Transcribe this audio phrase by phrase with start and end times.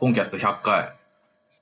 [0.00, 0.92] 本キャスト100回。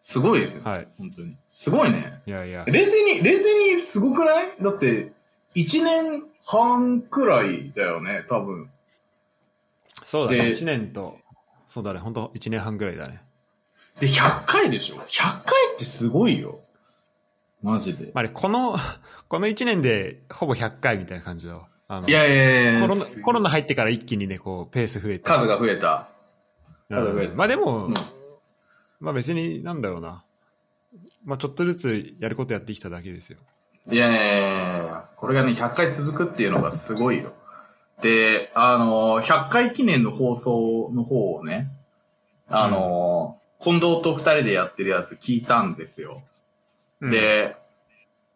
[0.00, 0.62] すごいですよ。
[0.64, 0.88] はい。
[0.96, 1.36] 本当に。
[1.52, 2.23] すごいね。
[2.27, 2.64] いやいや。
[2.67, 4.54] 冷静に、冷静にすごくない？
[4.62, 5.12] だって、
[5.54, 8.71] 1年半くらいだよね、多分。
[10.06, 10.38] そうだね。
[10.38, 11.19] で1年と、
[11.66, 11.98] そうだね。
[11.98, 13.21] 本当1年半ぐらいだね。
[14.01, 15.41] で、100回でしょ ?100 回
[15.75, 16.61] ってすごいよ。
[17.62, 18.12] マジで。
[18.14, 18.77] まあね、この、
[19.29, 21.66] この1年でほぼ100回みたいな感じだわ。
[21.89, 25.25] あのいやいやいやコロナ、コロナ入ってから一気にね、こう、ペース増えて。
[25.25, 26.09] 数が増えた。
[26.91, 27.95] うん数増えたまあでも、うん
[29.00, 30.25] まあ別に、なんだろうな。
[31.25, 33.39] まあちょっとずつやることやってきただけですよ。
[33.91, 37.33] いやいやいやいやこれがね、100回続くっていうのがすごいよ。
[38.03, 41.70] で、あの、100回記念の放送の方をね、
[42.48, 46.23] あの、近藤と二人でやってるやつ聞いたんですよ。
[47.01, 47.56] うん、で、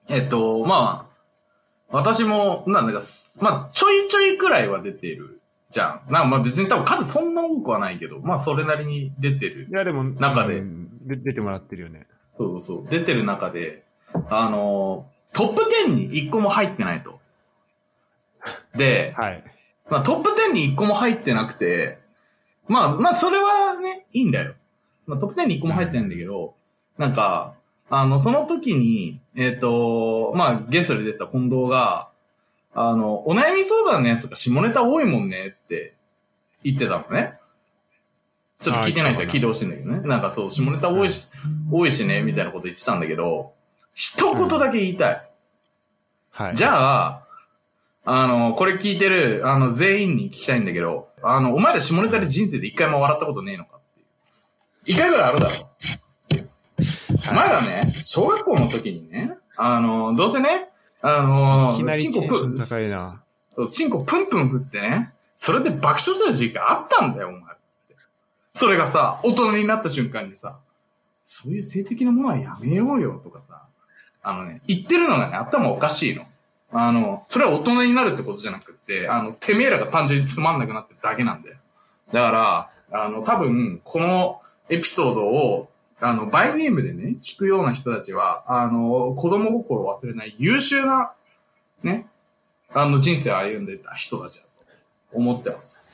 [0.09, 3.03] えっと、まあ、私も、なんだか、
[3.41, 5.42] まあ、ちょいちょいくらいは出てる
[5.73, 6.13] じゃん。
[6.13, 9.73] なんかまあ別に多分数そんな多くはないけど、まあそれなりに出てるい。
[9.73, 12.07] やでも、中でうんで出てもらってるよね。
[12.37, 12.89] そうそう。
[12.89, 13.85] 出てる中で、
[14.29, 17.19] あの、トップ10に1個も入ってないと。
[18.77, 19.45] で、 はい。
[19.91, 21.99] まあトップ10に1個も入ってなくて、
[22.69, 24.55] まあ、まあそれはね、いいんだよ。
[25.07, 26.55] まあトップ10に1個も入ってないんだけど、
[26.99, 27.55] なんか、
[27.89, 32.12] あの、その時に、えっ、と、まあゲストで出た近藤が、
[32.75, 35.95] あの、お悩み相談のやつが下ネタ多いもんねって
[36.65, 37.39] 言ってたのね。
[38.63, 40.01] ちょっと聞いてない人は聞いてほしいんだけどね。
[40.09, 41.29] なんかそう、下ネタ多いし、
[41.71, 43.53] 多いしね、みたいなこと言ってたんだけど、
[43.95, 45.29] 一言だけ言いたい。
[46.31, 46.57] はい。
[46.57, 47.23] じゃあ、
[48.05, 54.07] あの、これ聞いてる、あの、全員に聞きたいんだけど、あの、お前ら下ネタで人生で一回も笑ったことねえのかっていう。
[54.87, 55.71] 一回ぐらいあるだろ。
[57.31, 60.72] お前らね、小学校の時にね、あの、どうせね、
[61.03, 63.23] あの、いきなりチンコプンテンション高いな。
[63.55, 67.43] そうチンコプンプン振ってね、それで爆笑する時期があったんだよ、お前。
[68.55, 70.59] それがさ、大人になった瞬間にさ、
[71.27, 73.63] そういう性的なものはやめようよとかさ、
[74.23, 76.25] あのね、言ってるのがね、頭おかしいの。
[76.71, 81.57] あの、それは大人になるってことじゃなくって、あの、てめえらが単純につまんなくなってるだけなんだよ。
[82.13, 85.69] だから、あの、多分、このエピソードを、
[86.05, 91.13] あの、バイネームでね、聞くような人たちは、あの、子供心を忘れない優秀な、
[91.85, 92.09] ね、
[92.75, 94.49] あの、人生を歩んでた人たちだと
[95.17, 95.93] 思ってます。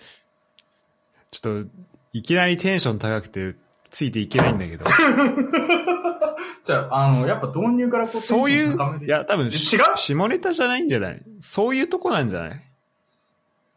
[1.31, 1.71] ちょっと、
[2.15, 3.55] いきなりテンション高くて、
[3.91, 4.87] ついていけないんだけど。
[6.65, 9.53] じゃあ、あの、やっぱ導入からこそういういや、多分、違う？
[9.53, 11.21] 下ネタじゃないんじゃない？
[11.41, 12.65] そういうとこなんじゃない？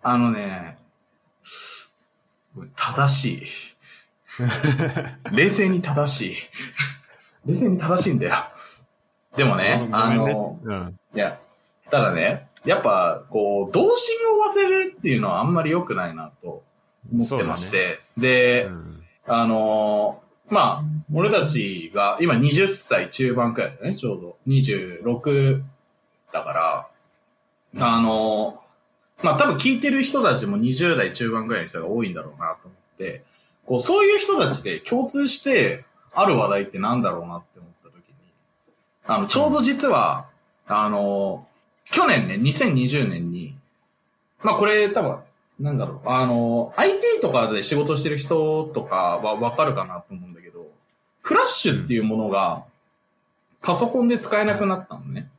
[0.02, 0.78] あのね、
[2.78, 3.48] 正しい。
[5.34, 6.36] 冷静に正しい。
[7.46, 8.36] 冷静に正しいんだよ。
[9.36, 11.00] でもね、あねの、うん。
[11.16, 11.40] いや、
[11.90, 16.64] ただね、やっぱ、こう、童心を忘れるっていうのはあんまり良くないなと
[17.12, 18.00] 思ってまして。
[18.18, 24.38] で、うんあのーまあ、俺たちが、今20歳中盤くらいだね、ちょうど。
[24.48, 25.64] 26
[26.34, 26.88] だから、
[27.78, 28.62] あのー
[29.24, 33.24] まあ多分聞いてる人たちも20代中盤くらいの人が多いんだろうなと思って、
[33.72, 38.04] こう、そういう人たちで共通してある話題ってなんだろうなって思った時に、
[39.06, 40.28] あの、ちょうど実は、
[40.68, 41.52] あのー
[41.92, 43.56] 去年ね、2020年に、
[44.44, 45.20] まあこれ多分、
[45.60, 50.68] なんだろう、あの、IT とかで仕事してる人とかはわかるかなと思うんだけど、
[51.22, 52.64] フラッシュっていうものが、
[53.62, 55.30] パソコンで使えなくなったのね。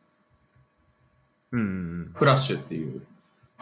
[1.52, 3.02] うんうんフラッシュっていう。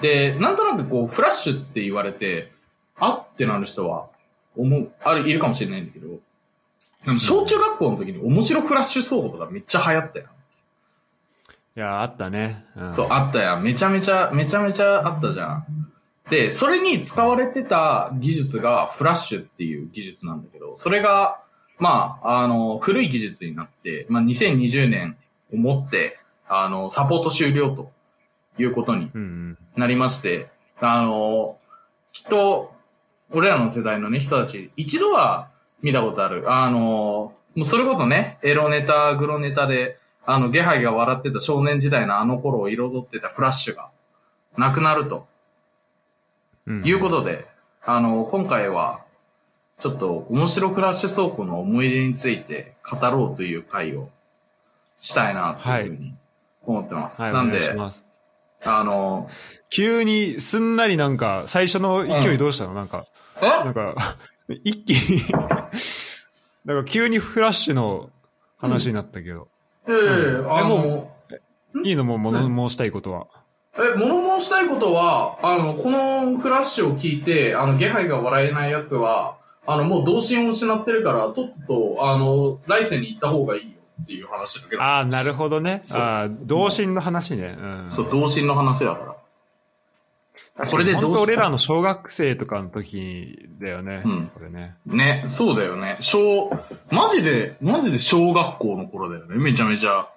[0.01, 2.53] で、なんとなくこう、フラッシュって言われて、
[2.97, 4.10] あってなる人は、
[4.61, 6.19] 思う、ある、いるかもしれないんだけど、
[7.05, 10.27] でも小中学校の時に面白フラッシュソードとかめっちゃ流行ったよ。
[11.77, 12.65] いや、あったね。
[12.77, 13.63] うん、そう、あったやん。
[13.63, 15.67] めちゃめちゃ、めちゃめちゃあったじゃん。
[16.29, 21.41] で、それに使われてた技術がフラッシュっていう技術なんだけど、それが、
[21.79, 25.17] まあ、あの、古い技術になって、まあ、2020年
[25.53, 26.19] をもって、
[26.49, 27.91] あの、サポート終了と
[28.59, 29.59] いうことにうんうん。
[29.77, 30.49] なりまして、
[30.81, 31.57] あの、
[32.13, 32.75] きっと、
[33.33, 35.49] 俺らの世代のね、人たち、一度は
[35.83, 36.53] 見たことある。
[36.53, 43.91] あの、もうそれこそね、エロネタ、グロネタで、あの、ゲハイが笑ってた少年時代のあの頃を彩ってたフラッシュが、
[44.57, 45.27] なくなると
[46.67, 47.47] うんいうことで、
[47.85, 49.05] あの、今回は、
[49.81, 54.11] ちょっと面白フラッシュ倉庫の思い出について語ろうという回を
[55.01, 56.15] したいなというふうに
[56.63, 57.23] 思ってます。
[57.23, 58.05] はい、おなんで願いし、ます。
[58.65, 59.29] あの、
[59.71, 63.05] 急にすんなりなんか、最初の勢いどうしたの、なんか、
[63.41, 63.47] え？
[63.65, 63.95] なんか、
[64.65, 65.23] 一気に、
[66.65, 68.11] なんか急にフラッシュの
[68.59, 69.49] 話になったけど、
[69.89, 69.95] ええ
[70.49, 71.17] あえの、も
[71.85, 72.05] いいの？
[72.05, 73.29] もう物申したいことは？
[73.79, 83.69] え、物申したいことは、あの、このフラッシュを聞いて、あの、ゲハイが笑えないやつは、あの、もう童心を失ってるから、とっとと、あの、来世に行った方がいいよ
[84.03, 84.83] っていう話だけど。
[84.83, 85.83] ああ、なるほどね。
[85.93, 87.57] ああ、童心の話ね。
[87.59, 87.89] うん。
[87.91, 90.67] そう、童心の話だから。
[90.67, 94.03] これで本当どうした俺らの小学生とかの時だよね。
[94.05, 94.75] うんこれね。
[94.87, 95.97] ね、そうだよね。
[96.01, 96.51] 小、
[96.91, 99.37] マジで、マジで小学校の頃だよね。
[99.37, 100.09] めちゃめちゃ、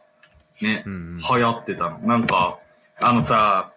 [0.61, 1.17] ねう、ん、うん。
[1.17, 1.99] 流行ってたの。
[1.99, 2.59] なんか、
[2.99, 3.71] あのさ、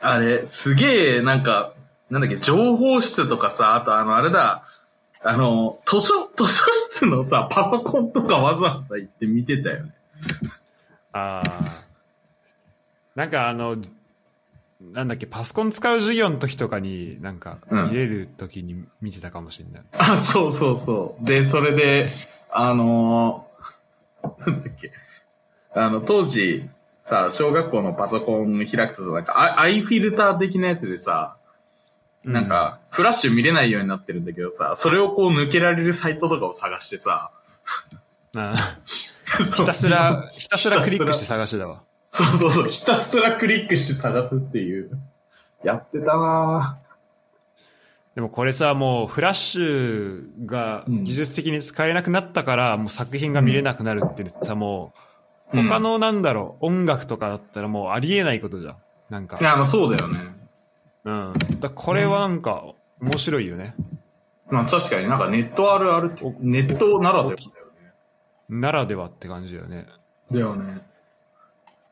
[0.00, 1.72] あれ、すげえ、なんか、
[2.10, 4.64] なんだっけ、情報室とかさ、あとあの、あれだ、
[5.22, 9.92] あの、図書、図書室のさ、パソコンとかわざわざ行って見てたよね。
[11.12, 11.84] ああ。
[13.14, 13.76] なんかあの、
[14.80, 19.82] なんだっけ、パソコン使う授業の時とかに、なんか、うん見れる時に見てたかもしれない。
[19.92, 21.24] あ、そうそうそう。
[21.24, 22.10] で、それで、
[22.50, 24.92] あのーなんだっけ、
[25.74, 26.68] あの、当時、
[27.06, 31.37] さ、小学校のパソコン開くと、なんか、アアイフィルター的なやつでさ、
[32.24, 37.30] なんか、フラッシュ見れないようになってるんだけどさ、それをこう抜けられるサイトとかを探してさ、
[39.56, 41.82] ひたすら、ひたすらクリックして探してたわ。
[42.10, 44.90] そうそうそう、ひたすらクリックして探すっていう。
[45.64, 46.78] やってたな
[48.14, 54.98] でもこれさ、もうフラッシュがうん技術的に使えなくなったから、もう作品が見れなくなるってさ、もう、
[55.58, 58.76] うん他のなんだろう、音楽とかだったらもうありえないことじゃん。
[59.08, 59.40] なんかぁ。
[59.40, 59.44] い。
[59.44, 60.37] や、まあそうだよね。
[61.08, 61.60] うん。
[61.60, 63.74] だこれはなんか、面白いよね。
[64.50, 67.92] まあ確かになんかネットあるあるって、ネットならではだよね。
[68.48, 69.86] ならではって感じだよね。
[70.30, 70.82] だよね。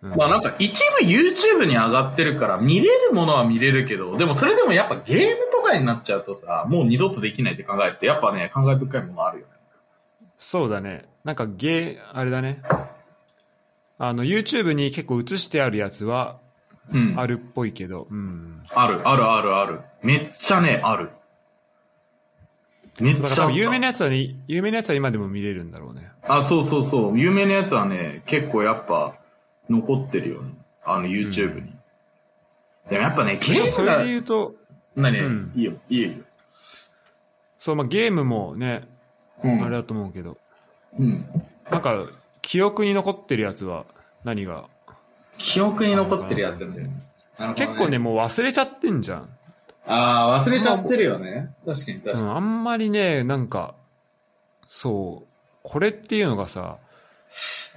[0.03, 9.53] うん、まあなんか一部 YouTube に上がってるから見れるものは見れるけど、でもそれでもやっぱゲームとかになっちゃうとさ、もう二度とできないって考えると、やっぱね、感慨深いものあるよね。
[10.37, 11.07] そうだね。
[11.25, 12.63] なんかゲー、あれだね。
[13.99, 16.39] あの、YouTube に結構映してあるやつは
[16.93, 17.15] うん。
[17.19, 18.63] あるっぽいけど、うん。
[18.71, 19.81] ある、ある、ある、ある。
[20.03, 21.11] めっちゃね、ある。
[23.01, 26.11] めっちゃ有名なやつはね、有名なやつは今でも見れるんだろうね。
[26.23, 27.19] あ、そうそうそう。
[27.19, 29.15] 有名なやつはね、結構やっぱ
[29.69, 30.55] 残ってるよね。
[30.85, 31.73] あの YouTube に。
[32.89, 34.55] でもやっぱね、ゲームそれで、言うと、
[34.95, 36.25] 何、うんいいよ、いいよいいよ。
[37.59, 38.89] そう、まあゲームもね、
[39.45, 39.63] うん。
[39.63, 40.39] あれだと思うけど、
[40.99, 41.27] うん。
[41.71, 42.07] なんか、
[42.41, 43.85] 記憶に残ってるやつは
[44.25, 44.69] 何が
[45.39, 46.91] 記憶に残ってるやつよね。
[47.39, 49.29] なるほど結構ね、もう忘れちゃってんじゃん。
[49.87, 51.55] ああ、忘れちゃってるよね。
[51.65, 52.23] 確かに確かに。
[52.23, 53.75] うん、あんまりね、なんか、
[54.67, 55.27] そう、
[55.63, 56.79] これっていうのがさ、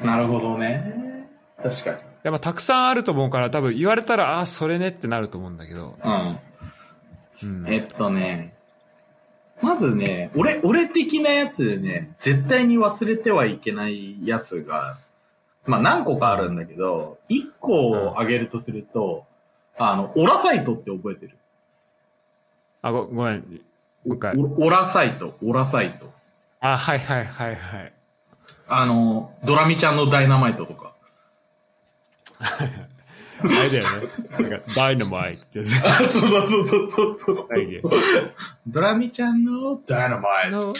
[0.04, 1.28] なるほどね。
[1.62, 1.98] 確かに。
[2.24, 6.40] やっぱたくさんあると思うから多分言われたら、ああ、それねってなると思うんだけど、うん。
[7.44, 7.66] うん。
[7.68, 8.54] えっとね、
[9.62, 14.98] まずね、俺、俺的なやつでね、絶対に忘れてはいけないやつが、
[15.70, 19.28] まあ何個かあるんだけど、一個を挙げるとすると、
[19.78, 21.38] あの、オラサイトって覚えてる？
[22.82, 23.36] あ、ごごめん。
[23.36, 24.36] もう一回。
[24.36, 26.12] オオラサイト、オラサイト。
[26.60, 27.94] あ、はいはいはいはい。
[28.68, 30.94] あの、ドラミちゃんのダイナマイトとか。
[32.40, 32.46] あ
[33.44, 34.08] れだよね。
[34.32, 35.44] なんか、ダイナマイト。
[35.62, 37.48] あ、そうそうそうそうそう
[38.66, 40.58] ドラミちゃんのダイナマイト。
[40.58, 40.74] の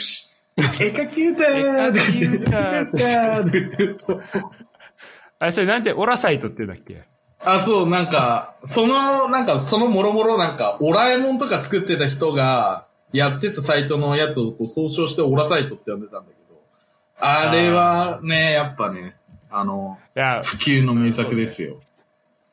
[0.58, 4.50] 絵描き歌ー絵描き歌ー
[5.40, 7.02] あれ、それなんて、オラサイトって言うんだっけ？
[7.40, 16.60] あ、そう、なんか、その、なんか、そのもろもろなんか、オラえもんとか作ってた人が、やってたサイトのやつをこう総称してオラサイトって呼んでたんだけど、
[17.18, 19.16] あれはね、やっぱね、
[19.50, 21.80] あの、いや、普及の名作ですよ。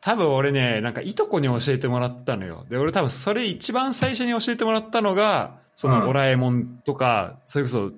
[0.01, 2.65] 多分俺ね、なんかいとこに教えてもらったのよ。
[2.69, 7.91] で、俺多分それ一番最初に教えてもらったのが、そうんのオラえもんとか、それこそ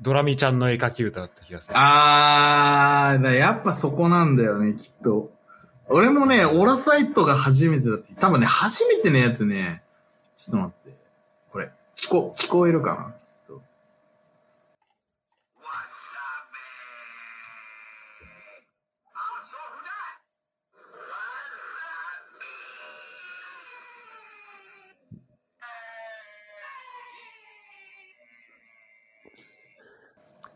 [0.00, 1.74] ドラミちゃんの絵描き歌だった気がする。
[1.76, 5.30] あー、だやっぱそこなんだよね、きっと。
[5.88, 9.82] 俺もね、オラサイトが初めてだって、多分ね、初めてのやつね、
[10.36, 10.96] ちょっと待って。
[11.50, 13.14] これ、聞こ、聞こえるかな？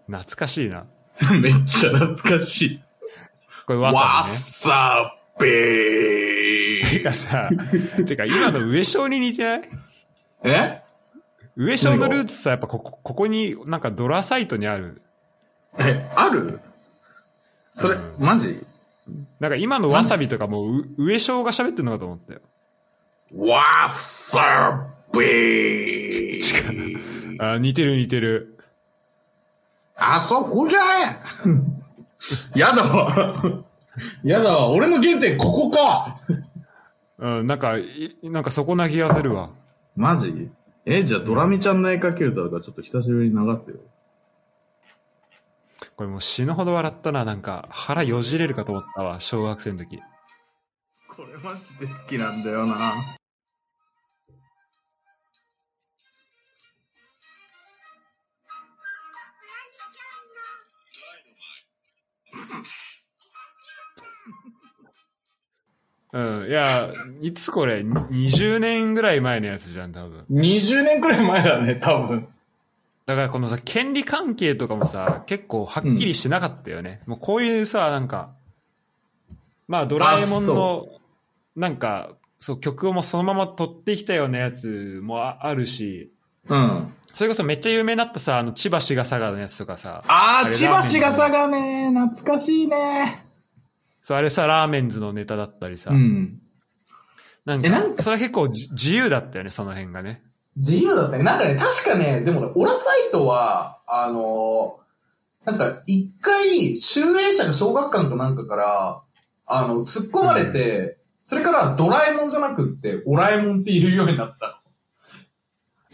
[0.06, 0.86] 懐かしいな。
[1.40, 2.80] めっちゃ懐かしい。
[3.66, 4.38] これわさびね。
[4.38, 5.46] さび
[6.88, 7.50] てかさ、
[8.06, 9.62] てか今の上昇に似てない？
[10.44, 10.82] え？
[11.56, 15.02] 上昇のルーツさ、やっぱここ、ここになんかドラサイトにある。
[15.78, 16.60] え、ある？
[17.74, 18.64] それ、うんマジ？
[19.40, 22.40] なんか今のわさびとかもう上昇が喋ってるのかと思ったよ。
[23.34, 26.40] わさび
[27.38, 28.55] あ、似てる似てる。
[29.96, 31.20] あそこじゃね
[32.54, 33.64] やだわ。
[34.22, 34.70] やだわ。
[34.70, 36.20] 俺の原点ここか。
[37.18, 39.50] うん、なんか、いなんかそこな気がするわ。
[39.96, 40.50] マジ？
[40.84, 43.76] え、じゃあドラミちゃんの絵描き歌とかちょっと久しぶりに流すよ。
[45.96, 47.24] これもう死ぬほど笑ったな。
[47.24, 49.18] なんか腹よじれるかと思ったわ。
[49.20, 49.98] 小学生の時。
[51.08, 53.16] これマジで好きなんだよな。
[66.12, 66.48] うん。
[66.48, 70.24] いや、いつこれ ?20 年ぐらい前のやつじゃん、多分。
[70.30, 72.28] 20年くらい前だね、多分。
[73.06, 77.02] だからこのさ、権利関係とかもさ、結構はっきりしなかったよね。
[77.06, 78.30] もうこういうさ、なんか、
[79.68, 81.00] まあドラえもんあのそ、
[81.54, 86.12] なんか、そう、曲をもうそのまま取ってきたようなやつもああるし、
[86.48, 86.94] うん。
[87.16, 93.24] それこそめっちゃ有名になったさ、あの、千葉市ヶ佐川のやつとかさ、あー、あれ千葉市がさがね、懐かしいね。
[94.02, 96.42] そう、あれさ、ラーメンズのネタだったりさ、うん。
[97.46, 100.24] なんか、んかそれは結構じ自由だったよね、その辺がね。
[100.56, 101.24] 自由だったね。
[101.24, 109.02] なんかね、確かね、でもね、オラサイトは、あのーなんか、一回、集英社が小学館かなんかから、
[109.46, 114.65] あの、突っ込まれて、それからドラえもんじゃなくって、オラえもんっているようになったの。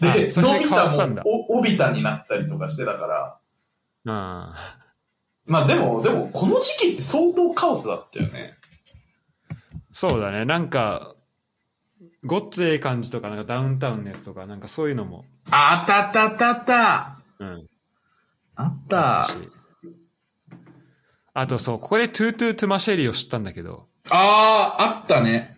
[0.02, 1.23] で、あそのび変わったんだ。
[1.23, 3.38] 太もお、おびたになったりとかしてたから、
[4.04, 4.54] うん。
[5.47, 8.54] まあでも、でも、この時期って相当カオスだったよね。
[9.92, 11.14] そうだね、なんか、
[12.25, 17.44] ごっつええ感じとか、なんかダウンタウンのやつとか、なんかそういうのも、ああったあったあったあった。
[17.44, 17.66] うん。
[18.56, 19.25] あった。
[19.28, 19.35] し。
[21.35, 25.56] あとそう、ここで tout tout pour ma chérie を知ったんだけど、ああ、あったね。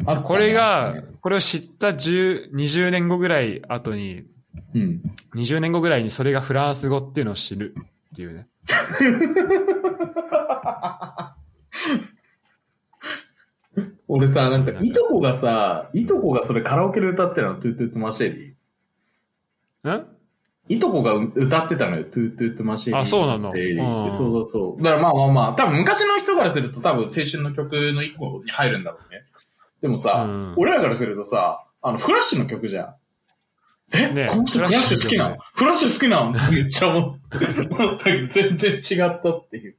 [0.00, 0.22] あったね。
[0.26, 0.94] これが、
[1.26, 4.26] これを知った10 20年後ぐらい後に、
[4.76, 5.02] うん。
[5.34, 7.74] 20年後ぐらいにそれがフランス語っていうのを知る
[8.12, 8.46] っていうね。
[14.06, 19.98] 俺さ、なんか、いとこがさ、いとこがそれカラオケで歌ってたの、 tout tout pour ma chérieー。
[19.98, 20.06] ん
[20.68, 23.02] いとこが歌ってたのよ、 tout tout pour ma chérie。
[23.02, 23.52] あそうなの？
[24.12, 24.80] そうそうそう。
[24.80, 29.24] だからまあまあまあ、多分昔の人からすると多分青春の曲の一個に入るんだろうね。
[29.82, 32.94] でもさ、うん俺らからするとさ、あの、フラッシュの曲じゃん。
[33.92, 35.36] え、ねこの人フラッシュ好きなの？
[35.54, 36.30] フラッシュ好きなの？
[36.32, 37.46] ってめっちゃ思ったけ
[38.22, 39.76] ど全然違ったっていう。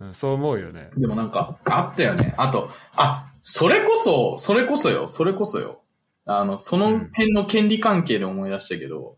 [0.00, 0.90] うんそう思うよね。
[0.96, 2.34] でもなんか、あったよね。
[2.36, 5.82] あと、あ、それこそ、それこそよ、それこそよ。
[6.26, 9.16] あの、その辺の権利関係で思い出したけど、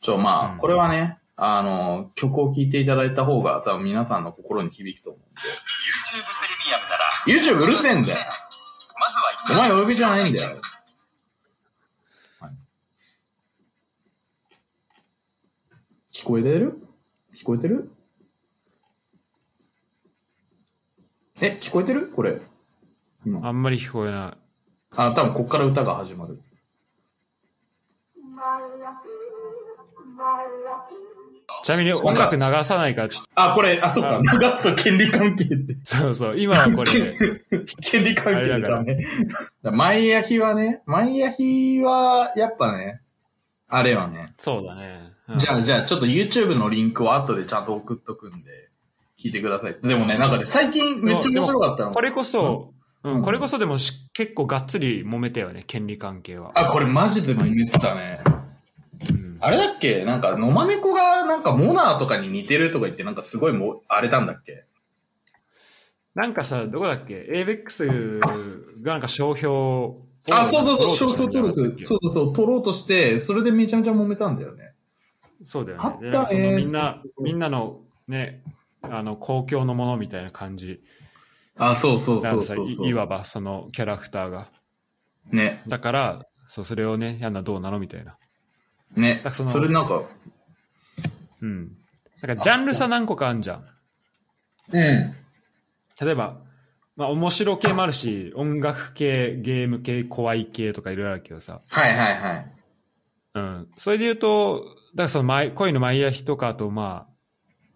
[0.00, 7.32] ちょ、まあ、うんこれはね、あの、曲を聴いていただいた方が多分皆さんの心に響くと思うん YouTube プレミアムなら、で。
[7.32, 8.18] YouTube うるせえんだよ。
[9.50, 10.60] お前お呼びじゃないんだよ。
[12.40, 12.52] はい
[16.12, 16.82] 聞こえてる？
[17.34, 17.92] 聞こえてる？
[21.40, 22.10] え、聞こえてる？
[22.10, 22.40] これ。
[23.26, 23.46] 今。
[23.46, 24.38] あんまり聞こえない。
[24.96, 26.40] あ、多分こっから歌が始まる。
[31.66, 35.74] ちなみに音楽流さないから、ちょっあ、これ、あ、そっかあ、流すと権利関係って。
[35.74, 37.16] と、そうそう、今はこれで、
[37.80, 39.04] 権利関係だね。
[39.64, 43.00] マイヤヒはね、マイヤヒは、やっぱね、
[43.68, 44.32] あれはね。
[44.38, 45.10] そうだね。
[45.28, 48.68] うんじゃあ、じゃあ、ちょっと YouTube のリンクを後でちゃんと送っとくんで、
[49.20, 49.76] 聞いてください。
[49.82, 51.90] でもね、なんかね、最近めっちゃ面白かったの。
[51.90, 56.52] これこそ、ううんん、これこそでもし結構がっつり揉めたよね、権利関係は。
[56.54, 58.20] あ、これマジで揉めてたね。
[59.36, 60.04] うん、あれだっけ？
[60.04, 64.64] なんか、野間猫がなんかモナーとかに似てるとか言って、なんかすごいもう、あれたんだっけ？
[66.14, 68.20] なんかさ、どこだっけ ?ABEX
[68.82, 71.86] がなんか商標をあ、そうそうそう、商標登録。
[71.86, 74.72] そうそうそう、取ろうとして、それでめちゃめちゃ揉めたんだよね。
[75.44, 78.42] そうだよあったみんなそう、みんなのね、
[78.82, 80.80] あの、公共のものみたいな感じ。
[81.56, 82.66] あ、そうそうそうそう。
[82.66, 84.48] いいわばそのキャラクターが。
[85.30, 87.78] ね、だから、そう、それをね、やんなどうなの？
[87.78, 88.16] みたいな。
[88.94, 90.02] ねだからそのそれなんか、
[91.42, 91.76] うん。
[92.20, 93.66] だからジャンル差何個かあんじゃん。
[94.72, 95.14] うん。
[96.00, 96.40] 例えば、
[96.96, 101.60] まあ面白系もあるし、音楽系、ゲーム系、怖い系とかいろいろあるけどさ。
[101.68, 102.52] はいはいはい。
[103.34, 103.68] うん。
[103.76, 104.64] それで言うと、
[104.94, 107.06] だからその恋のマイヤヒとか、あとま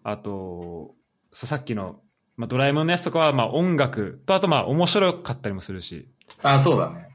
[0.03, 0.95] あ、あと、
[1.33, 2.01] さっきの、
[2.35, 6.09] まあドラえもんのやつとかは、まあ音楽と、あとまあ面白かったりもするし。
[6.41, 7.10] あ、そうだね。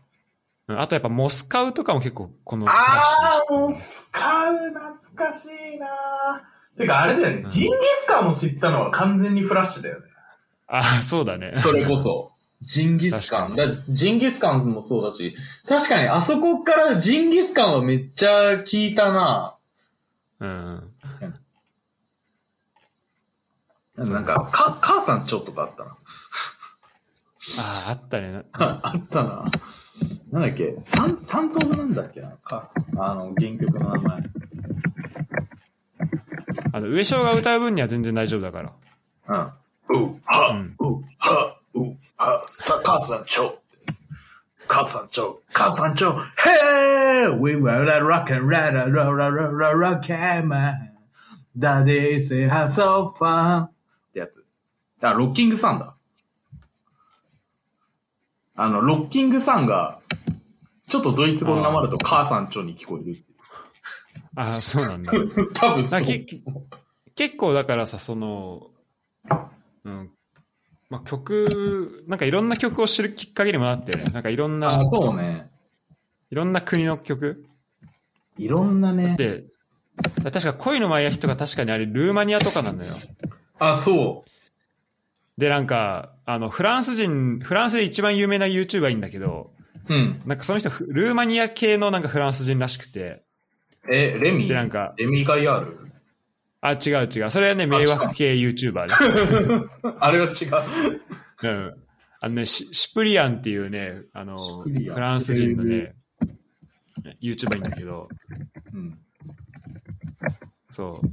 [0.68, 5.86] うんあとやっぱモスカウとかも結構このあフラッシュー、もうスカウ懐かしいな
[6.76, 10.06] てかあれだよね、うんジンギスカンを知ったのは完全にフラッシュだよね。
[10.68, 11.52] ああ、そうだね。
[11.54, 12.32] それこそ。
[12.62, 13.54] ジンギスカン。
[13.54, 15.36] 確だジンギスカンもそうだし、
[15.68, 19.56] 確かにあそこからジンギスカンはめっちゃ聞いたな
[20.40, 20.92] うん。
[23.96, 25.96] なんか、か、母さんちょっとかあったな。
[27.58, 28.44] ああ、あったね。
[28.52, 29.50] あったな。
[30.30, 30.76] なんだっけ？
[30.82, 32.20] 三、三層なんだっけ？
[32.20, 34.22] なか、あの、原曲の名前。
[36.72, 38.72] あの、上昇が歌う分には全然大丈夫だから。
[39.28, 40.02] うん。
[40.02, 41.80] う、は、うんう、は、う、
[42.16, 43.58] は、さ、母さんちょ。
[44.68, 47.30] 母さんちょ、母さんちょ、Hey!
[47.38, 50.90] We were a rock and roll, roll, roll, roll, roll, rock and man.
[51.56, 53.62] Daddy say have so fun.
[53.62, 53.70] っ
[54.12, 54.44] てやつ。
[55.00, 55.95] あ、ロッキングさんだ。
[58.56, 60.00] あの、ロッキングさんが、
[60.88, 63.22] ちょっとドイツ語になまると母さんちょに聞こえる
[64.34, 65.12] ああ、そうなんだ。
[65.54, 66.02] 多分そう。
[67.14, 68.70] 結構だからさ、その、
[69.84, 70.10] うん。
[70.88, 74.04] まあ、曲、なんかいろんな曲を知るきっかけにもなってよね。
[74.06, 75.50] なんかいろんなあ、、そうね。
[76.30, 77.46] いろんな国の曲
[78.38, 79.16] いろんなね。
[79.16, 79.44] で、
[80.22, 82.96] 確か恋のマイヤヒとか確かにあれルーマニアとかなんだよ。
[83.58, 84.30] あ、そう。
[85.38, 89.52] で、なんか、あの、フランス人、フランスで一番有名な YouTuber いいんだけど、
[89.88, 90.22] うん。
[90.26, 93.22] なんかその人、フルーマニア系のなんかフランス人らしくて、
[93.88, 94.48] え、レミ？
[94.48, 95.86] で、なんか、レミガイアール
[96.60, 97.30] あ、違う違う。
[97.30, 98.94] それはね、迷惑系 YouTuber で。
[100.00, 101.00] あれは違う。
[101.42, 101.74] うん。
[102.18, 105.94] あのね、シシプリアンっていうね、あの、フランス人のね、
[107.22, 108.08] YouTuber いいんだけど、
[108.74, 108.98] うん。
[110.70, 111.08] そう。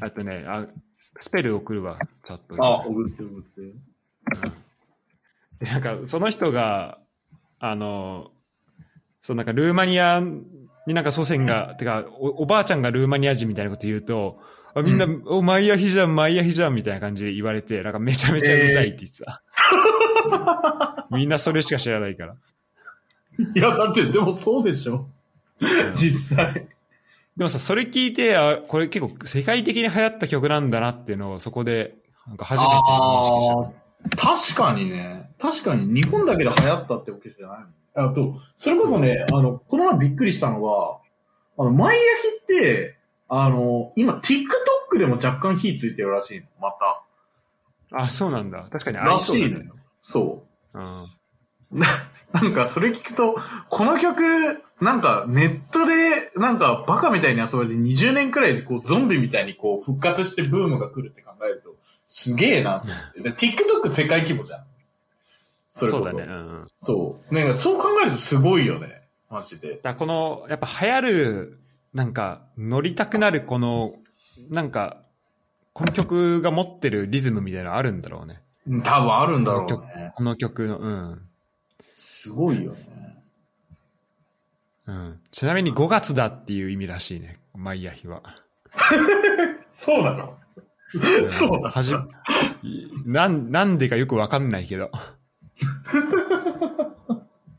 [0.00, 0.66] あとね、あ、
[1.20, 2.62] スペル送るわ、パッと。
[2.62, 3.72] あ、送って送って。
[5.64, 6.98] でなんか、その人が、
[7.58, 8.30] あの、
[9.20, 14.38] そう、なんかルーマニアになんか祖先が、てかお、おばあちゃんがルーマニア人みたいなこと言うと、
[14.74, 19.42] あみんな、お、マイヤヒじゃん、マイヤヒじゃん、みたいな感じで言われて、なんかめちゃめちゃうるさいって言ってた。
[21.10, 22.36] みんなそれしか知らないから。
[23.54, 25.08] いや、だって、でもそうでしょ。
[25.94, 26.68] 実際。
[27.36, 33.76] でもさ、それ聞いて、あ、これ結構世界的に流行った曲なんだなっていうのをそこで、なんか初めて認識し
[34.16, 34.54] た。
[34.54, 35.30] 確かにね。
[35.38, 38.10] 確かに日本だけで流行ったってわけじゃないの。
[38.10, 40.98] あと、それこそね、あの、この前びっくりしたのが、
[41.58, 42.02] あの、マイヤ
[42.46, 42.96] ヒって、
[43.28, 46.46] あの、今 TikTok でも若干火ついてるらしいの。
[46.60, 47.02] また。
[47.92, 48.66] あ、そうなんだ。
[48.70, 49.74] 確かに合らいそうだねしいのよ。。
[50.00, 50.78] そう。
[50.78, 51.06] うん。
[52.32, 53.36] なんかそれ聞くと、
[53.68, 61.74] この曲、なんかネットで、なんかバカみたいに遊ばれて20年くらいこうゾンビみたいにこう復活してブームが来るって考えると、
[62.06, 62.82] すげえなっ
[63.14, 63.22] て。
[63.22, 64.64] で TikTok 世界規模じゃん。
[65.72, 66.04] それこそ。
[66.04, 66.32] そうだね。
[66.32, 66.66] うんうん。
[66.78, 67.34] そう。
[67.34, 69.02] なんかそう考えるとすごいよね。
[69.30, 69.80] マジで。
[69.82, 71.58] だこの、やっぱ流行る、
[71.94, 73.94] なんか、乗りたくなるこの、
[74.50, 75.02] なんか、
[75.72, 78.40] この曲が持ってるリズムみたいなのあるんだろうね。
[78.66, 80.12] うん多分あるんだろうね。
[80.14, 81.25] この曲の、うん。
[81.96, 83.16] すごいよね。
[84.86, 85.18] うん。
[85.30, 87.38] ちなみに5月だっていう意味らしいね。
[87.54, 88.22] マイヤヒは。
[89.72, 90.24] そうなの？
[91.24, 91.94] んそうだはじ
[93.06, 94.90] なん、なんでかよくわかんないけど。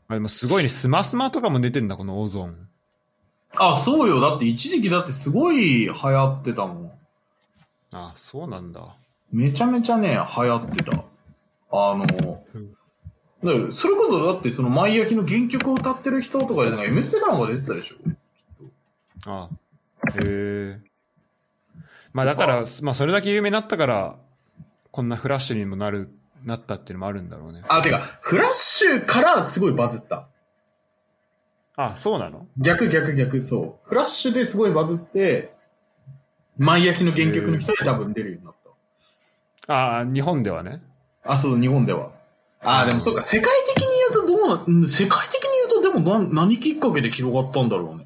[0.06, 2.68] あでもすごいね、スマスマとかも出てんだ、このオゾン。
[3.56, 4.20] あ、そうよ。
[4.20, 6.92] だって一時期だってすごい流行ってたもん。
[7.90, 8.94] あ、そうなんだ。
[9.32, 10.92] めちゃめちゃね、流行ってた。
[10.92, 12.77] あの、うん
[13.44, 17.96] だそれこそだってそのマイヤヒの原曲を歌ってる人とかでなんか M ステなんか出てたでしょ？
[19.26, 19.48] あ
[20.14, 20.80] へえ。
[22.12, 24.16] まあだから、まあそれだけ有名になったから、
[24.90, 26.10] こんなフラッシュにもなる、
[26.44, 27.62] なったっていうのもあるんだろうね。
[27.68, 30.26] あ、てか、フラッシュからすごいバズった。
[31.76, 32.48] あ、そうなの？
[32.56, 33.88] 逆逆逆、そう。
[33.88, 35.54] フラッシュですごいバズって、
[36.56, 38.54] マイヤヒの原曲の人に多分出るようになっ
[39.70, 40.82] あ日本ではね。
[41.22, 41.32] た。
[41.32, 42.10] あ、そう、日本では。
[42.60, 48.04] あ、でもそうか、世界的に言うとどうな、うん世界的に言うとでもな何きっかけで広がったんだろうね。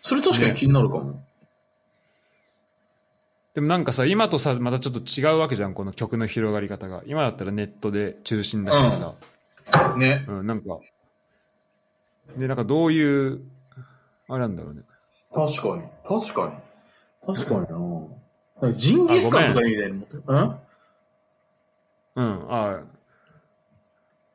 [0.00, 1.22] それ確かに気になるかも。
[3.54, 7.02] でもなんかさ、今とさ、またちょっと違うわけじゃん、この曲の広がり方が。
[7.06, 9.14] 今だったらネットで中心だけどさ。
[9.96, 10.24] ね。
[10.28, 10.78] うん、なんか。
[12.36, 13.40] で、なんかどういう、
[14.28, 14.82] あれなんだろうね。
[15.34, 15.82] 確かに。
[16.20, 16.62] 確か
[17.26, 17.34] に。
[17.34, 17.60] 確かに
[18.62, 18.72] な。
[18.72, 20.22] ジンギスカンとかみたいに持ってる。
[20.26, 20.36] うん？
[22.14, 22.80] うん、ああ、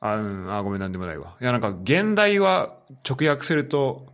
[0.04, 1.36] うん、あごめん、なんでもないわ。
[1.39, 2.76] いや、なんか、現代は
[3.10, 4.06] 直訳すると、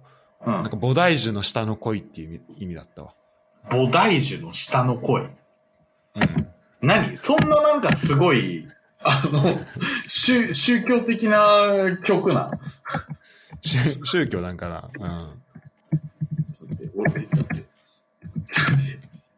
[0.46, 3.14] うんなんか、菩提樹の下の恋っていう意味意味だったわ。
[3.70, 5.24] 菩提樹の下の声。
[5.24, 5.30] うん。
[6.82, 7.18] 何？
[7.18, 8.66] そんななんかすごい、
[9.02, 9.60] あの、
[10.08, 12.52] 宗宗教的な曲な。
[13.62, 14.90] 宗宗教なんかな？
[14.94, 15.98] うん。
[16.54, 17.68] ちょっと待って俺、ちょっと待って。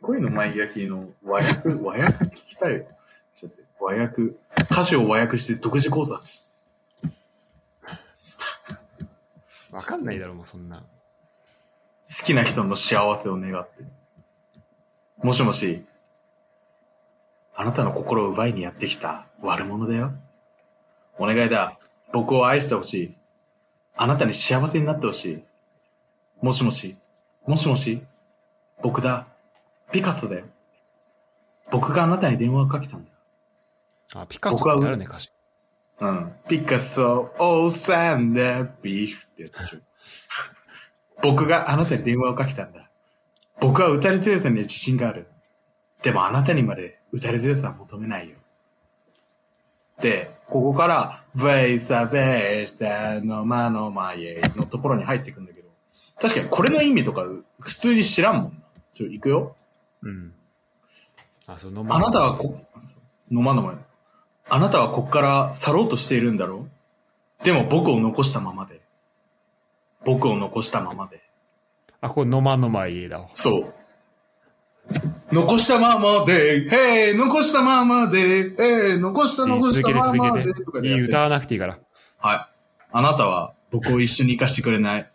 [0.02, 2.86] 恋のマイヤヒの和訳、和訳聞きたいよ。
[3.82, 4.22] 和訳、
[4.70, 6.22] 歌詞を和訳して独自考察。
[9.72, 10.78] わかんないだろ、もうそんな。
[10.78, 13.84] 好きな人の幸せを願って。
[15.24, 15.84] もしもし、
[17.56, 20.12] あなたの心を奪いにやってきた悪者だよ。
[21.18, 21.80] お願いだ。
[22.14, 23.16] 僕を愛してほしい。
[23.96, 25.44] あなたに幸せになってほしい。
[26.42, 26.96] もしもし、
[27.48, 28.04] もしもし、
[28.82, 29.28] 僕だ。
[29.92, 30.46] ピカソだよ。
[31.72, 33.11] 僕があなたに電話をかけたんだよ。
[34.16, 35.32] あ、ピカソってあるね、歌詞。
[36.00, 36.34] うん。
[36.48, 39.80] ピカソ、オーサンダービーフってやつでしょ。
[41.22, 42.90] 僕があなたに電話をかけたんだ。
[43.60, 45.28] 僕は打たれ強さに自信がある。
[46.02, 48.36] でもあなたにまで打たれ強さは求めないよ。
[50.02, 55.70] で、ここから、ベイサベイスタのマの前のところに入っていくんだけど、
[56.20, 57.24] 確かにこれの意味とか
[57.60, 58.52] 普通に知らんもんな。
[58.94, 59.56] ちょ、行くよ。
[60.02, 60.34] うん。
[61.46, 62.60] あ、そう、飲あなたはこ、
[63.30, 63.74] 飲まんのも
[64.50, 66.68] あなたはこっから去ろうとしているんだろ
[67.42, 67.46] う？
[67.46, 68.82] でも僕を残したままで。
[70.04, 71.22] 僕を残したままで。
[72.02, 73.30] あ、これ飲まんのま家だわ。
[73.34, 73.74] そう。
[75.32, 80.44] 残したままで、へい、残したままで、へい、残した残したままで。
[80.44, 80.66] 続けて。
[80.66, 81.80] とかでやっていい歌わなくていいから。
[82.18, 82.48] はい。
[82.92, 85.10] あなたは僕を一緒に生かしてくれない。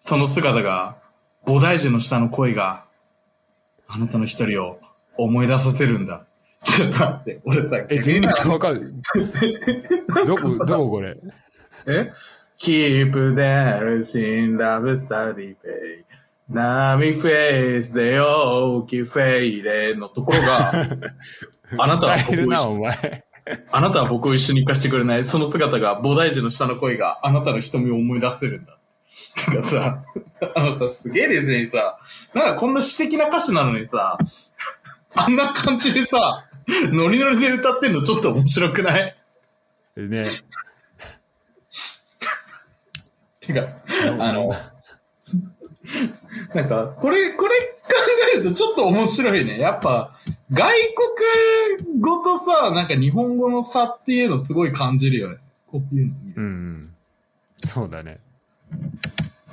[0.00, 0.96] その姿が、
[1.44, 2.84] 菩提樹の下の声が、
[3.86, 4.80] あなたの一人を
[5.16, 6.25] 思い出させるんだ。
[6.64, 8.94] ちょっと待って、俺さ、え、全然わかる。
[10.26, 11.16] どこ、 どここれ？
[11.88, 12.12] え
[12.60, 16.04] ?Keep in love study pay.
[16.48, 20.72] 波フェイスで大きいフェイでのところが、
[21.82, 23.24] あなたは僕を一緒お前。
[23.70, 25.24] あなたは僕を一緒に行かしてくれない。
[25.24, 28.78] その姿が、菩提樹の下の声があなたの瞳を思い出せるんだ。
[29.50, 30.04] てかさ、
[30.54, 31.98] あなたすげえですねさ、
[32.34, 34.18] なんかこんな詩的な歌詞なのにさ、
[35.16, 36.44] あんな感じでさ、
[36.92, 39.14] ノリノリで歌ってんのちょっと面白くない？
[39.96, 40.28] ね。
[43.40, 43.68] てか、
[44.18, 44.50] あの、
[46.54, 47.94] なんか、これ、これ考
[48.34, 49.58] えるとちょっと面白いね。
[49.58, 50.18] やっぱ、
[50.52, 50.72] 外
[51.78, 55.38] 国語とさ、なんか日本語の差っていうのすごい感じるよね。
[55.70, 56.94] こういうのうん。
[57.64, 58.18] そうだね。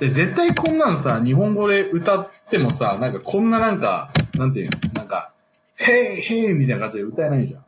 [0.00, 4.92] で、絶対こんなんさ、日本語で歌ってもさ、なんかこんななんか、なんていうの？
[4.94, 5.32] なんか、
[5.76, 7.64] へいへいみたいな感じで歌えないじゃん。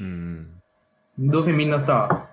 [0.00, 0.62] うん。
[1.18, 2.28] どうせみんなさ、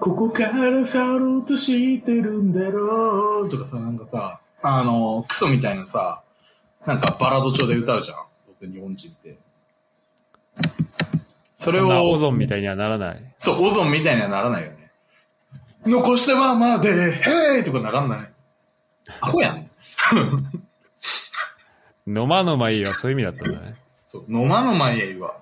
[0.00, 6.22] ここから去ろうとしてるんだろうとかさ、なんかさ、あの、クソみたいなさ、
[6.86, 8.16] なんかバラード調で歌うじゃん。
[8.16, 9.36] どうせ日本人って。
[11.54, 13.34] それを、オゾンみたいにはならない。
[13.38, 14.90] そう、オゾンみたいにはならないよね。
[15.86, 18.30] 残したままで、へーとかならない。
[19.20, 19.70] アホやん。
[22.06, 23.76] 飲まのまいいはそういう意味だったんだね。
[24.14, 25.34] そう、飲まのまいえは。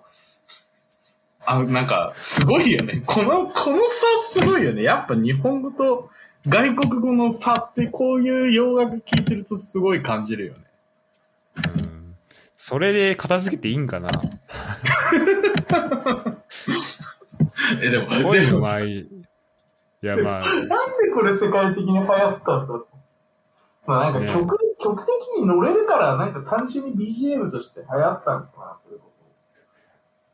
[1.45, 3.03] あ、なんか、すごいよね。
[3.05, 4.83] この、この差すごいよね。
[4.83, 6.09] やっぱ日本語と
[6.47, 10.61] 外国語の差ってこういう洋楽聴いてるとすごい感じるよね。
[11.77, 12.17] うん。
[12.57, 14.11] それで片付けていいんかな？
[17.83, 18.99] え、でも、でも恋のまいい。
[19.01, 19.07] い
[20.01, 22.87] や、まあ、なんでこれ世界的に流行ったんだろう
[23.87, 29.13] まあなんか曲、曲的に乗れるから、なんか単純に BGM として流行ったのかな、それこ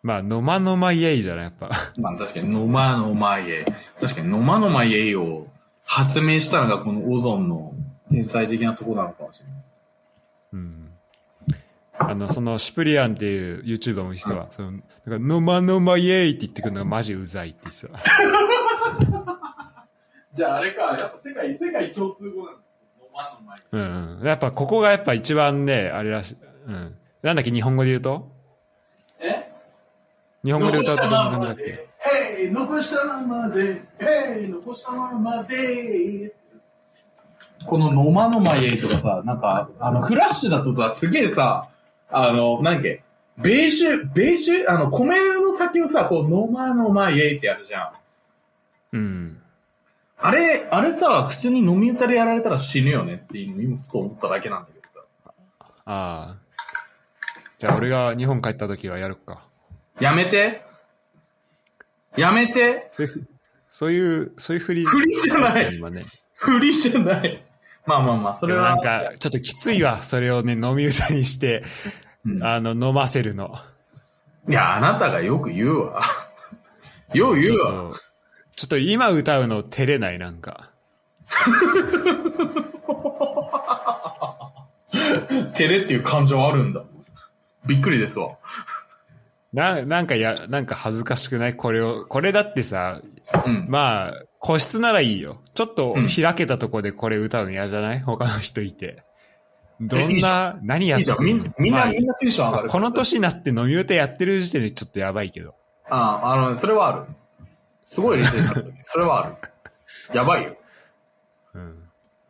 [0.03, 1.71] まあ、飲まのまいやいじゃない、やっぱ。
[1.95, 2.01] そ。
[2.01, 3.67] まあ確かに、ノマノマイエ。
[4.01, 5.49] 確かに、ノマノマイエを
[5.85, 7.75] 発明したのがこのオゾンの
[8.11, 9.55] 天才的なところなのかもしれない。
[10.53, 10.93] うん。
[11.99, 14.73] あの、その、シュプリアンっていう YouTuber の人は、その、
[15.05, 17.99] なんか、飲まのまイエイって言ってくるのがマジうざいって言ってた。
[20.33, 22.61] じゃああれか、やっぱ世界、世界共通語なんだ。
[23.73, 24.27] うんうん。
[24.27, 26.37] やっぱここがやっぱ一番ね、あれらしい。
[26.67, 26.97] うん。
[27.23, 28.31] なんだっけ、日本語で言うと？
[29.21, 29.51] え？
[30.45, 31.63] 日本語で歌うとどんな感じだっけ？
[31.63, 31.89] で、
[32.41, 36.33] へい、残したままで、へい、残したままで。
[37.67, 41.69] このノマノマイエイとかさ、なんか、あの、フラッシュだとさ、すげえさ、
[42.09, 43.03] あの、なんだっけ、
[43.37, 47.91] ベージュ、ベージュ、あの、米の先をさ、こう、ノマノマイエイってやるじゃん。
[48.93, 49.38] うん。
[50.21, 55.01] あれ、あれさ、普通に飲み歌でやられたら死ぬよねっていうの今ふと思っただけなんだけどさ。
[55.87, 56.37] ああ。
[57.59, 59.45] じゃあ俺が日本帰った時はやるか。
[60.01, 60.63] やめて
[62.17, 63.29] やめてそういうふ、
[63.69, 64.85] そういう、そういう振り。
[64.85, 66.03] 振りじゃない今ね。
[66.35, 67.45] 振りじゃない。
[67.87, 68.77] まあまあまあ、そでれは。
[68.77, 69.99] もなんか、ちょっときついわ。
[69.99, 71.63] それをね、飲み歌にして、
[72.25, 73.55] うんあの、飲ませるの。
[74.49, 76.03] いや、あなたがよく言うわ。
[77.15, 77.93] よう言うわ。
[78.59, 80.73] ちょっと今歌うの照れない、なんか。
[85.55, 86.83] 照れっていう感情あるんだ。
[87.67, 88.37] びっくりですわ。
[89.53, 91.55] な、なんかや、なんか恥ずかしくない？
[91.55, 93.01] これを、これだってさ、
[93.47, 93.67] うん。
[93.69, 95.41] まあ、個室ならいいよ。
[95.55, 98.01] ちょっとうん開けたとこでこれ歌うの嫌じゃない？
[98.01, 99.05] 他の人いて。
[99.81, 102.69] どんな、何やってるんみんな、まあみんなテンション上がる。
[102.71, 105.55] この年になって飲み歌やってる時点でちょっとやばいけど。
[105.89, 107.05] ああ、あの、それはある。
[107.89, 108.73] すごい冷静になった時。
[108.83, 109.37] それはある。
[110.13, 110.57] やばいよ。
[111.55, 111.83] うん。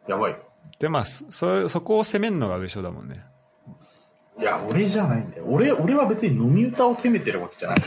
[0.07, 0.39] やばいよ。
[0.79, 3.25] で、まあ、そ、そそこを攻めるのが上昇だもんね。
[4.39, 5.45] いや、俺じゃないんだよ。
[5.49, 7.83] 俺、俺は別に飲み歌を責めてるわけじゃない。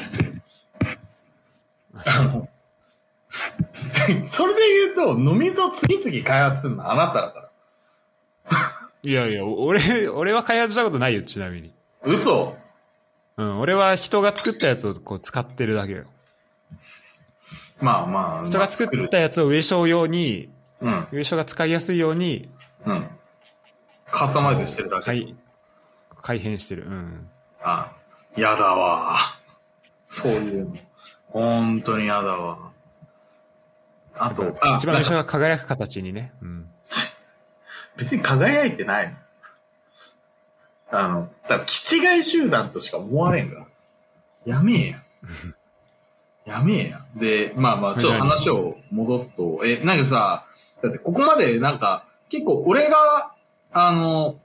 [1.94, 2.50] あの、
[4.30, 7.52] それで言うと、飲み歌を次々開発するのはあなただか
[8.50, 8.58] ら。
[9.04, 11.74] いやいや、俺、俺は開発したことないよ、ちなみに。
[12.04, 12.58] 嘘
[13.38, 16.04] うん、俺は人が作ったやつをこう使ってるだけよ。
[17.82, 18.46] まあまあ。
[18.46, 20.50] 人が作ったやつを上昇用に、
[20.82, 21.08] うん。
[21.12, 22.50] 上昇が使いやすいように、
[22.86, 23.08] うん。
[24.10, 25.06] カスタマイズしてるだけ。
[25.06, 25.36] 改、
[26.22, 26.86] 改変してる。
[26.88, 27.30] うん。
[27.62, 27.92] あ、
[28.36, 29.18] やだわ。
[30.06, 30.76] そういうの。
[31.28, 32.72] 本当にやだわ。
[34.16, 36.34] あと、あ一番上昇が輝く形にね。
[36.42, 36.70] うん。
[37.98, 39.16] 別に輝いてないの。
[40.94, 43.66] あの、だから、気違い集団としか思われんから。
[44.46, 45.04] やめえや。
[46.46, 47.06] やめえや。
[47.16, 50.46] で、まあまあ、ちょっと話を戻すと、え、なんかさ、
[50.82, 53.34] だってここまでなんか、結構俺が、
[53.72, 54.40] あの、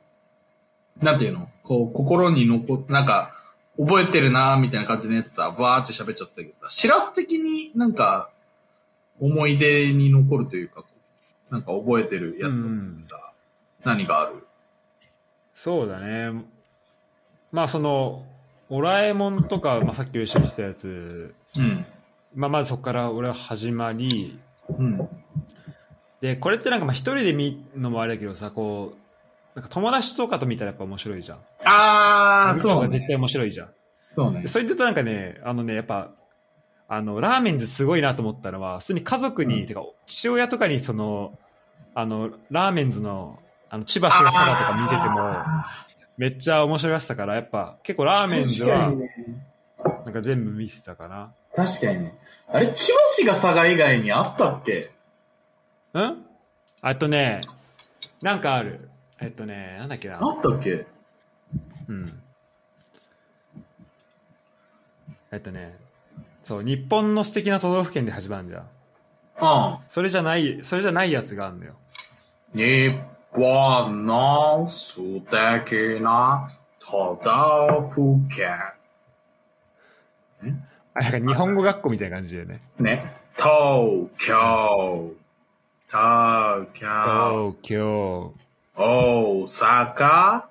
[1.01, 1.49] なんていうの？
[1.63, 3.33] こう、心に残っ、なんか、
[3.79, 8.31] 覚えてるなみたいな感じのやつさ、バーって喋っちゃってたけどさ、しらす的になんか、
[9.21, 10.85] 思い出に残るというか、
[11.51, 13.33] なんか覚えてるやつとかさ、
[13.85, 14.47] 何がある？
[15.55, 16.45] そうだね。
[17.53, 18.25] まあその、
[18.69, 21.87] オラえもんとか、まあさっき一緒にしたやつ、うん。
[22.35, 24.39] まあまずそこから俺は始まり、
[24.79, 25.09] うん。
[26.21, 31.39] で、これってなんかまあ一人で見るのもあれだけどさ、こう、なんか友達とかと見たらやっぱ面白いじゃん。
[31.65, 32.89] あー、見たそうね。
[32.89, 33.69] 絶対面白いじゃん。
[34.15, 34.49] そうねで。
[34.49, 36.11] それで言うとなんかね、あのね、やっぱ、
[36.89, 41.39] あの、ラーメンズすごいなと思ったのは、普通に家族に、うんてか、父親とかにその、
[41.95, 43.39] あの、ラーメンズの、
[43.71, 45.87] あの、千葉白皿とか見せても、あ
[46.19, 48.93] めっちゃ面白がってたから、やっぱ、結構ラーーメンズは。
[50.05, 51.33] なんか全部見せてたかな。
[51.57, 52.15] 確かにね。
[52.49, 54.93] あれ、千葉市が佐賀以外にあったっけ？
[55.95, 56.25] うん？
[56.83, 57.41] あとね、
[58.23, 58.91] なんかある。
[59.19, 60.17] えっとね、なんだっけな。
[60.17, 60.87] あったっけ？
[61.89, 62.23] うん。
[65.33, 65.75] えっとね、
[66.43, 68.63] そう、日本の素敵な都道府県で始まるんじゃん。
[69.41, 69.79] うん。
[69.89, 71.73] それじゃない、それじゃないやつがあるのよ。
[72.55, 72.95] 日
[73.33, 78.51] 本の素敵な都道府県。
[80.99, 82.61] あ、なんか日本語学校みたいな感じでね。
[82.79, 83.17] ね。
[83.37, 85.13] 東京、
[85.89, 88.35] 東京、東京、
[88.75, 90.43] 大阪、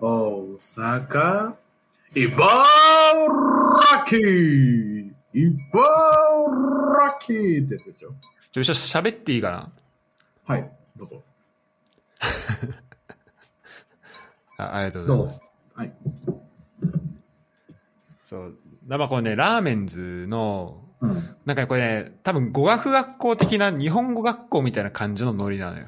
[0.00, 1.54] 大阪、
[2.14, 2.64] 茨
[4.06, 4.18] 城、
[5.32, 5.58] 茨
[7.20, 8.14] 城ってやつでしょ。
[8.52, 9.72] ちょ、一緒喋っていいかな？
[10.46, 11.22] はい、どうぞ。
[14.56, 15.40] あありがとうございます。
[15.74, 15.92] はい。
[18.24, 18.56] そう。
[18.86, 21.36] だまあこれね、ラーメンズの、うん。
[21.44, 25.86] なんかこれね、多分語学学校的な日本語学校みたいな感じのノリなのよ。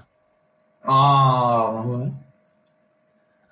[0.82, 2.12] あー、なるほどね。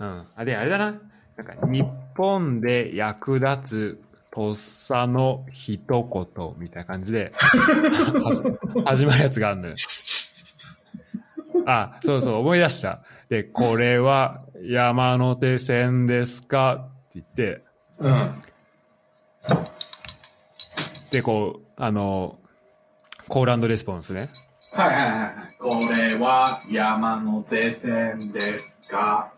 [0.00, 0.24] うん。
[0.36, 0.94] あ、で、あれだな。
[1.36, 9.74] なんか、日本で役立つとっさの一言みたいな感じで、は始まるやつがあるのよ。
[11.66, 13.02] あ、そうそう、思い出した。
[13.28, 16.74] で、これは山手線ですか？
[16.74, 17.64] って言って、
[17.98, 18.42] うん。
[21.10, 22.38] で、こう、あの、
[23.28, 24.30] コールレスポンスね。
[24.72, 25.32] はいはいはいはい。
[25.58, 29.32] これは山手線ですか？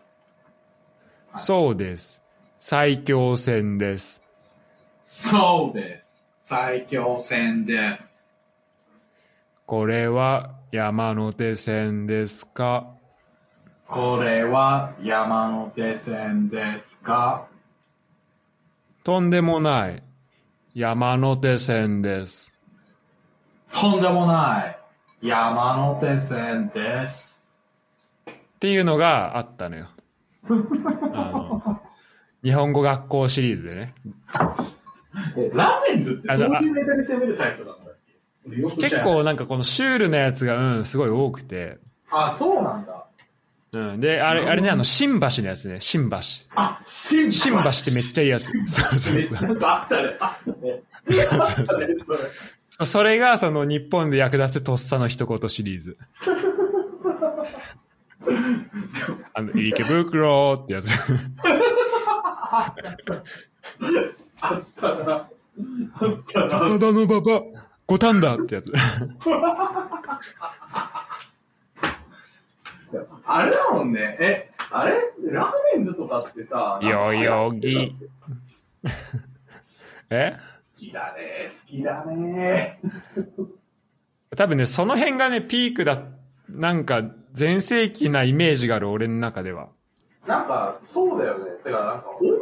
[1.31, 2.23] はいそうです。
[2.59, 4.21] 最強線です。
[5.05, 6.25] そうです。
[6.39, 8.27] 最強線です。
[9.65, 12.87] これは山手線ですか？
[13.87, 17.45] これは山手線ですか？
[19.07, 20.03] とんでもない。
[20.73, 22.59] 山手線です。
[23.71, 24.65] とんでもな
[25.21, 25.25] い。
[25.25, 27.47] 山手線です。
[28.29, 29.87] っていうのがあったのよ。
[31.13, 31.81] あの
[32.43, 33.93] 日本語学校シリーズでね。
[35.37, 39.01] え、ラーメンズってあそういうネタで攻めるタイプなんだっ結。
[39.03, 41.77] 構なんかこのシュールなやつが、うん、すごい多くて。
[42.11, 43.06] あ、そうなんだ。
[43.77, 44.01] うん。
[44.01, 46.17] で、あれ、あれね、あの、新橋のやつね、新橋。
[46.55, 48.45] あ、新新橋ってめっちゃいいやつ。
[48.45, 48.51] そ
[48.95, 49.43] うそうそう。
[49.47, 50.17] なんかあったね。
[50.19, 50.81] あったね。
[51.09, 51.67] そうあったね、
[52.05, 52.19] それ。
[52.87, 55.97] それがその日本で役立つとっさの一言シリーズ。
[59.33, 60.91] あの、池袋ってやつ。
[62.49, 63.23] あったな。
[64.41, 65.29] あったな。
[66.49, 67.41] 高田の馬場、
[67.85, 68.71] 五反田ってやつ。
[73.25, 74.17] あれだもんね。
[74.19, 74.95] え、あれ？
[75.29, 77.95] ラーメンズとかってさ、よよぎ。
[80.09, 80.35] え？
[80.77, 82.79] 好きだね、好きだね。
[84.35, 86.17] 多分ね、その辺がね、ピークだっ
[86.49, 89.67] なんか、全盛期なイメージがある、俺の中では。
[90.25, 91.51] なんか、そうだよね。
[91.63, 92.39] てか、なんか、音楽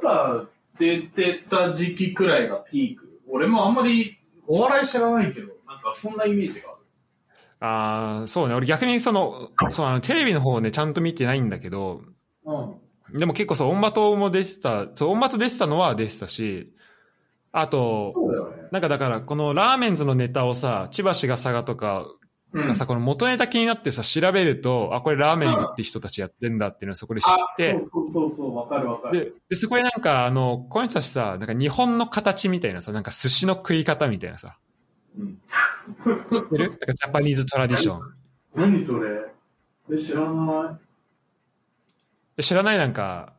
[0.00, 0.46] とか
[0.78, 3.20] 出てた時期くらいがピーク。
[3.28, 6.79] 俺もあんまりお笑い知らないけど、なんかそんなイメージがある。
[7.60, 8.54] ああ、そうね。
[8.54, 12.02] 俺逆にその、そう、あの、テレビの方ね、ちゃんと見てないんだけど、
[12.44, 13.18] うん。
[13.18, 16.72] でも結構そう、オンバトも出てた、そう、オンバト出てたのは出てたし、
[17.52, 18.68] あと、そうだよね。
[18.72, 22.06] なんかだから、このラーメンズのネタをさ、千葉市が佐賀とか
[22.52, 29.18] うんがさ、この元ネタ気になってさ、調べると、あ、これラーメンズって人たちやってんだっていうのをそこで知っあ、て、そうそうそうそう、わかるわかる。
[29.26, 34.56] で、で、そこでなんか、あの、この人たちさ、なんか日本の形みたいなさ、なんか寿司の食い方みたいなさ、
[35.18, 35.38] うん
[36.32, 36.78] 知ってる？
[36.86, 38.00] ジャパニーズトラディション。
[38.54, 39.08] 何それ？
[39.92, 42.36] え知らない。
[42.36, 42.78] で知らない？
[42.78, 43.34] なんか、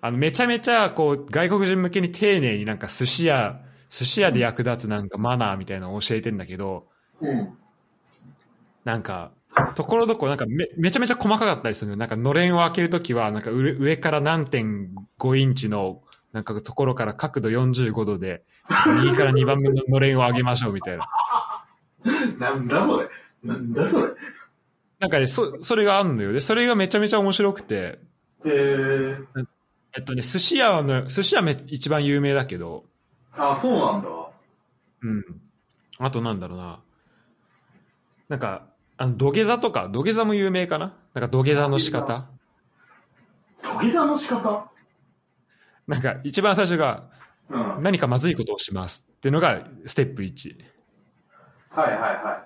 [0.00, 6.86] あの、めちゃめちゃ、こう、外国人向けに丁寧になんか寿司屋、寿司屋で役立つなんかマナーみたいなのを教えてんだけど、
[7.20, 7.58] うん。
[8.84, 9.32] なんか、
[9.74, 16.02] ところどころなんかめめちゃめちゃ細かかったりするなんかのれんを開けるときは、なんか上上から何点5インチの、
[16.32, 18.44] なんかところから角度45度で、
[19.02, 21.08] 右から2番目ののれんを上げましょうみたいな。
[22.38, 23.08] なんだそれ。
[23.42, 24.12] なんだそれ。
[24.98, 26.32] なんかね、そ、それがあんのよ。
[26.32, 28.00] で、それがめちゃめちゃ面白くて、
[28.44, 29.46] えー、
[29.96, 32.84] えっとね、寿司屋の、寿司屋め一番有名だけど、
[33.32, 34.08] あ、そうなんだ。
[35.02, 35.24] うん。
[35.98, 36.80] あとなんだろうな。
[38.28, 40.96] なんか、あの、土下座とか、土下座も有名かな？
[41.14, 42.28] なんか土下座の仕方
[43.62, 44.70] 土下座の仕方？
[45.86, 47.04] なんか一番最初が、
[47.48, 47.68] うん。
[47.68, 50.56] はい何かまずいことをしますっていうのがステップ1。
[51.82, 52.44] はいは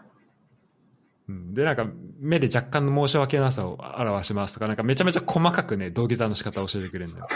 [1.28, 1.86] うん、で、なんか
[2.20, 7.28] 目で若干の申し訳なさを表しますとか、なんかめちゃめちゃ細かくね、土下座の仕方を教えてくれるんだよ。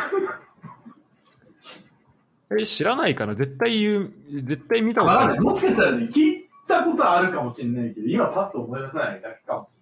[2.60, 3.34] え、知らないかな？
[3.34, 5.04] 絶対言う、絶対見たい。
[5.04, 5.34] ことある。
[5.34, 9.76] まあ、もしかしたらね、聞いたことあるかもしれないけど、今パッと思い出せないだけかもし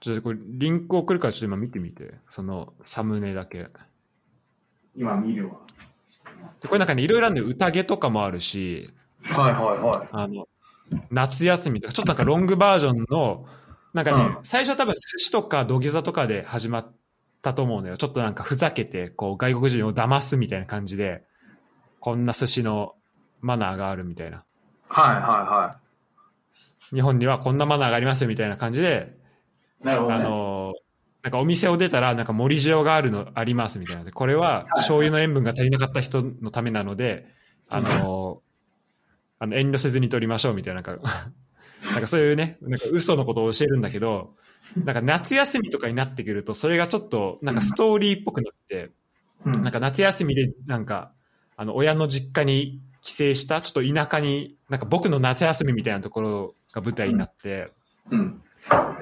[0.00, 2.14] ちょっとこれリンク送るからちょっと今見てみて。
[2.28, 3.58] そのサムネだけ。
[3.58, 3.72] れない。
[4.96, 5.54] 今見るわ。
[6.60, 8.90] で、これなんかね、いろいろあるんで、宴とかもあるし、
[9.24, 10.08] はいはいはい。
[10.12, 10.46] あの、
[11.10, 13.46] 夏休みとか、ちょっとなんかロングバージョンの、
[13.92, 16.92] なんかね、うん最初は多分寿司とか土下座とかで始まっ
[17.42, 17.96] たと思うのよ。
[17.96, 21.24] ちょっとなんかふざけて、こう外国人を騙すみたいな感じで、
[22.00, 22.94] こんな寿司の
[23.40, 24.44] マナーがあるみたいな。
[24.88, 25.80] はいは
[26.92, 29.14] 日本にはこんなマナーがありますよみたいな感じで、いはい。
[29.84, 30.24] なるほど、あね。
[30.24, 30.74] の、
[31.22, 34.12] なんかお店を出たら、なんか盛り塩があるの、ありますみたいな。
[34.12, 37.26] これは醤油の塩分が足りなかった人のためなので、
[37.68, 38.42] あの、
[39.44, 41.02] あの遠慮せずに取りましょうみたいな、なんか、
[41.92, 44.34] なんかそういうね、なんか嘘のことを教えるんだけど、
[44.74, 48.90] なんか夏休みとかになってくると、それがちょっと、なんかストーリーっぽくなって、
[49.44, 51.12] うんなんか夏休みで、なんか、
[51.56, 57.70] あの、親の実家に帰省した、ちょっと田舎に、なんか僕の夏休みみたいなところが舞台になって、
[58.10, 58.40] うん。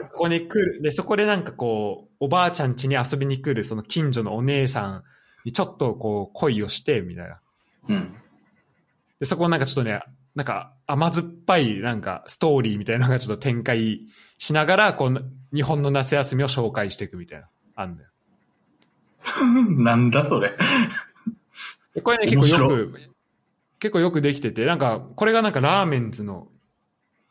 [0.05, 5.05] そこに来る、で、そこでなんかこう、おばあちゃん家に遊びに来る、その近所のお姉さん
[5.45, 7.41] にちょっとこう、恋をして、みたいな。
[7.89, 8.17] うん。
[9.21, 10.01] で、そこをなんかちょっとね、
[10.35, 14.01] なんか甘酸っぱいなんかストーリーみたいなのがちょっと展開
[14.39, 18.11] しながら、こう、日本の夏休みを紹介していくみたいな、あんだよ。
[19.83, 20.57] なんだそれ。
[21.95, 23.01] でこれね、結構よ面く、
[23.79, 26.49] 結構よくできてて、なんか、これがなんかラーメンズの、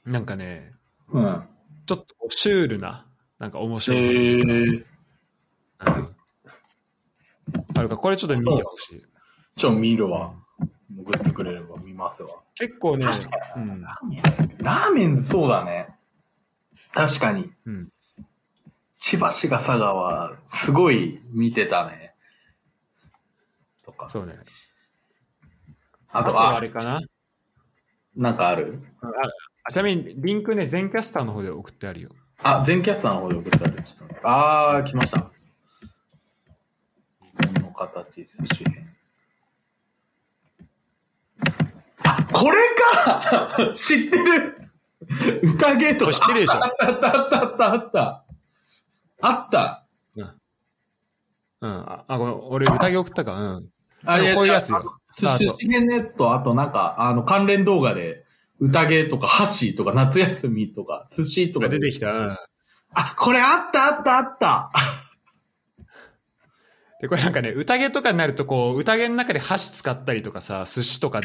[0.06, 0.74] なんかね、
[1.10, 1.44] うん。
[1.86, 3.06] ちょっとシュールな、
[3.40, 4.02] なんか面え白さ。
[4.02, 4.86] ー、
[5.80, 6.16] うん
[7.74, 9.06] あるから、これちょっと見てほしい。
[9.58, 10.34] ちょ、見るわ。
[10.90, 12.36] 潜ってくれれば見ますわ。
[12.62, 13.08] 結構ね、
[13.56, 13.82] うん。
[13.82, 15.88] ラーメンズラーメンズそうだね。
[16.94, 17.52] 確かに。
[17.66, 17.90] うん。
[18.98, 22.14] 千葉市が佐賀は、すごい見てたね。
[23.84, 24.10] とか。
[24.12, 24.36] そうね。
[26.10, 27.02] あと、はああれかな？
[28.16, 28.84] なんかある？
[29.02, 29.08] あ
[29.64, 32.12] あちなみに、リンクね、全キャスターの方で送ってあるよ。
[32.44, 33.84] あ、全キャスターの方で送ってある。
[34.24, 35.32] あー、来ました。
[37.60, 38.91] の形、寿司編。
[42.20, 44.72] あ、これか知ってる
[45.44, 46.14] 宴とか。
[46.14, 48.26] 知ってるでしょあったあったあったあったあった。
[49.22, 49.86] あった。
[51.62, 51.70] うん。
[51.70, 53.36] あ、あごめん、俺、宴送ったか。
[53.36, 53.66] うん。
[54.04, 54.82] あこういうやつよあ
[55.16, 58.26] 寿司寿司編のやつと、あとなんか、あの、関連動画で、
[58.60, 62.12] 宴とか、箸とか、夏休みとか、寿司とか出てきた。
[62.12, 62.38] うん。
[62.94, 64.72] あ、これあったあったあった。
[67.00, 71.22] で、これなんかね、宴とかになると、こう、宴の中で箸使ったりとかさ、寿司とか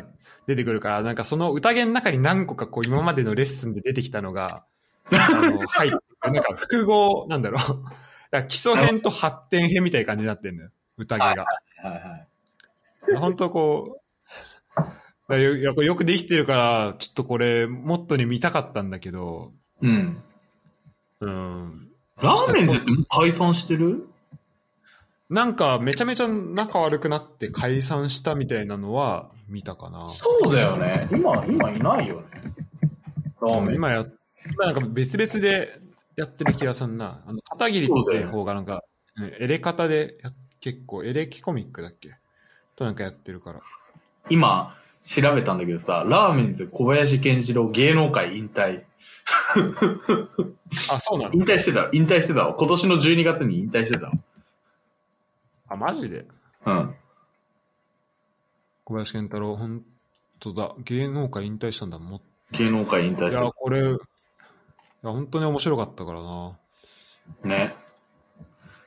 [0.47, 4.65] 出てくるから、なんかその宴の中に何個かこう、今までのレッスンで出てきたのが、
[5.11, 7.85] あの、入ってる、なんか複合、なんだろう。
[8.31, 10.71] だ基礎編と発展編みたいな感じになってんのよ。
[10.99, 11.27] 宴が。
[11.27, 11.35] は
[11.85, 12.27] いは
[13.13, 13.15] い。
[13.17, 13.97] 本当こ
[15.29, 20.23] う、よよくできてるから、ちょっとこれ、もっとね見たかったんだけど、うん。
[21.21, 21.91] うん。
[22.21, 24.09] ラーメンズってもう解散してる？
[25.29, 30.07] なんか、めちゃめちゃ仲悪くなって解散したみたいなのは見たかな。
[30.07, 31.09] そうだよね。
[31.11, 32.27] 今、今いないよね。
[33.41, 33.75] ラーメンズ。
[33.75, 34.07] 今や、
[34.53, 35.81] 今なんか別々で
[36.15, 37.23] やってる気がすんな。
[37.27, 38.85] あの、片桐って方がなんか、
[39.17, 42.15] うんエレカタでや結構、エレキコミックだっけ？
[42.77, 43.61] となんかやってるから。
[44.31, 48.85] 今、調べたんだけどさ、ラーメンズ小林健次郎芸能界引退。
[50.91, 51.31] あ、そうなの？
[51.33, 52.55] 引退してた、引退してたわ。
[52.55, 54.13] 今年の12月に引退してたわ。
[55.69, 56.27] あ、マジで？
[56.65, 56.95] うん。
[58.85, 59.83] 小林健太郎、本
[60.39, 60.75] 当だ。
[60.85, 61.99] 芸能界引退したんだ。
[61.99, 63.99] も芸能界引退いや、これ、いや、
[65.03, 66.57] 本当に面白かったからな。
[67.43, 67.49] た。
[67.49, 67.75] ね。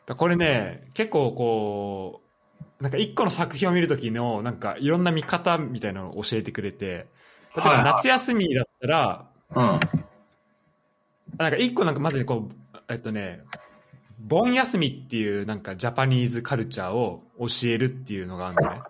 [0.06, 2.22] だこれね、結構こ
[2.80, 7.08] う、なんか一個の作品を見るときの、なんかいろんな見方みたいなのを教えてくれて、例え
[7.58, 9.80] ばはいはい夏休みだったら、うん。
[11.38, 13.44] なんか一個なんかまずね、こう、えっとね、
[14.20, 18.82] 盆休みっていうなんかジャパニーズカルチャーを教えるっていうのがあるのね。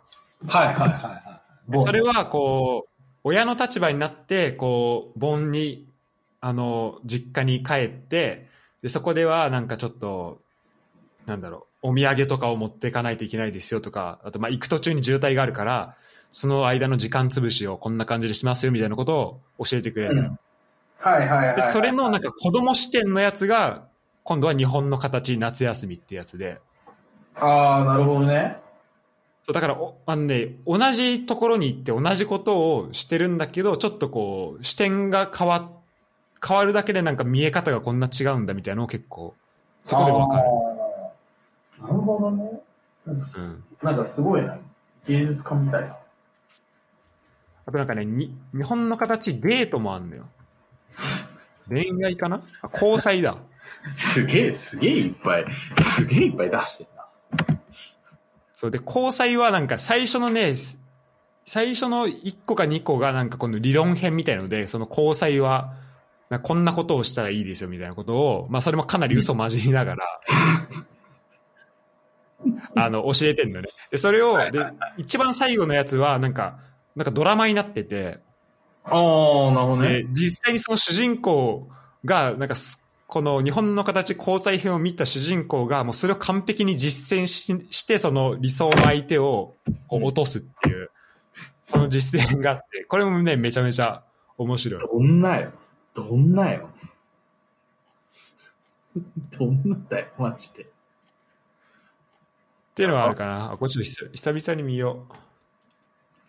[0.47, 1.41] はいはいはいは
[1.77, 1.81] い。
[1.81, 2.89] それはこう、
[3.23, 5.87] 親の立場になって、こう、盆に、
[6.41, 8.49] あの、実家に帰って、
[8.81, 10.41] で、そこではなんかちょっと、
[11.25, 15.95] なんだろう、お土産とかを持っていかないといけないですよとか、あと、まあ、行く途中に渋滞があるから、
[16.31, 20.39] その間の時間潰しをこんな感じでしますよみたいなことを教えてくれるのよ。
[20.97, 21.55] はいはいはい。
[21.55, 23.88] で、それのなんか子供視点のやつが、
[24.29, 26.61] 今度は日本の形夏休みってやつで、
[27.33, 28.59] ああ、なるほどね。
[29.41, 35.71] そうだからおあの、ね、同じところに行って同じことをしてるんだけど、ちょっとこう、視点が変わ、
[36.47, 39.33] 変わるだけでなんか見え方がこんな違うんだみたいなのを結構、
[39.83, 40.43] そこでわかる。
[41.81, 42.61] なるほどね。
[43.07, 43.63] なんかすうん。
[43.81, 44.59] なんかすごいな。
[45.07, 45.97] 芸術家みたいな。
[47.65, 50.27] あとなんかね、に日本の形、デートもあんのよ。
[51.67, 52.43] 恋愛かな？
[52.61, 53.37] あ交際だ。
[53.95, 55.45] すげえ、すげえいっぱい、
[55.81, 57.59] すげえいっぱい出してるな。
[58.55, 60.55] そうで、交際はなんか最初のね、
[61.45, 65.73] 最初の1個か2個がなんかこの理論編みたいので、その交際は、
[66.29, 70.05] なこんなことをしたらいいですよみたいなことを、まあそれもかなり嘘混じりながら、
[72.75, 73.69] あの、教えてんのね。
[73.91, 74.65] で、それを、で、
[74.97, 76.59] 一番最後のやつはなんか、
[76.95, 78.19] なんかドラマになってて、
[78.83, 81.69] ああ、なるほどで、実際にその主人公
[82.05, 89.55] が、なんかす、この日本の形交際編を見た主人公が、もうそれを完璧に実践しして、その理想の相手を
[89.87, 90.91] こう落とすっていう、
[91.63, 94.03] その実践があって、これもね、めちゃめちゃ
[94.37, 94.81] 面白い。
[94.81, 95.51] どんなよ。
[95.95, 96.69] どんなよ。
[99.39, 100.63] どんなだよ、マジで。
[100.63, 100.67] っ
[102.75, 103.53] ていうのはあるかな。
[103.53, 105.07] あ、こっと久久々に見よ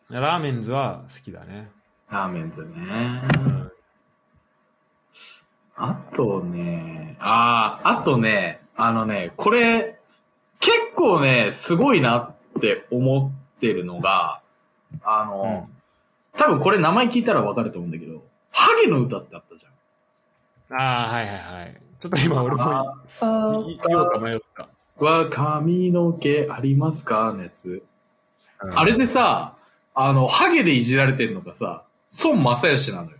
[0.08, 0.14] う。
[0.14, 1.70] ラーメンズは好きだね。
[2.08, 3.20] ラーメンズね。
[3.36, 3.72] うん。
[5.82, 9.98] あとね、ああ、あとね、あのね、これ、
[10.60, 14.42] 結構ね、すごいなって思ってるのが、
[15.02, 15.66] あの、
[16.36, 19.64] 多分これ名前聞いたらわかると思うんだけど、ハゲの歌ってあったじ
[20.72, 21.80] ああ、はいはいはい。
[21.98, 22.96] ちょっと今俺も
[23.88, 24.68] 言おうか迷った。
[25.02, 27.82] は髪の毛ありますかのやつ。
[28.62, 29.56] うんあれでさ、
[29.94, 31.84] あの、ハゲでいじられてんのがさ、
[32.22, 33.16] 孫正義なのよ。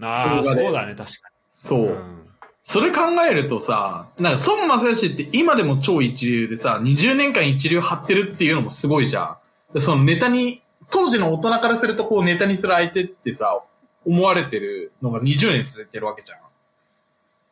[0.00, 1.80] ああ、そうだね、確かそう。
[1.80, 1.86] に。
[1.86, 2.24] うん
[2.66, 9.36] それ考えるとさ、なんか孫正義って今でも超一流でさ、20年間一流張ってるっていうのもすごいじゃん。
[9.74, 13.62] でそのネタに、当時の大人からするとこうネタにする相手ってさ、
[14.06, 16.38] 思われてるのが20年続いてるわけじゃん。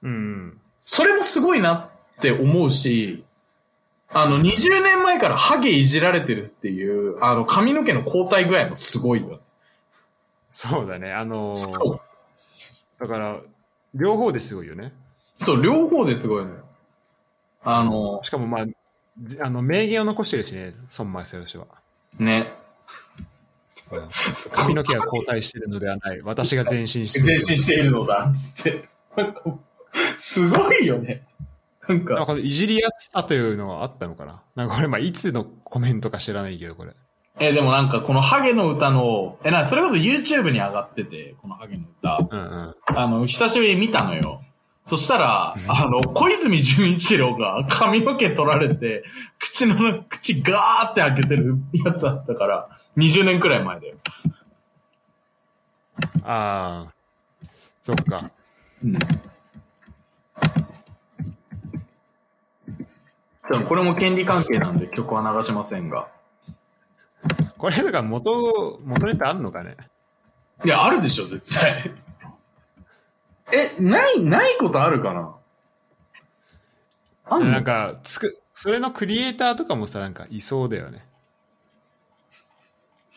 [0.02, 0.60] うん。
[0.82, 3.22] それもすごいなって思うし、
[4.08, 9.40] あの、20年前からハゲいじられてるっていう、あの、髪の毛の交代具合もすごいよ。
[10.48, 11.12] そうだね。
[11.12, 12.11] あのーそう。
[13.02, 13.40] だから、
[13.94, 14.92] 両方ですごいよね。
[15.34, 16.64] そう、両方ですごいのよ。
[17.64, 18.66] あの、しかもまあ、
[19.18, 21.66] じあの、名言を残してるしね、孫正義は。
[22.20, 22.46] ね。
[24.52, 26.22] 髪の毛が交代してるのではない。
[26.22, 27.42] 私が前進して前いる。
[27.42, 28.32] 進しているのだ
[30.18, 31.26] すごいよね。
[31.88, 36.92] なんか、なんかいじりやすさというのはあったのかななんかこれ、まあ、いつのコメントか知らないけど、これ。
[37.38, 42.28] え、でもなんかこのハゲの歌の、え、な、それこそ YouTube に上がってて、このハゲの歌。
[42.30, 42.74] うんうん。
[42.86, 44.42] あの、久しぶりに見たのよ。
[44.84, 49.04] そしたら、あの、小泉純一郎が髪の毛取られて、
[49.38, 53.96] 口の、口ガーって開けてるやつあったから、20年くらい前だよ。
[56.24, 56.92] ああ、
[57.82, 58.30] そっか。
[58.84, 58.98] うん。
[63.66, 66.08] これも権利関係なんで曲は流しませんが。
[67.62, 69.76] これ、だから元、元ネタあんのかね？
[70.64, 71.92] いや、あるでしょ、絶対。
[73.52, 75.36] え、ない、ないことあるかな？
[77.26, 77.50] あんの？
[77.52, 81.06] なんか、つく、それのクリエイターとかもさ、なんかいそうだよね。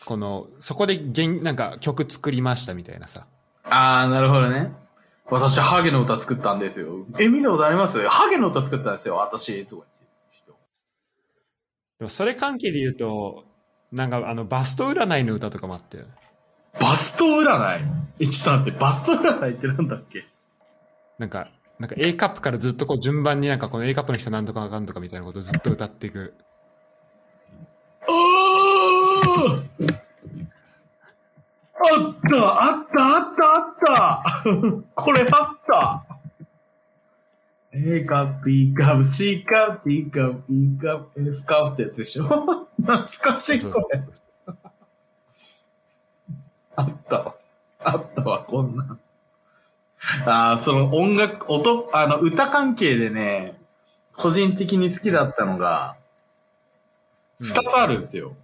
[0.04, 3.26] この、そこで原、なんか曲作りましたみたいなさ。
[3.64, 4.70] あー、なるほどね。
[5.24, 7.04] 私、ハゲの歌作ったんですよ。
[7.18, 7.98] え、見たことあります？
[8.08, 10.52] ハゲの歌作ったんですよ、私、とか言って人。
[11.98, 13.44] でもそれ関係で言うと、
[13.96, 16.10] なんかあの、バスト占いの歌とかもあったよね。
[16.78, 17.84] バスト占い？
[18.20, 20.24] え、ちょっと待って、バスト占いってなんだっけ？
[21.18, 26.34] なんか、なんか A カップからずっとこう順番になんかこの A カップの人なんとかあかんとかみたいなことをずっと歌っていく。
[28.08, 28.12] あ
[32.00, 34.22] った、あった、あった、あった。
[34.94, 35.28] これあっ
[35.66, 36.04] た。
[37.72, 42.68] A カップ、B カップ、C カップ、D カップ、E カップ、F カップってやつでしょ？
[42.86, 44.00] 懐かしい、これ。
[46.76, 47.34] あったわ。
[47.80, 49.00] あったわ、こんなん。
[50.26, 53.58] ああ、その音楽、音、あの、歌関係でね、
[54.14, 56.06] 個人的に好きだったのが、うん
[57.38, 58.34] 二つあるんですよ。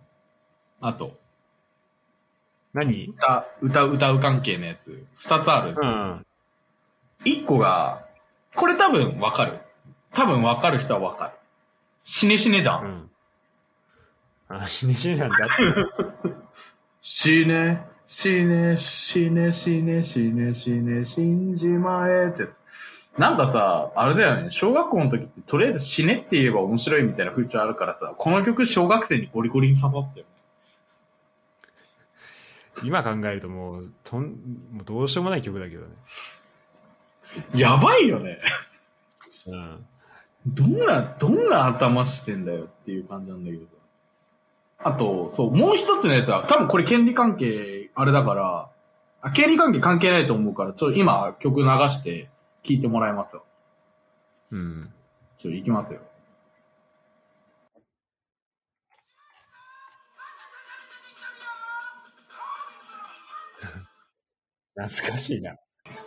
[0.83, 1.17] あと、
[2.75, 3.07] 何？
[3.07, 5.91] 歌、歌、歌う関係のやつ、二つあるんですよ。
[5.91, 6.27] うん。
[7.25, 8.05] 一個が、
[8.55, 9.61] これ多分わかる。
[10.13, 11.33] 多分わかる人はわかる。
[12.05, 12.83] 死ね死ねだ。
[14.53, 14.63] うん。
[14.63, 16.31] あ、死ね死ねなんだって。
[17.01, 22.57] 死ね、死ね、死ね、死ね、死ね、死ね、死んじまえってやつ。
[23.19, 30.33] なんかさ、あれだよね、小学校の時ってとりあえず死ねって言えば面白いみたいな風潮あるからさ、この曲小学生にゴリゴリに刺さったよね。
[32.85, 34.23] 今考えるともう、とん、
[34.73, 35.89] もうどうしようもない曲だけどね。
[37.55, 38.41] やばいよね。
[39.47, 39.87] うん。
[40.47, 43.72] どんな、どんな頭してんだよっていう感じなんだけどさ。
[44.85, 48.69] あと、そう、もう一つのやつは、多分これ権利関係、あれだから、
[49.21, 52.29] あ権利関係関係ないと思うから、ちょっと今曲流して
[52.65, 53.45] 聴いてもらいますよ。
[54.51, 54.93] うん。
[55.39, 56.01] ちょっと行きますよ。
[64.75, 65.55] 懐かしいな。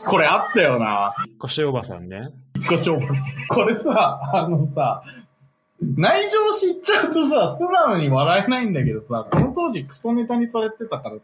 [0.10, 1.14] これあったよな。
[1.40, 2.30] 腰おばさんね。
[2.56, 5.04] 引っ越しおばさんこれさ、あのさ、
[5.82, 11.20] 内情知っちゃうとさ、素直に笑えないんだけどさ、この当時クソネタにされてたからさ、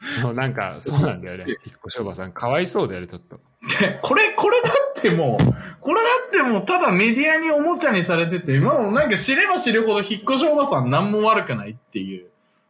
[0.00, 1.44] そう、なんか、そうなんだよね。
[1.48, 3.40] 引っ越しおばさん、かわいそうだよね、ちょっと。
[3.80, 12.26] で これ、これだってもう、これだってもうただメディアにおもちゃにされてて、もうなんか知れば知るほど引っ越しおばさん何も悪くないっていう。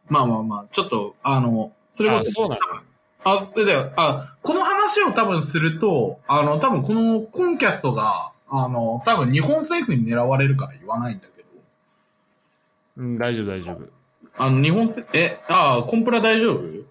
[0.07, 2.59] まあまあまあ、ちょっと、あの、それこあ、そ、そうなの？
[3.23, 11.47] あ、でだよ、あ、この話を多分すると、あの、多分このコンキャストが、あの、多分日本政府に狙われるから言わないんだけど、
[12.97, 13.87] うん、大丈夫、大丈夫。
[14.37, 16.59] あの、日本せ、え、あ、コンプラ大丈夫？
[16.61, 16.85] うん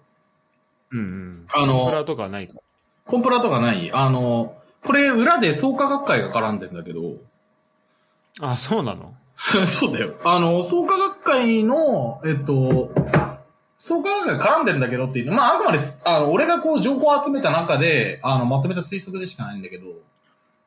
[0.91, 1.45] うん。
[1.51, 2.55] あのコンプラとかはないか。
[3.05, 3.91] コンプラとかない？
[3.91, 7.15] あの、これ裏で創価学会が絡んでんだけど、
[8.41, 9.13] あ、そうなの？
[9.65, 10.15] そうだよ。
[10.23, 12.91] あの、創価学会の、えっと、
[13.77, 19.87] 創価学会絡んでるんだけどっていうの、まあ、あくまで、あの、俺がこう情報を集めた中で、あの、まとめた推測でしかないんだけど、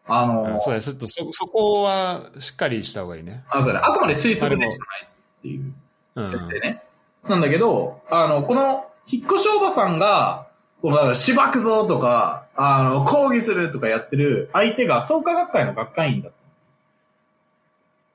[0.07, 3.45] あの、うんそうだよ、ちょっとそ、そこはしっかりした方がいいね。
[3.49, 5.09] あ、そうだ、あくまで推測でしかないっ
[5.43, 5.75] ていう
[6.17, 6.31] うん。
[6.31, 6.83] 設定ね。
[7.29, 10.49] なんだけど、あの、この、引っ越しおばさんが、
[10.81, 16.33] この、だから、しばくぞとか、あの、抗議するとかやってる相手が創価学会の学会員だっ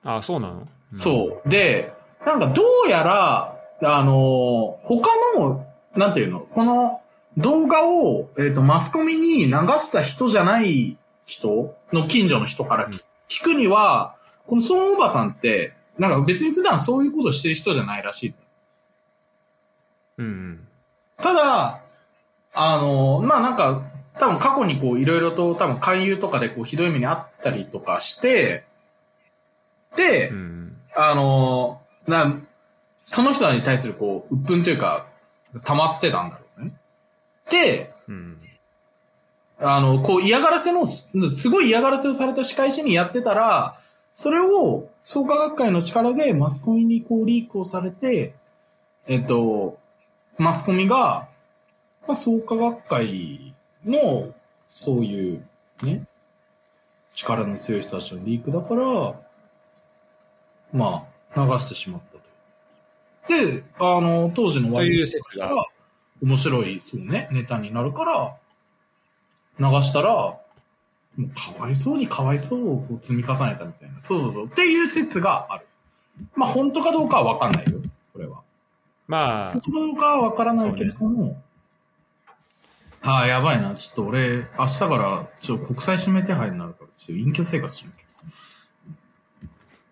[0.04, 0.18] た。
[0.18, 0.68] あ、そうなの？
[0.94, 1.50] そう。
[1.50, 1.94] で、
[2.26, 5.66] なんかどうやら、あの、他の、
[5.96, 7.02] なんていうの、この
[7.38, 14.16] 動画を、えっ、と、マスコミに流した人じゃない人の近所の人からうん聞くには、
[14.46, 18.34] この孫おばさんって、なんか別に普段そういうことしてる人じゃないらしい。
[20.18, 20.26] うん。
[20.26, 20.68] うん
[21.18, 21.82] ただ、
[22.54, 23.84] あの、まあなんか、
[24.20, 28.66] 多分過去にこういろいろと多分勧誘とかでこうひどい目にあったりとかして、
[29.96, 30.38] で、うん。
[30.38, 30.78] うん。
[30.96, 32.40] あのーな、
[33.06, 35.08] その人に対するこう、鬱憤というか、
[35.66, 36.74] 溜まってたんだろうね。
[37.50, 38.38] で、うん。
[39.60, 41.10] あの、こう嫌がらせの、す
[41.50, 43.80] ごい嫌がらせをされた仕返しにやってたら、
[44.14, 48.34] それを創価学会の力でマスコミにこうリークをされて、
[49.08, 49.78] えっと、
[50.38, 51.28] マスコミが、
[52.08, 53.54] まあ、創価学会
[53.86, 54.34] の、
[54.70, 55.46] そういう、
[55.84, 56.06] ね、
[57.16, 59.16] 力の強い人たちのリークだから、
[60.74, 62.18] まあ、流してしまった
[63.34, 63.46] と。
[63.46, 65.68] で、あの、当時のという説が
[66.22, 68.36] 面白い、そうね、ネタになるから、
[69.60, 70.42] 流したら、も
[71.20, 74.02] うかわいそうにかわいそうをこう積み重ねたみたいな。
[74.02, 74.46] そうそうそう。
[74.46, 75.68] っていう説がある。
[76.36, 77.80] まあ、本当かどうかはわかんないよ。
[78.14, 78.42] これは。
[79.08, 81.42] まあ本、当かどうかはわからないけれども、
[83.04, 83.76] ああ、やばいな。
[83.76, 87.98] ちょっと俺、明日から、ちょっと国際指名手配になるから、ちょっと隠居生活しなきゃ。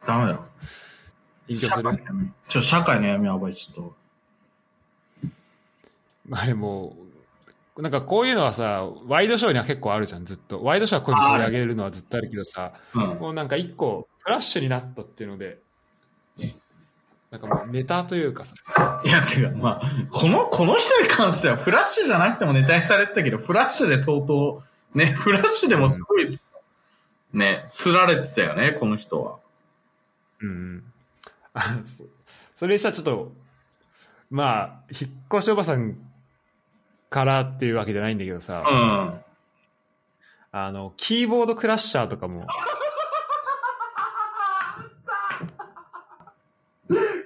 [0.05, 0.39] ダメだ。
[1.47, 1.99] 隠居する？
[2.49, 3.95] ちょ、社会の闇やばい、ちょっと。
[6.27, 6.95] まあでも、
[7.77, 10.63] なんかこういうのはさ、ワイドショーには結構あるじゃん、ずっと。
[10.63, 13.01] ワイドショーはこういうの取り上げるのはずっとあるけどさ、うん。
[13.19, 15.59] もうなんか一個、フラッシュになったっていうので、
[17.31, 18.55] なんかもうネタというかさ、
[19.03, 24.63] いや、てか、まあ、この、この人に関しては、フラッシュじゃなくてもネタにされてたけど、フラッシュで相当、
[24.93, 26.37] ね、フラッシュでもすごい、
[27.33, 29.39] ね、すられてたよね、この人は。
[30.39, 30.83] うんうん。
[31.53, 32.05] あそ
[32.55, 33.33] それにさ、ちょっと、
[34.29, 35.97] まあ、引っ越しおばさん
[37.15, 39.21] からっていうわけじゃないんだけどさ、うん。
[40.51, 42.45] あの、キーボードクラッシャーとかも、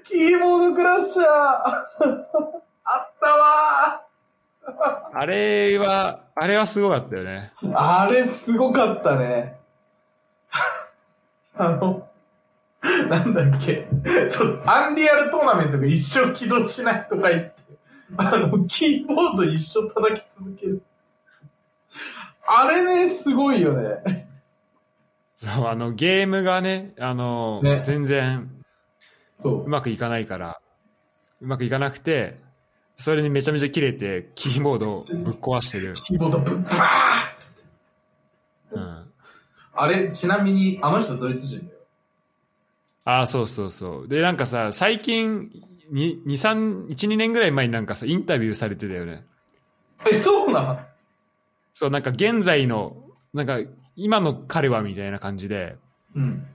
[0.05, 1.87] キーボードクラッシャー あ
[2.97, 4.03] ったわ
[5.11, 7.51] あれは、あれはすごかったよね。
[7.73, 9.57] あれすごかったね。
[11.57, 12.07] あの、
[13.09, 13.87] なんだっけ。
[14.29, 17.59] そう、アンリアルトーナメントが一生起動しないとか言って、
[18.18, 20.82] あの、キーボード一生叩き続ける。
[22.47, 24.28] あれね、すごいよね。
[25.36, 28.49] そう、あの、ゲームがね、あの、ね全然
[29.41, 29.68] そうう。
[29.68, 30.60] まくいかないから、
[31.41, 32.38] うまくいかなくて、
[32.97, 35.93] それにめちゃめちゃ切れて、キーボードをぶっ壊してる。
[35.95, 37.64] キーボードブッバーッつって。
[38.72, 39.12] うん。
[39.74, 41.80] あれ、ちなみに、あの人ドイツ人だよ。
[43.05, 44.07] ああ、そうそうそう。
[44.10, 49.25] で、なんかさ、最近、に、2、3、1、2年ぐらい前になんかさ、インタビューされてたよね。
[50.09, 50.79] え、そうなの？
[51.73, 52.97] そう、なんか現在の、
[53.33, 53.59] なんか、
[53.95, 55.75] 今の彼はみたいな感じで、
[56.15, 56.47] うん。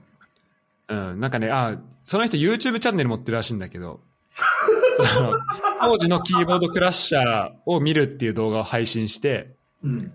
[0.87, 3.99] うん、なんかね、あその人 YouTube チャンネル持ってるらしいんだけど、
[4.97, 5.33] その
[5.81, 10.11] 当時のキーボードクラッシャーを見るっていう動画を配信して、うん。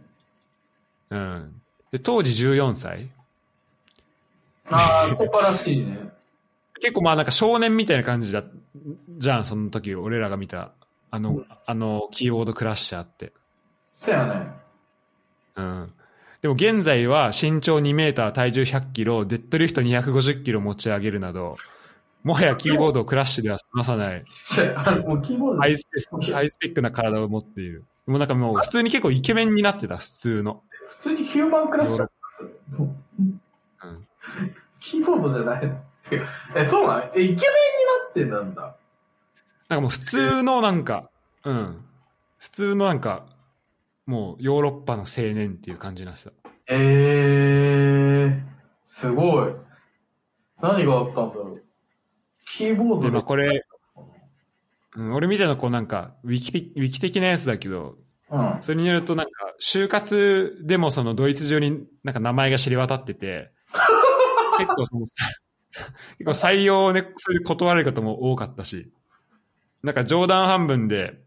[1.10, 1.60] うん。
[1.90, 3.10] で、当時14歳
[4.68, 6.10] ああ、ここらしいね。
[6.80, 8.44] 結構まあなんか少年みたいな感じだ、
[9.20, 10.72] じゃん、その時俺らが見た、
[11.10, 13.34] あの、あの、キーボードクラッシャーって。
[13.92, 14.46] そやね。
[15.56, 15.92] うん。
[16.40, 21.58] でも現在は身長2メーター、体重100キロ、デッドリフト250キロ持ち上げるなど、
[22.22, 25.84] もはやキーボードをクラッシュでは済まさない、ハイス
[26.58, 27.84] ペックな体を持っている。
[28.06, 30.62] もうなんかもう普通に結構イケメンになってた、普通の。
[30.86, 32.08] 普通にヒューマンクラッシャー
[32.78, 33.40] もううん。
[34.80, 35.70] キーボードじゃない
[36.56, 37.10] え、そうなの？
[37.14, 37.42] え、イケメンにな
[38.08, 38.76] ってんなんだ？
[39.70, 41.10] なんかもう普通のなんか、
[41.44, 41.84] うん。
[42.38, 43.26] 普通のなんか、
[44.04, 46.32] もうヨーロッパの青年っていう感じになってた。
[46.66, 48.42] えー、
[48.88, 49.52] すごい。
[50.60, 51.62] 何があったんだろう。
[52.48, 53.64] キーボードで、まあこれ、
[54.96, 57.96] うん、俺みたいなこうなんか、ウィキピ、ウィキ的なやつだけど、
[58.28, 58.58] うん。
[58.62, 59.30] それによるとなんか、
[59.62, 63.52] 就活でもそのドイツ中になんか名前が知れ渡ってて、
[64.58, 65.06] 結構その、
[66.18, 68.90] 結構採用をね、それで断られる方も多かったし、
[69.82, 71.20] なんか冗談半分で、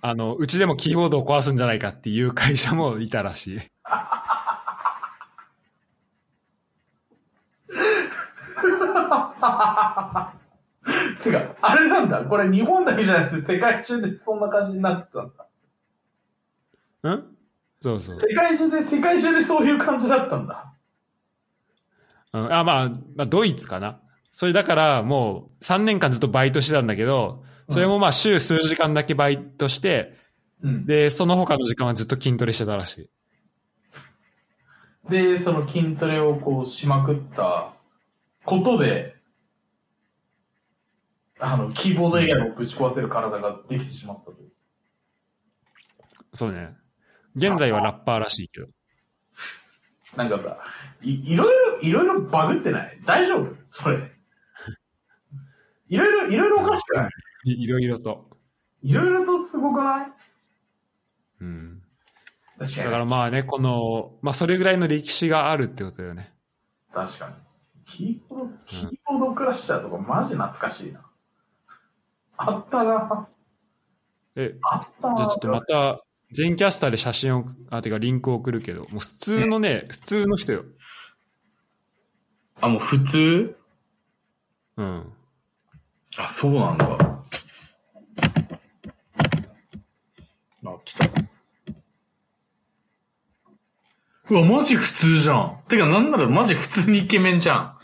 [0.00, 3.58] あの、うちでもキーボードを壊すんじゃないかっていう会社もいたらしい。
[11.22, 12.24] てか、あれなんだ。
[12.24, 15.46] これ日本だけじゃなくて世界中でそんな感じになってたんだ。
[17.02, 17.36] うん？
[17.80, 18.20] そうそう。
[18.20, 20.72] 世界中で、世界中でそういう感じだったんだ。
[22.32, 24.00] うん、あ、まあ、まあ、ドイツかな。
[24.36, 30.14] それだから、もう3年間ずっとバイトしてたんだけど、それもまあ週数時間だけバイトして、
[30.62, 30.84] うん。
[30.84, 33.10] で、その他の時間はずっと筋トレしてたらし
[35.06, 35.10] い。
[35.10, 37.72] で、その筋トレをこうしまくった
[38.44, 39.16] ことで、
[41.38, 44.50] あの、キーボード以外もぶち壊せる体ができてしまったという。
[46.34, 46.76] そうね。
[47.36, 48.66] 現在はラッパーらしいけど。
[50.14, 50.58] なんかさ、
[51.00, 53.00] いいろいろ、いろいろバグってない？
[53.06, 53.56] 大丈夫？
[53.66, 54.12] それ。
[55.88, 57.10] いろいろ、いろいろおかしくない？
[57.52, 58.30] いいろいろと。
[58.82, 60.12] いろいろとすごくない？
[61.40, 61.82] うん。
[62.58, 62.84] 確かに。
[62.84, 66.32] だからまあね、この、まあそれぐらいの歴史があるってことだよね。
[66.92, 67.34] 確かに。
[67.84, 71.02] キーボード、キーボードクラッシャーとかマジ懐かしいな。
[72.36, 73.28] あったな。
[74.34, 75.16] え、あったな。
[75.16, 80.64] じゃあちょっとまた、全キャスターで写真を、あ、てかリンクを送るけど、もう普通のね、普通の人よ。
[82.60, 83.56] あ、もう普通？
[84.76, 85.12] うん。
[86.18, 86.86] あ、そうなんだ。
[90.64, 91.10] あ、来た。
[94.28, 95.58] うわ、マジ普通じゃん。
[95.68, 97.76] てか、なんならマジ普通にイケメンじゃん。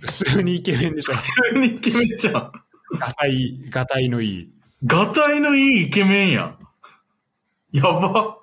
[0.00, 1.12] 普通にイケメンでしょ。
[1.12, 2.52] 普通にイケメンじゃん。
[2.98, 4.52] ガタイ、ガタイのいい。
[4.84, 6.58] ガタイのいいイケメンやん。
[7.72, 8.38] やば。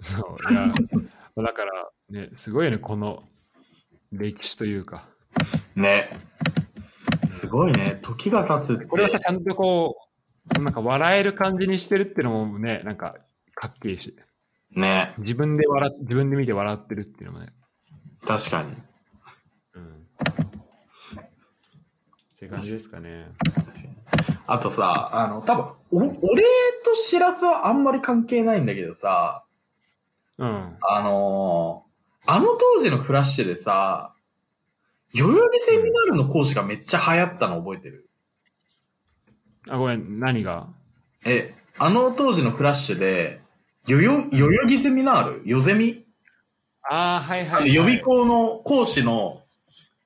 [0.00, 0.72] そう、いや、
[1.42, 3.22] だから、ね、すごいよね、この
[4.10, 5.04] 歴史というか。
[5.76, 6.10] ね。
[7.42, 7.98] すごいね。
[8.02, 8.84] 時が経つって。
[8.84, 9.96] これをさ、ちゃんとこ
[10.56, 13.16] う、なんか笑える感じにしてるっていうのもね、なんか、
[13.56, 14.16] かっけえし。
[14.70, 15.12] ね。
[15.18, 17.52] 自分で笑っ、自分で見て笑ってるっていうのもね。
[18.24, 18.76] 確かに。
[19.74, 19.86] うん。
[19.88, 19.96] っ
[22.38, 23.26] て感じですかね。
[24.46, 25.98] あとさ、あの、多分、お、
[26.30, 26.44] 俺
[26.84, 29.42] としらすはあんまり関係ないんだけどさ、
[30.38, 30.76] うん。
[30.80, 31.92] あのー
[32.24, 34.11] あの当時のフラッシュでさ、
[35.14, 38.08] 代々木セミナールの講師がめっちゃ流行ったの覚えてる？
[39.68, 40.68] あ、ごめん、何が？
[41.24, 43.40] え、あの当時のフラッシュで、
[43.86, 46.04] 代々代々木セミナールよゼミ
[46.82, 47.74] ああ、はいはい、はい。
[47.74, 49.42] 予備校の講師の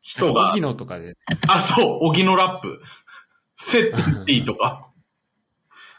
[0.02, 1.16] 人が荻、野とかで。
[1.48, 2.80] あ、そう、荻野ラップ。
[3.57, 4.86] セッテンティとか。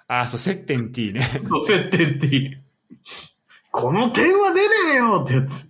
[0.07, 1.21] ああ、そう、接点 T ね。
[1.49, 2.51] そうセッテンティ。
[3.71, 5.69] この点は出ねえよってやつ。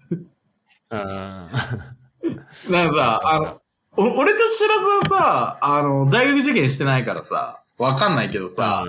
[0.89, 1.49] あ
[2.69, 3.61] なんかさ、あの、
[3.97, 8.85] お俺としらすはさ、あの、大学受験してないからさ、わかんないけどさ、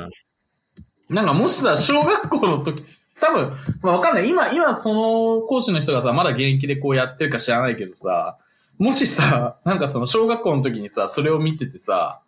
[1.09, 2.85] なんかもしさ、小学校の時、
[3.20, 3.53] 多分、
[3.83, 4.29] まあわかんない。
[4.29, 8.37] 今、今その講師の人がさ、まだ現役でこうやってるか知らないけどさ、
[8.79, 12.20] もしさ、なんかその小学校の時にさ、それを見ててさ、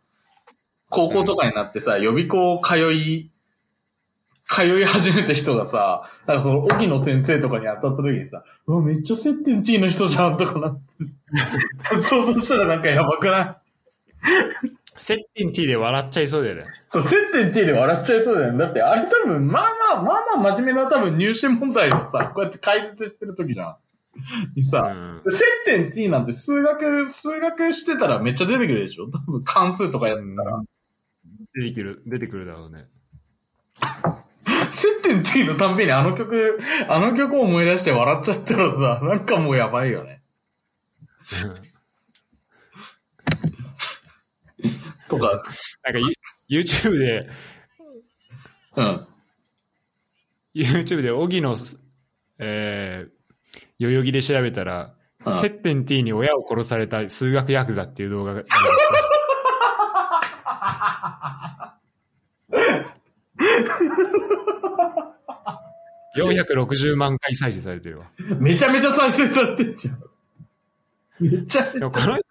[0.88, 3.29] 高校とかになってさ、予備校通い、
[4.52, 12.02] 通い始めた人がさ、なんかその、沖野先生とかに当たった時にさ、うわ、めっちゃ接点 T の人じゃんとかなって。
[12.02, 13.56] 想像したらなんかやばくない？
[14.96, 16.64] 接点 T で笑っちゃいそうだよね。
[16.90, 18.58] そう、接点 T で笑っちゃいそうだよね。
[18.58, 23.76] だって、あれ多分、まあまあ、まあまあ真面目な多分入試問題をさ、こうやって解説してる時じゃん。
[24.56, 25.22] にうさ、ん。
[25.28, 29.06] 接点 T なんて数学、数学してたらめっちゃ出てくるでしょ？
[29.08, 30.60] 多分関数とかやったら。
[31.54, 32.86] 出てくる、出てくるだろうね。
[34.70, 36.58] 接点 T のたんびにあの曲、
[36.88, 40.22] あの曲を思い出して笑っちゃったらさ、なんかもうやばいよね。
[45.08, 45.42] とか、
[45.82, 45.98] なんか
[46.48, 47.28] ユ YouTube で、
[48.76, 49.06] うん。
[50.54, 51.56] YouTube で荻野、
[52.38, 53.10] えー、
[53.78, 58.42] 代々木で調べたら、うん接点 T に親を殺された数学ヤクザっていう動画が。
[66.16, 68.06] 460万回再生されてるわ。
[68.38, 69.98] めちゃめちゃ再生されてんじゃん。
[71.20, 72.22] めっちゃ、でもこの人のね、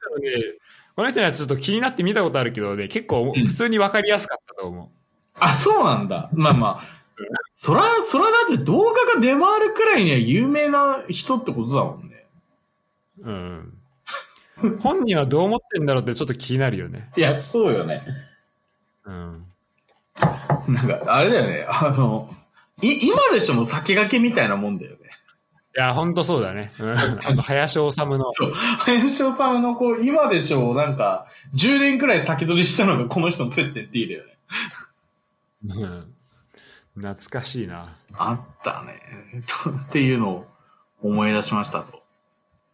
[0.96, 4.88] この人のやつちょっと気になって見たことあるけどね、結構普通にわかりやすかったと思う。
[5.40, 6.30] あ、そうなんだ。
[6.34, 7.00] まあまあ。
[7.56, 12.26] そら、そらだって動画が出回るくらいには有名な人ってことだもんね。
[13.22, 13.74] うん。
[14.80, 17.10] 本人はどう思ってんだろうってちょっと気になるよね。
[17.18, 18.00] いや、そうよね。
[19.06, 19.46] うん。
[20.68, 21.66] なんか、あれだよね。
[21.70, 22.34] あの、
[22.82, 25.10] い、今でしょも先駆けみたいなもんだよね。
[25.78, 26.72] いや、ほんとそうだね。
[26.80, 26.98] うん。
[26.98, 28.34] あの、林修の。
[28.34, 28.52] そう。
[28.54, 34.38] 林尾さんのこう、今でしょなんか、10年くらい先取りしたのがこの人の接点っていいだよね。
[35.68, 36.14] うん。
[36.96, 37.96] 懐かしいな。
[38.14, 39.00] あったね。
[39.64, 40.46] とっていうのを
[41.02, 42.02] 思い出しましたと。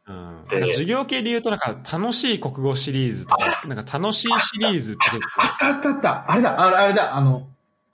[0.08, 0.44] うん。
[0.50, 6.32] で授業系で言うとなんか楽しい国語シリーズとか、なんか楽しいシリーズって結構、あったあったあった。
[6.32, 7.48] あれだ、あれあれだ、あの、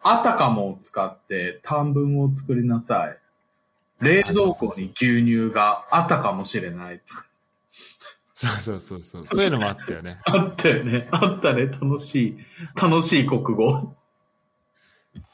[0.04, 3.18] あたかもを使って短文を作りなさい。
[4.02, 7.02] 冷蔵庫に牛乳があったかもしれない。
[8.34, 9.28] そうそうそうそう。
[9.28, 10.20] そういうのもあったよね。
[10.26, 11.08] あったよね。
[11.12, 11.68] あったね。
[11.68, 12.38] 楽しい。
[12.76, 13.96] 楽しい国語。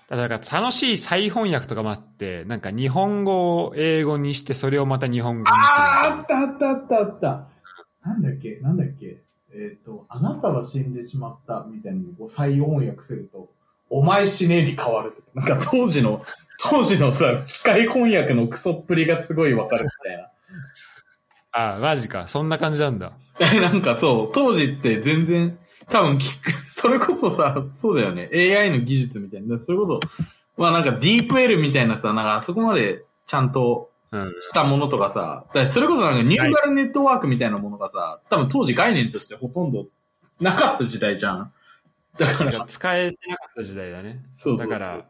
[0.10, 7.48] ただから楽しい再翻訳とかもあって、なんか日本語を英語にしてそれをまた日本語にするああ、あなったあったあったあった。
[8.06, 9.22] なんだっけなんだっけ
[9.54, 13.50] えっ、と、あなたは死んでしまったみたいなのを再翻訳すると、
[13.90, 15.24] お前死ねえに変わる。
[15.34, 16.24] なんか当時の、
[16.60, 20.30] 当時のさ、機械翻訳のクソっぷりがすごいわかるみたいな。
[21.76, 22.28] あ、マジか。
[22.28, 23.14] そんな感じなんだ。
[23.40, 25.58] え、なんかそう、当時って全然、
[25.90, 28.30] 多分聞く、それこそさ、そうだよね。
[28.34, 29.58] AI の技術みたいな。
[29.58, 30.00] それこそ、
[30.58, 34.34] まあなんか DeepL みたいなさ、なんかあそこまでちゃんとうん。
[34.40, 39.88] したものとかさ、だからそれこそなんかニューラルネットワークみたいなものがさ、多分当時概念としてほとんど
[40.40, 41.54] なかった時代じゃん。
[42.18, 44.24] だから、使えてなかった時代だね。
[44.36, 44.68] そうそう。
[44.68, 45.06] だから、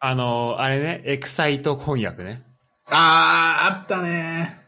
[0.00, 2.42] あの、あれね、エクサイト翻訳ね。
[2.86, 4.62] あー、あったね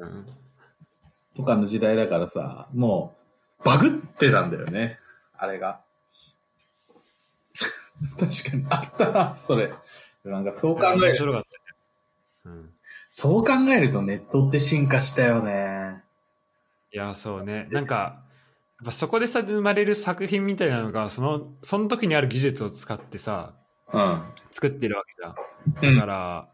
[0.00, 0.26] うん。
[1.36, 3.14] とかの時代だからさ、も
[3.60, 4.98] う、バグってたんだよね。
[5.36, 5.80] あれが。
[8.18, 9.72] 確かに、あったな、それ。
[10.24, 11.42] なんかそう考える、面白かっ
[12.44, 12.56] たね。
[12.56, 12.70] うん。
[13.10, 16.02] そう考えるとネットって進化したよね。
[16.92, 17.68] いや、そうね。
[17.70, 18.27] なんか、や
[18.82, 23.54] っぱそこでさ、生まれる作品みたいなのが、その、その時にある技術を使ってさ、
[23.92, 24.22] うん。
[24.52, 25.94] 作ってるわけじゃん。
[25.96, 26.48] だから、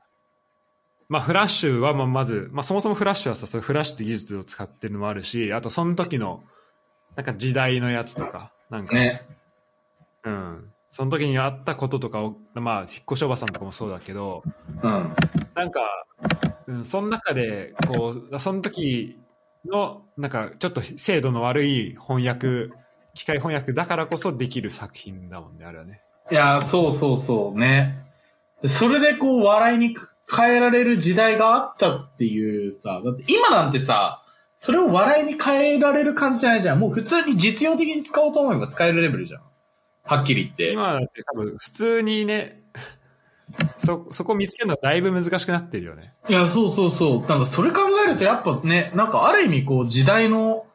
[1.08, 6.44] まあ、フラッシュはまあまず、まあ、そもそもフラッシュはさ、そフラッシュって技術を使ってるのもあるし、あとその時の、
[7.14, 9.22] なんか時代のやつとか、なんか、ね。
[10.24, 10.72] うん。
[10.88, 14.42] その時にあったこととかを、まあ、引っ越しおばさんとかもそうだけど、
[14.82, 15.14] うん。
[15.54, 15.80] なんか、
[16.66, 19.18] うん、その中で、こう、その時
[19.64, 22.68] の、なんか、ちょっと精度の悪い翻訳、
[23.14, 26.00] 機械翻訳だからこそできる作品だもんね、あれはね。
[26.30, 28.04] いや、そうそうそうね。
[28.66, 29.96] それでこう、笑いに
[30.34, 34.22] 変えられる時代があったっていうさ、だって今なんてさ、
[34.56, 36.80] それを笑いに変えられる感じじゃないじゃん。
[36.80, 39.42] もう普通に実用的に使おうと思えば使えるレベルじゃん。
[40.04, 40.72] はっきり言って。
[40.72, 42.62] 今だって多分、普通にね、
[43.76, 46.14] そ、そこ見つけるのはだいぶ難しくなってるよね。
[46.28, 47.28] いや、そうそうそう。
[47.28, 50.66] なんかそれ考えるとやっぱね、なんかある意味こう時代の、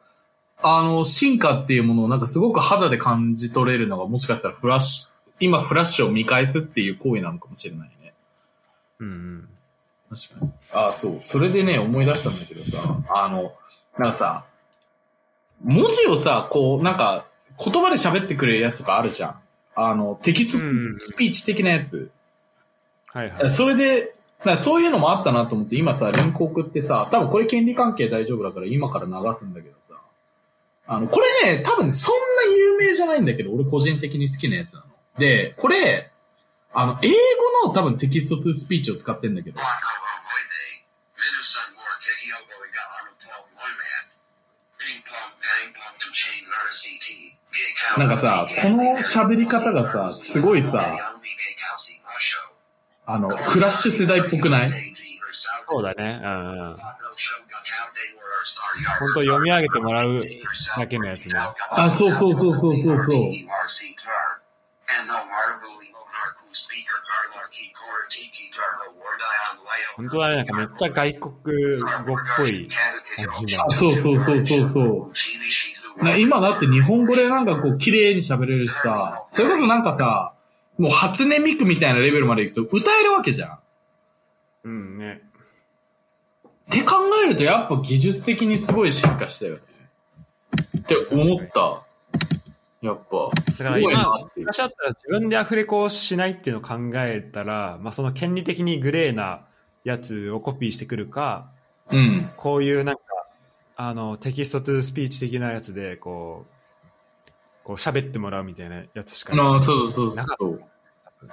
[0.62, 5.08] あの、進化っていうものをなんかすごく肌で感じ取れるのがもしかしたらフラッシュ、
[5.40, 8.12] 今フラッシュを見返すっていう行為なのかもしれないね。
[8.98, 9.48] うんうん。
[10.10, 10.52] 確かに。
[10.72, 11.18] ああ、そう。
[11.22, 13.52] それでね、思い出したんだけどさ、あの、
[13.98, 14.44] なんかさ、
[15.62, 17.26] 文字をさ、こう、なんか、
[17.62, 19.40] 言葉で喋ってくれるやつとかあるじゃん。
[19.74, 22.10] あの、テキストうん speech 的なやつ。
[23.06, 23.50] はいはい。
[23.50, 24.14] それで、
[24.44, 30.00] なそういうのもあったなと思って、今さ、リンク送ってさ、多分これ権利関係大丈夫だから今から流すんだけどさ、
[30.86, 32.14] あの、これね、多分そん
[32.50, 34.86] な有名じゃないんだけど、俺個人的に好きなやつなの。
[35.18, 36.10] で、これ、
[36.72, 39.60] あの、英語の多分 text to speech を使ってんだけど、
[47.98, 51.18] なんかさ、この喋り方がさ、すごいさ、
[53.12, 54.72] あの、フラッシュ世代っぽくない？
[55.68, 56.20] そうだね。
[56.22, 56.76] うんうん。
[58.98, 60.24] 本当読み上げてもらう
[60.76, 61.34] だけのやつね。
[61.70, 63.32] あ、そうそうそうそうそうそう。
[69.96, 70.36] 本当だね。
[70.36, 71.34] なんかめっちゃ外国
[72.06, 72.68] 語っぽい
[73.16, 75.12] 感じそうそうそうそうそ
[76.00, 76.04] う。
[76.04, 80.32] な今だって日本語でなんかこう綺麗に喋れるしさ、それこそなんかさ、
[80.80, 83.58] もう初音ミクみたいなレベルまで行くと歌えるわけじゃん。
[84.64, 85.20] うんね。
[86.46, 89.60] って考えるとやっぱ技術的にすごい進化したよね。
[90.78, 91.84] って思った。
[92.80, 94.46] やっぱ、すだごいなから今、っていう。
[94.46, 99.42] 昔だったら自分でアフレコをしないっていうのを考えたら、まあその権利的にグレーな
[99.84, 101.50] やつをコピーしてくるか、
[101.90, 102.30] うん。
[102.38, 103.02] こういうなんか、
[103.76, 107.30] あの、 text to speech 的なやつで、こう、
[107.64, 110.69] こう喋ってもらうみたいなやつしかああ、そうそうそうなかっそう。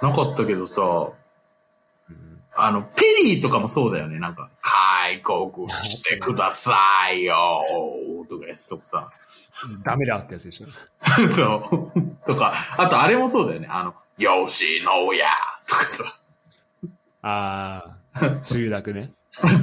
[0.02, 4.18] なかったけどさ、うんあの、ペリーとかもそうだよね。
[4.18, 6.76] なんか、開国してくださ
[7.12, 7.62] いよ
[8.28, 9.10] とかやつとかさ。
[9.84, 10.66] ダメだってやつでしょ。
[11.34, 12.26] そう。
[12.26, 13.68] とか、あとあれもそうだよね。
[13.70, 15.24] あの、吉野家
[15.66, 16.04] とかさ、
[17.22, 19.12] ああ、 梅雨だくね。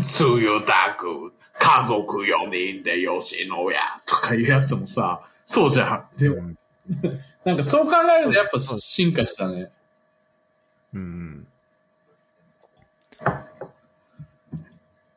[0.04, 6.18] つゆだく、家族4人で吉野家とかいうやつもさ、そうじゃん。
[6.18, 6.58] でも、うん
[7.46, 9.70] なんかそう考えるとやっぱ進化したね。
[10.96, 11.48] うん。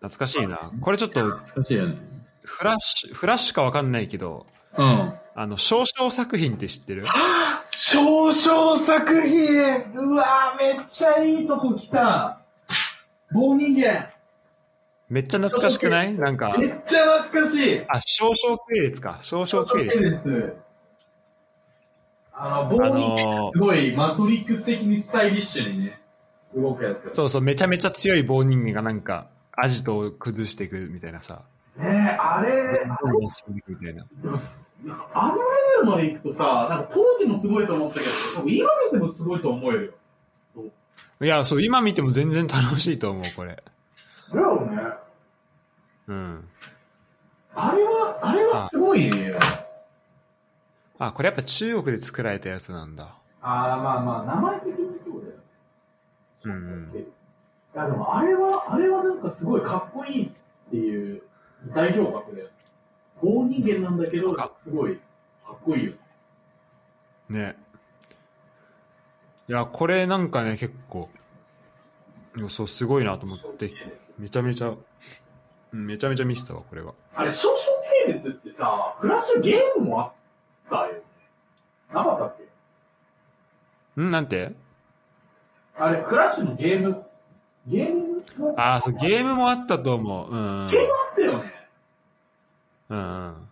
[0.01, 0.71] 懐かしいな。
[0.81, 1.97] これちょっと、懐かしいよね。
[2.43, 5.13] フラッシュ、フラッシュかわかんないけど、うん。
[5.35, 7.05] あの、少々作品って知ってる？
[7.71, 12.41] 少々作品うわめっちゃいいとこ来た
[13.33, 14.11] 棒人間
[15.09, 16.15] めっちゃ懐かしくない？
[16.15, 19.21] なんか、めっちゃ懐かしいあ、少々系列か。
[19.23, 19.97] 少々系列。
[19.97, 20.57] 列。
[22.41, 26.01] あの、棒人あ間のすごいマトリックス的にスタイリッシュにね、
[26.55, 27.15] 動くやつ。
[27.15, 31.43] そうそう、めちゃめちゃ強い棒人間がなんか、アジトを崩していくみたいなさ。
[31.77, 34.07] ねえ、あれ、どんどん進んでいくみたいな。
[34.23, 34.37] でも
[35.13, 35.41] あのレ
[35.79, 39.93] ベルまで行くとさ、なんか当時もすごいと思ったけど、今見てもすごいと思えるよ。
[41.21, 43.61] いや、そう、今見ても全然楽しいと思う、これ。
[44.33, 44.83] だよね。
[46.07, 46.49] うん。
[47.55, 49.35] あれは、あれはすごいね。
[49.41, 49.65] あ、
[50.99, 53.15] これやっぱ中国で作られたやつなんだ。
[53.41, 55.35] ああ、まあまあ、名前的にそうだよ。
[56.45, 56.93] うんうん。
[56.97, 57.07] い
[57.77, 60.31] や、でもあれは、あれはなんかすごいかっこいいっ
[60.71, 61.23] ていう
[61.75, 62.49] 代表格だよ。
[63.23, 64.97] 棒人間なんだけど、すごい
[65.47, 65.93] かっこいいよ。
[67.29, 67.57] ね。
[69.49, 71.09] いや、これなんかね、結構、
[72.37, 73.73] いやそう、すごいなと思って、
[74.19, 76.95] めちゃめちゃ、うんめちゃめちゃ見せたわ、これは。
[77.15, 77.59] あれ、少々
[78.07, 80.13] 系列ってさ、フラッシュゲームもあっ
[80.69, 81.01] たよね。
[81.93, 82.37] なかっ
[83.97, 84.11] けん？
[84.11, 84.53] なんて？
[85.77, 87.05] あれ、クラッシュのゲーム、
[87.67, 90.31] ゲームのああ、そう、ゲームもあったと思う。
[90.31, 90.69] うんうん。
[90.71, 91.53] ゲームあったよね。
[92.91, 93.49] うんうん。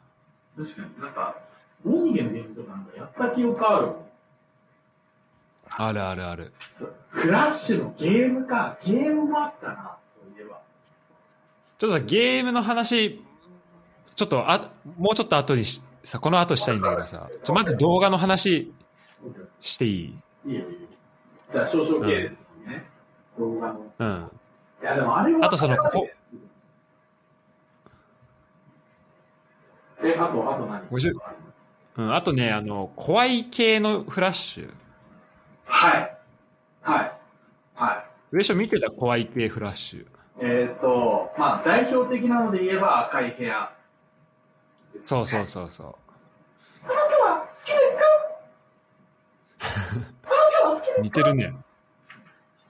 [0.64, 1.01] 確かに。
[1.01, 1.37] なんか、
[1.85, 3.93] 棒人間のゲームとかなんかやった記憶ある。
[5.69, 6.53] あるあるある。
[6.77, 8.79] そうフラッシュのゲームか。
[8.85, 10.61] ゲームもあったな、そういえば。
[11.79, 13.23] ちょっとさ、ゲームの話、
[14.14, 18.73] ちょっとあ、もうちょっと後にし、さ、この後したいんだけどさ、ちょまず動画の話
[19.61, 20.19] していい？
[20.47, 20.89] いいよ、いいよ。
[21.53, 22.31] じゃあ、少々系です
[22.69, 22.87] ね。
[23.37, 23.93] 動画の。
[23.99, 24.31] うん。
[24.83, 25.47] いや、でもあれは。
[25.47, 26.09] あとそのこ
[30.05, 31.13] え、あと、あと何？50
[31.97, 34.75] うん、あとね、あの、怖い系のフラッシュ。
[35.65, 36.17] はい。
[36.83, 37.13] はい。
[37.75, 38.05] はい。
[38.31, 40.07] 上所見てた怖い系フラッシュ。
[40.39, 43.73] えっ、と、まあ、代表的なので言えば赤い部屋。
[45.03, 45.95] そうそうそうそう。
[46.85, 48.05] あなたは好きですか？
[50.25, 51.03] あなたは好きですか？
[51.03, 51.55] 似てるね。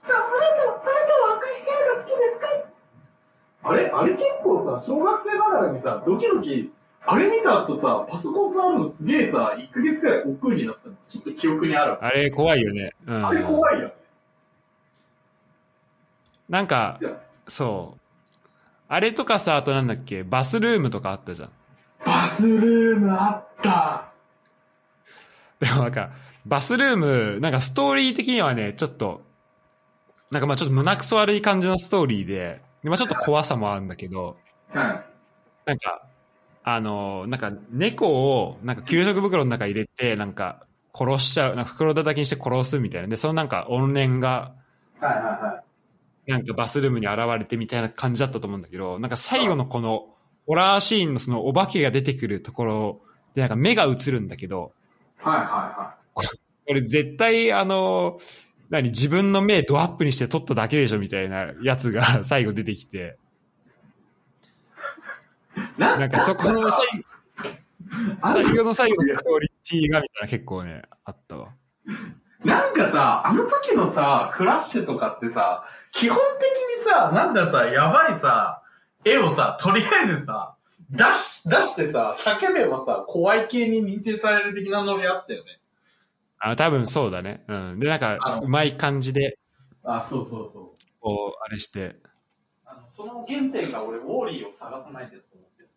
[0.03, 2.47] ああなたは、あなたは赤い部屋が好きですか
[3.63, 6.71] あれあれ結構さ、小学生ながらにさ、ドキドキ、
[7.05, 10.95] あれ見た後さ、パソコン触るのすげえさ、1ヶ月くらい億劫になったの。
[11.07, 12.03] ちょっと記憶にある。
[12.03, 12.93] あれ怖いよね。
[13.05, 13.25] うん。
[13.27, 13.93] あれ怖いよね。
[16.49, 16.99] なんか
[17.47, 17.99] そう。
[18.89, 21.49] あれとかさ、あとなんだっけ、バスルームとかあったじゃん。
[22.07, 24.05] バスルームあった。
[25.59, 26.11] でもなんか、
[26.45, 29.21] バスルーム、なんかストーリー的にはね、ちょっと、
[30.31, 34.37] なんかまあちょっと胸くそ悪い感じのストーリーで、でまあちょっと怖さもあるんだけど、
[34.69, 35.05] はい。
[35.65, 36.01] なんか、
[36.63, 43.09] あのなんか猫を、なんか給食袋の中入れて、なんか殺しちゃう、なんか袋叩きにして殺すみたいな。
[43.09, 44.53] で、そのなんか怨念が、
[44.99, 45.63] はいはいは
[46.27, 46.31] い。
[46.31, 50.07] なんかバスルームに現れてみたいな感じだったと思うんだけど、なんか最後のこの、
[50.47, 53.01] ホラーシーンのそのお化けが出てくるところ
[53.35, 54.71] で、なんか目が映るんだけど、
[55.17, 55.95] はいはいは
[56.65, 58.19] これ絶対あの、
[58.69, 63.17] 何、自分の目ドアップにして撮っただけでしょみたいなやつが 最後出てきて、
[65.55, 65.79] い。
[65.79, 66.69] ななんかそこの
[68.21, 71.49] 最後の最後のクオリティがみたいな結構ね、あったわ。
[72.43, 78.61] なんかさ、あの時のさ、フラッシュとかってさ、基本的にさ、なんださ、やばいさ、
[79.07, 80.55] 絵をさ、とりあえずさ、
[80.89, 85.59] 出し、出してさ、叫べばさ、怖い系に認定される的なノリあったよね。
[86.39, 87.43] あ、多分そうだね。
[87.47, 87.79] うん。
[87.79, 89.37] で、なんあか、のうまい感じで、
[89.83, 90.77] あ、そうそうそう。
[90.99, 91.95] こう、あれして。
[92.65, 95.69] あのその原点が俺、ウォーリーを探さないでと思ってる。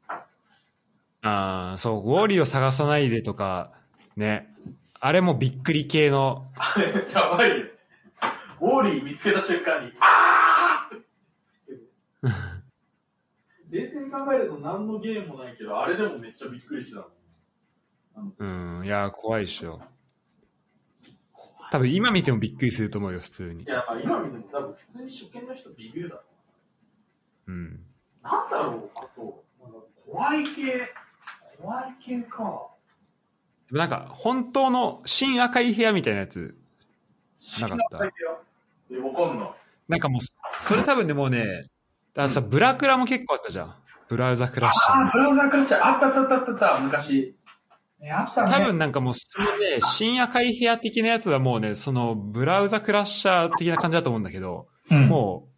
[1.22, 3.72] ああ、そう、ウォーリーを探さないでとか、
[4.16, 4.52] ね。
[5.00, 7.66] あれもびっくり系の、あれ、やばいよ。
[8.60, 11.00] ウォーリー見つけた瞬間に、あー
[13.70, 17.06] 冷静に考えると何のゲームもないけど、あれでもめっちゃびっくりしてた。
[18.38, 19.80] うん、いや、怖いっしょ。
[21.70, 23.66] 多分今見てもびっくりすると思うよ、普通にい。
[23.66, 26.22] や、今見ても多分普通に初見の人ビビるだろ
[27.46, 27.54] うん。
[27.64, 28.24] う。
[28.24, 29.44] なんだろう、あと、
[30.04, 30.92] 怖い系、
[31.62, 32.70] 怖い系か。
[33.68, 36.58] でもなんか、本当の新赤い部屋みたいなやつ、
[37.60, 37.98] なかった
[38.90, 39.50] え、わかんない。
[39.88, 41.70] なんかもう、それ多分ね、もうね、
[42.14, 43.74] だからさ、ブラクラも結構あったじゃん。
[44.08, 47.36] ブラウザクラッシャーあー、ブラウザークラッシャー、あったあったあったあった昔。
[48.02, 48.50] え、あったね。
[48.50, 55.48] 多分なんかもう、そのね、新赤い部屋的なやつはもうね、その、ブラウザクラッシャー的な感じだと思うんだけど、うん、も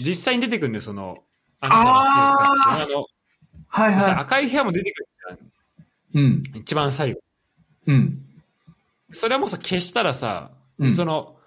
[0.00, 1.24] う、実際に出てくるんだよ、その、
[1.60, 3.04] あなたが好きですかっていう
[3.70, 5.08] はいは赤い部屋も出てくる
[6.14, 6.22] じゃん。
[6.22, 6.26] い。
[6.26, 6.42] うん。
[6.54, 7.20] 一番最後。
[7.86, 8.22] うん。
[9.12, 11.37] それはもうさ、消したらさ、うんその、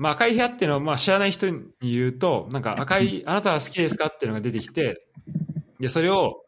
[0.00, 5.06] まあ、赤い部屋っていうのは、まあ、知らない人に言うと、なんか赤い、あなたは好きですかっていうのが出てきて、
[5.78, 6.42] で、それを、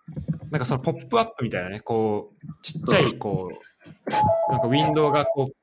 [0.51, 5.55] なんかそのポップアップみたいなね、こう、ちっちゃい、こう、なんかウィンドウがこう、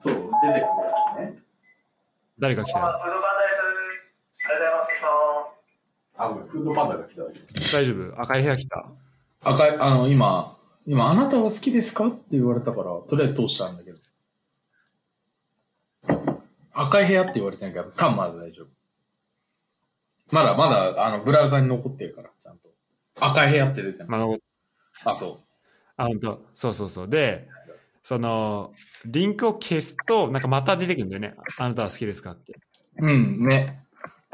[0.00, 0.64] そう、出てくるや
[1.28, 1.42] つね。
[2.38, 2.86] 誰が来たよ
[6.16, 7.22] あ、フードパンダが来た。
[7.72, 8.20] 大丈夫？
[8.22, 8.86] 赤い部屋来た？
[9.42, 12.06] 赤い、あの、今、今、あなたは好きですか？
[12.06, 13.98] って言われたから、とりあえず通したんだけど。
[16.74, 18.66] 赤い部屋って言われてないけど、多分まだ大丈夫。
[20.30, 22.68] まだ、まだ、あの、ブラウザに残ってるから、ちゃんと。
[23.20, 24.08] 赤い部屋って出てない。
[24.08, 24.18] ま
[25.04, 25.40] あ、あ、そ
[25.96, 27.08] あ、本当そうそうそう。
[27.08, 27.48] で、
[28.02, 28.72] その、
[29.06, 31.34] リンクを消すと、なんかまた出てくるんだよね。
[31.58, 32.54] あなたは好きですかって。
[32.98, 33.06] う。
[33.06, 33.84] うん、ね。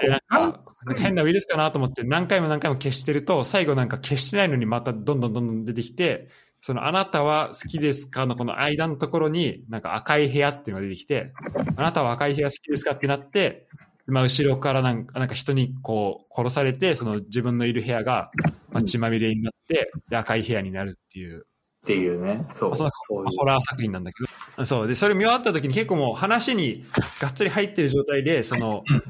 [0.03, 6.29] なんか変なウイルスかなと思って何回も何回も消してると、最後なんか消してないのにまたどんどんどんどん出てきて、
[6.63, 11.33] そのあなたは好きですかのこの間のところに、なんか赤い部屋っていうのが出てきて、
[11.77, 13.67] あなたは赤い部屋好きですかってなって、
[14.07, 18.31] まあ後ろからなんかなんか人にこう殺されて、その自分のいる部屋が、
[18.71, 21.47] まあ、血まみれになって、で赤い部屋になるっていう、
[21.83, 22.47] っていうね。
[22.53, 22.77] そう。
[22.77, 24.23] そのホラー作品なんだけ
[24.59, 24.89] ど、そう。
[24.89, 26.85] で、それ見終わった時に結構もう話に
[27.21, 29.03] がっつり入ってる状態で、その、うん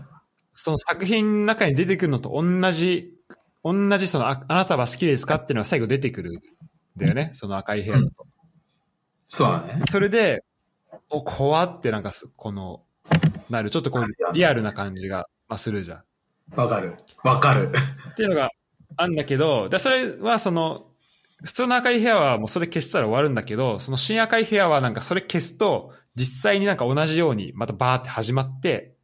[0.53, 3.15] その作品の中に出てくるのと同じ、
[3.65, 6.43] 同じそのあ、あなたは好きですかっていうのが最後出てくるん
[7.01, 7.31] だよね。
[7.35, 8.27] その赤い部屋だと。
[9.29, 9.83] そうだね。
[9.91, 10.45] それで、
[11.09, 12.83] お、怖ってなんかす、この、
[13.49, 16.03] なる、ちょっとこう、リアルな感じが、まあ、するじゃん。
[16.57, 16.97] わかる。
[17.23, 17.73] わかる。
[18.13, 18.51] っていうのが
[18.97, 20.87] あんだけど、で、それはその、
[21.43, 28.95] 普通の赤い部屋はもうそれ消したら終わるんだけど、その新赤い部屋はなんかそれ消すと、実際になんか同じようにまたバーって始まって、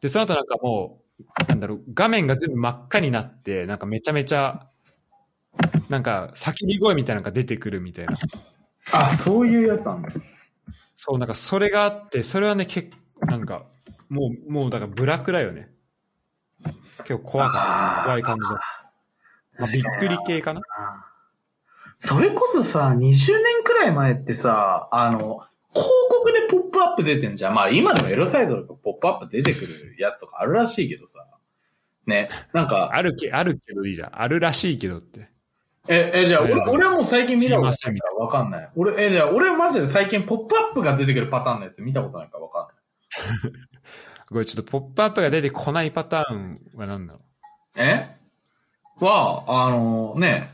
[0.00, 4.68] で、その後なんかもう、なんだろう、画面が全部真っ赤になって、なんかめちゃめちゃ、
[5.88, 8.18] なんか叫び声みたいなのが出てくるみたいな。
[8.92, 10.10] あ、そういうやつなんだ。
[10.94, 12.90] そう、なんかそれがあって、それはね、結
[13.20, 13.64] 構、なんか、
[14.08, 15.68] もう、もうだからブラックだよね。
[17.04, 18.04] 結構怖かった。
[18.04, 18.60] 怖い感じだ。
[19.58, 20.60] まあ、びっくり系かな
[21.98, 25.42] それこそさ、20年くらい前ってさ、あの、
[25.72, 27.54] 広告でポップアップ出てんじゃん。
[27.54, 31.26] まあ今でもエロサイドとかポップアップ出てくるやつとかあるらしいけどさ。
[32.06, 32.28] ね。
[32.52, 34.20] なんか、あるけ、あるけどいいじゃん。
[34.20, 35.29] あるらしいけどって。
[35.90, 38.70] え、え、じゃあ俺、うん俺はもう最近見たことないからわかんない。
[38.76, 43.54] 俺、え、じゃあ俺はマジで最近ポップアップが出てくるパターンのやつ見たことないからわかんない。
[44.30, 47.20] これちょっとポップアップが出てこないパターンは何だろ
[47.76, 48.16] え？
[49.00, 50.52] は、あの、ね、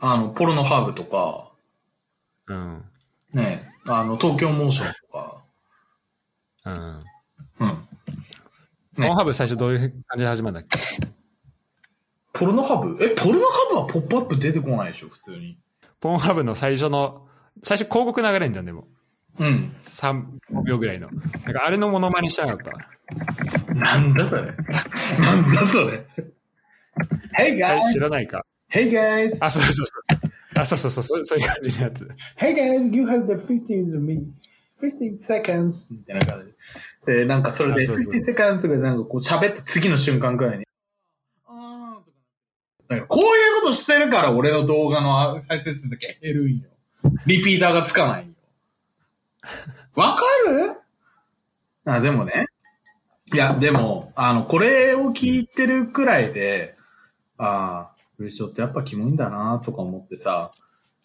[0.00, 1.52] あの、ポルノハーブとか、
[2.48, 2.54] う。
[2.54, 2.84] うん。
[3.32, 5.42] ね、あの、東京モーションとか、
[6.66, 7.00] うん。
[7.60, 7.88] うん。
[8.96, 10.78] ポンハブ最初どういう感じで始まるんだっけ？
[12.38, 12.96] ポルノハブ？
[13.02, 15.58] え、ポルノハブはポップアップ出てこないでしょ、普通に。
[16.00, 17.26] ポンハブの最初の、
[17.62, 18.86] 最初広告流れんじゃん、でも。
[19.38, 19.74] うん。
[19.82, 20.24] 3
[20.66, 21.08] 秒ぐらいの。
[21.44, 23.74] なんかあれのモノマネしなかった。
[23.74, 24.42] なんだそれ？
[25.20, 26.06] なんだそれ
[27.38, 27.92] ？Hey はい guys!
[27.92, 28.44] 知らないか。
[28.72, 29.36] Hey guys!
[29.40, 30.30] あ、そうそうそう。
[30.58, 32.08] あ、そうそうそう、そうそういう感じのやつ。
[32.38, 34.22] Hey guys, you have the 15 me.
[34.80, 35.92] 50 seconds.
[35.92, 36.52] みたいな感じ
[37.06, 37.18] で。
[37.20, 40.65] で、なんかそれであそうそう50 seconds とかでなんかこう喋った次の瞬間くらいに。
[42.88, 46.68] だからこういうことしてるから俺の動画の再生数だけ減るんよ。
[47.26, 48.32] リピーターがつかないよ。
[49.94, 50.72] わかる？
[51.84, 52.46] あ、でもね。
[53.32, 56.76] いや、でも、あの、これを聞いてるくらいで、
[57.38, 60.50] ああ、ウリショってやっぱキモいんだなとか思ってさ、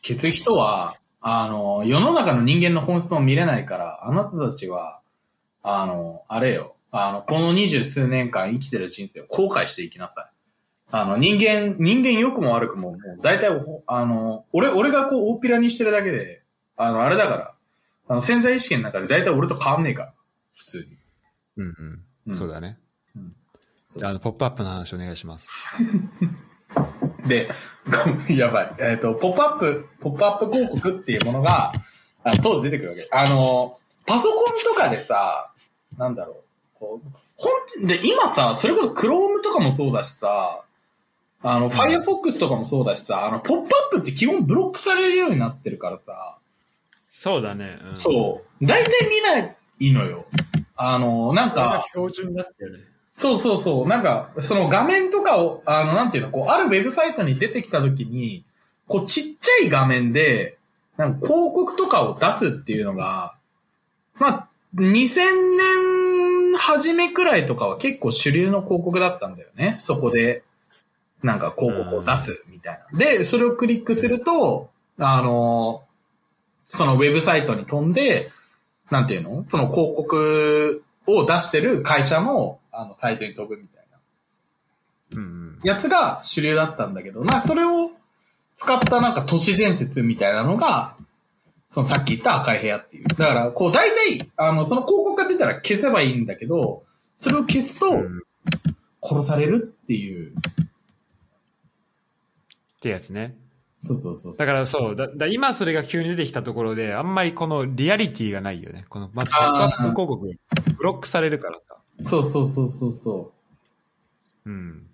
[0.01, 5.01] 消す人は、あの、世の中の人間の本質を見れないから、あなたたちは、
[5.63, 10.30] あの、あれよ、あの、この二十数年間生きてる人生を後悔していきなさい。
[10.91, 13.49] あの、人間、人間良くも悪くも、もう大体、
[13.87, 16.43] あの、俺、俺がこう、大っぴらにしてるだけで、
[16.75, 17.53] あの、あれだから、
[18.09, 20.13] あの、潜在意識の中で大体俺と変わんねえから、
[20.53, 20.97] 普通に。
[21.57, 21.75] うんう
[22.27, 22.35] うんん。
[22.35, 22.77] そうだね。
[23.15, 23.35] うん
[23.97, 25.49] じゃあ、あの、ポップアップの話お願いします。
[27.27, 27.49] で、
[28.29, 28.75] やばい。
[28.79, 31.73] えっ、と、ポップアップ、ポップアップ広告っていうものが、
[32.23, 33.07] あ当時出てくるわけ。
[33.11, 35.51] あの、パソコンとかでさ、
[35.97, 36.79] なんだろう。
[36.79, 40.63] こう本で、今さ、それこそ Chrome とかもそうだしさ、
[41.43, 46.37] あの、Firefox とかもそうだしさ、あの、ポップアップって基本ブロックされるようになってるからさ、
[47.11, 47.77] そうだね。
[47.89, 48.65] うんそう。
[48.65, 50.25] 大体見ないのよ。
[50.75, 52.79] あの、なんか、標準だったよね。
[53.13, 53.87] そうそうそう。
[53.87, 58.45] なんか、その画面とかを、あの、なんていうの、こう、あるウェブサイトに出てきたときに、
[58.87, 60.57] こう、ちっちゃい画面で、
[60.97, 63.35] なんか広告とかを出すっていうのが、
[64.15, 65.57] まあ、2000
[66.53, 69.75] 年初めくらいとかは結構主流の広告だったんだよね。
[69.79, 70.43] そこで、
[71.23, 72.97] なんか広告を出すみたいな。
[72.97, 75.83] で、それをクリックすると、あの、
[76.69, 78.31] そのウェブサイトに飛んで、
[78.89, 79.45] なんていうの？
[79.49, 83.97] その広告を出してる会社の、あの、サイトに飛ぶみたいな。
[85.17, 85.59] うんうん。
[85.63, 87.91] やつが主流だったんだけど、まあ、それを
[88.57, 90.97] 使ったなんか都市伝説みたいなのが、
[91.69, 93.07] そのさっき言った赤い部屋っていう。
[93.07, 96.83] だから、こう、大体、あの、その広告が出たら消せばいいんだけど、
[97.17, 98.21] それを消すとうん
[99.01, 100.33] 殺されるっていう。
[102.81, 103.37] ってやつね。
[103.83, 104.35] そうそうそう。
[104.35, 108.85] だからそう、だだ今それが急に出てきたところで、あんまりこのリアリティがないよね。
[108.89, 110.31] この、まずポップアップ広告、
[110.77, 111.77] ブロックされるからさ。
[112.09, 113.31] そうそうそうそうそ
[114.47, 114.87] うん。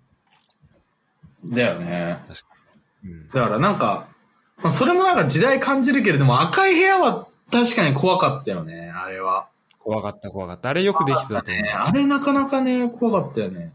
[1.50, 1.54] う。
[1.54, 2.18] だよね。
[3.04, 3.28] うん。
[3.28, 4.08] だからなんか、
[4.58, 9.48] まあそれもなんか時代感じるけれども、赤い部屋は確かに怖かったよね、あれは。
[9.78, 10.68] 怖かった怖かった。
[10.68, 11.62] あれよくできてたと思う。
[11.62, 13.72] ね、あれなかなかね、怖かったよね。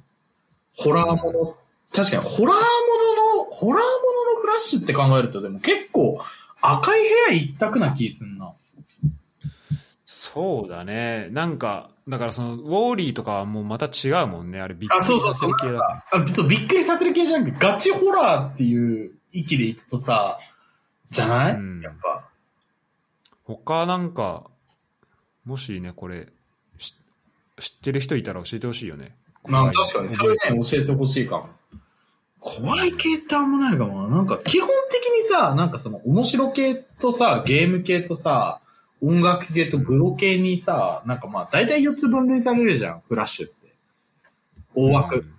[0.76, 1.57] ホラーもの、
[1.94, 3.86] 確かにホラーものの、ホラーも
[4.26, 6.20] ののフラッシュって考えると、でも結構
[6.61, 8.53] 赤い部屋一択な気すんな。
[10.06, 11.28] そうだね。
[11.32, 14.60] なんか、だからその、ウォーリーとかはもうまた違うもんね。
[14.60, 15.52] あれびっくあ、りそうそうそう。
[15.52, 16.06] させる系だ。
[16.11, 20.40] あちょっとびっくりさせる系じゃなくて、ガチホラーっていう域でいくとさ、
[21.11, 22.28] じゃない、うんやっぱ。
[23.44, 24.45] 他なんか、
[25.45, 26.28] もしね、これ、
[26.78, 26.95] し
[27.60, 29.15] 知ってる人いたら教えてほしいよね。
[29.45, 31.49] まあ確かに、それね、教えてほしいかも。
[32.44, 34.18] 怖い系ってあんまないかもな。
[34.18, 38.60] なんか、基本的にさ、なんかその、面白系とさ、ゲーム系とさ、
[39.02, 43.74] 音楽系とグロ系にさ、なんかまあ、大体4つ分類されるじゃん、フラッシュって。
[44.76, 45.15] 大枠。
[45.15, 45.34] うん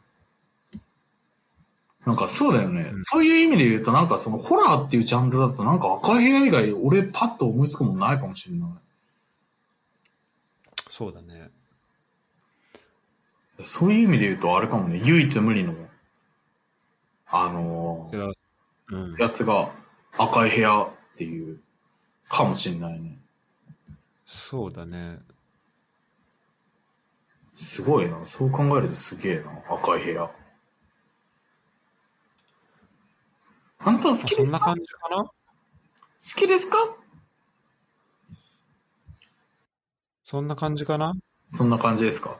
[2.06, 8.68] なんかそうだよね、うんそういう意味で言うと、なんかそのホラーっていうジャンルだと、なんか赤部屋以外、俺パッと思いつくもんないかもしれない。
[10.90, 11.48] そうだね。
[13.62, 15.74] そういう意味で言うと、あれかもね、唯一無二の、
[17.36, 18.26] あのいや
[18.90, 19.68] うんー、やつが
[20.16, 21.58] 赤い部屋っていう、
[22.28, 23.18] かもしれないね。
[24.24, 25.18] そうだね。
[27.56, 28.24] すごいな。
[28.24, 29.50] そう考えるとすげえな。
[29.68, 30.30] 赤い部屋。
[33.80, 34.36] あんたは好まあきですか？
[34.36, 35.24] そんな感じかな？
[35.24, 35.32] 好
[36.36, 36.76] きですか？
[40.24, 41.14] そんな感じかな？
[41.56, 42.38] そんな感じですか？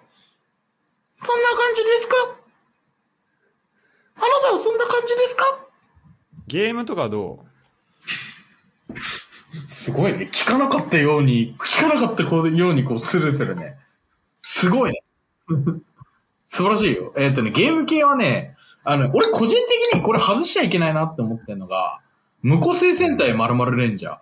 [1.18, 2.14] そんな感じですか？
[4.16, 5.44] あなたはそんな感じですか？
[6.46, 7.44] ゲームとかど
[9.68, 10.28] すごいね。
[10.32, 13.76] 聞かなかったように、聞かなかったようにこうスルーするね。
[14.42, 15.02] すごいね。
[16.50, 17.12] 素晴らしいよ。
[17.16, 19.56] えっ、とね、ゲーム系はね、あの、俺個人
[19.90, 22.00] 的にこれ外しちゃいけないなって思ってるのが、
[22.42, 24.14] 無個性戦隊〇〇レンジャー。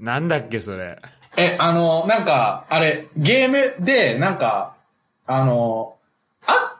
[0.00, 0.98] うなんだっけ、それ。
[1.36, 4.76] え、あの、なんか、あれ、ゲームで、なんか、
[5.26, 5.96] あの、
[6.46, 6.73] あえ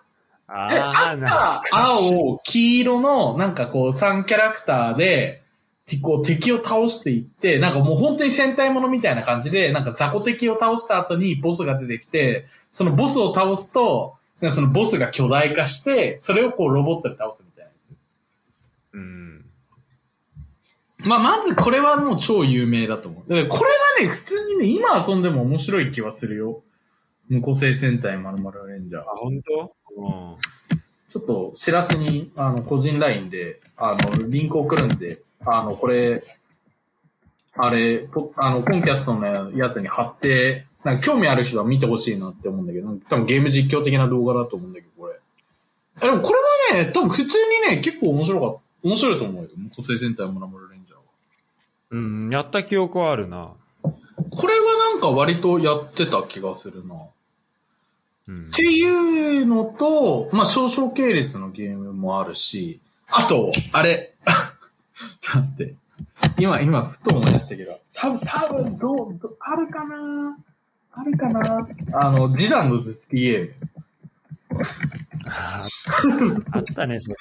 [0.57, 2.15] ああ、懐かしい。
[2.15, 5.43] 青、黄色の、なんかこう、3キャラクターで、
[5.87, 14.17] てこう敵を倒していって、なんかもう本当に戦隊ものみたいな感じで、なんか雑魚敵を倒した後にボスが出てきて、そのボスを倒すと、
[14.55, 17.97] そのボスが巨大化して、それをこうロボットで倒すみたいなや
[18.95, 19.45] うん。
[21.03, 21.07] つ。
[21.07, 23.31] まあ、まずこれはもう超有名だと思う。
[23.31, 23.71] だからこれ
[24.07, 26.63] はね、普通にね、今遊んでも面白い気はするよ。
[27.29, 29.05] 無個性戦隊まるまるレンジャーあ、。
[29.17, 29.61] 本当？
[29.61, 29.69] うん。
[29.95, 36.25] ちょっと知らせに、あの、個人 LINE で、あの、リンク送るんで、あの、これ、
[37.57, 45.15] あれ、ポあの、コンキャストのやつに貼って、なんか興味ある人は見てほしいなって思うんだけど、多分ゲーム実況的な動画だと思うんだけど、これ。
[46.03, 46.33] えでもこ
[46.71, 47.39] れはね、多分普通
[47.69, 48.89] にね、結構面白かった。
[48.89, 49.49] 面白いと思うよ。
[49.75, 51.03] 個性戦隊モラモラレンジャーは。
[51.91, 53.53] うん、やった記憶はあるな。
[53.83, 56.97] これはなんか割とやってた気がするな。
[58.29, 58.51] うんっ。
[58.51, 64.15] ていうのと、まあ、少々系列のゲームもあるし、あと、あれ、
[65.21, 65.75] ちょっと待って。
[66.39, 70.37] 今、今、ふと思い出したけど、多分、多分、どう、どうあるかな？
[70.93, 71.69] あるかな？
[71.93, 73.55] あの、ジダンの頭突きゲーム。
[75.27, 75.67] あ
[76.53, 77.17] あったね、それ。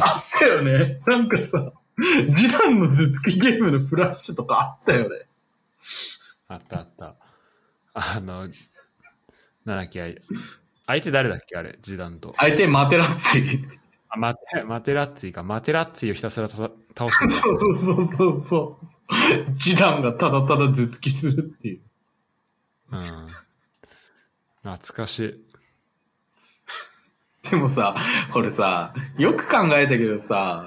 [0.00, 1.00] あったよね。
[1.06, 1.72] なんかさ、
[2.34, 5.26] ジダンの頭突きゲームのフラッシュとかあったよね。
[6.48, 7.14] あったあった。
[7.94, 8.48] あの、
[9.68, 10.22] なんだっけ、あれ
[10.86, 12.34] 相手誰だっけ、あれ、ジダンと。
[12.38, 13.64] 相手、マテラッチ。
[14.08, 15.42] あマテマテラッツィか。
[15.42, 16.70] マテラッツィをひたすらた倒
[17.10, 17.30] してる。
[17.30, 19.52] そうそうそうそう。
[19.52, 21.80] ジダンがただただ頭突きするっていう。
[22.92, 23.00] うん。
[24.62, 25.18] 懐かし
[27.44, 27.50] い。
[27.50, 27.94] でもさ、
[28.32, 30.66] これさ、よく考えたけどさ、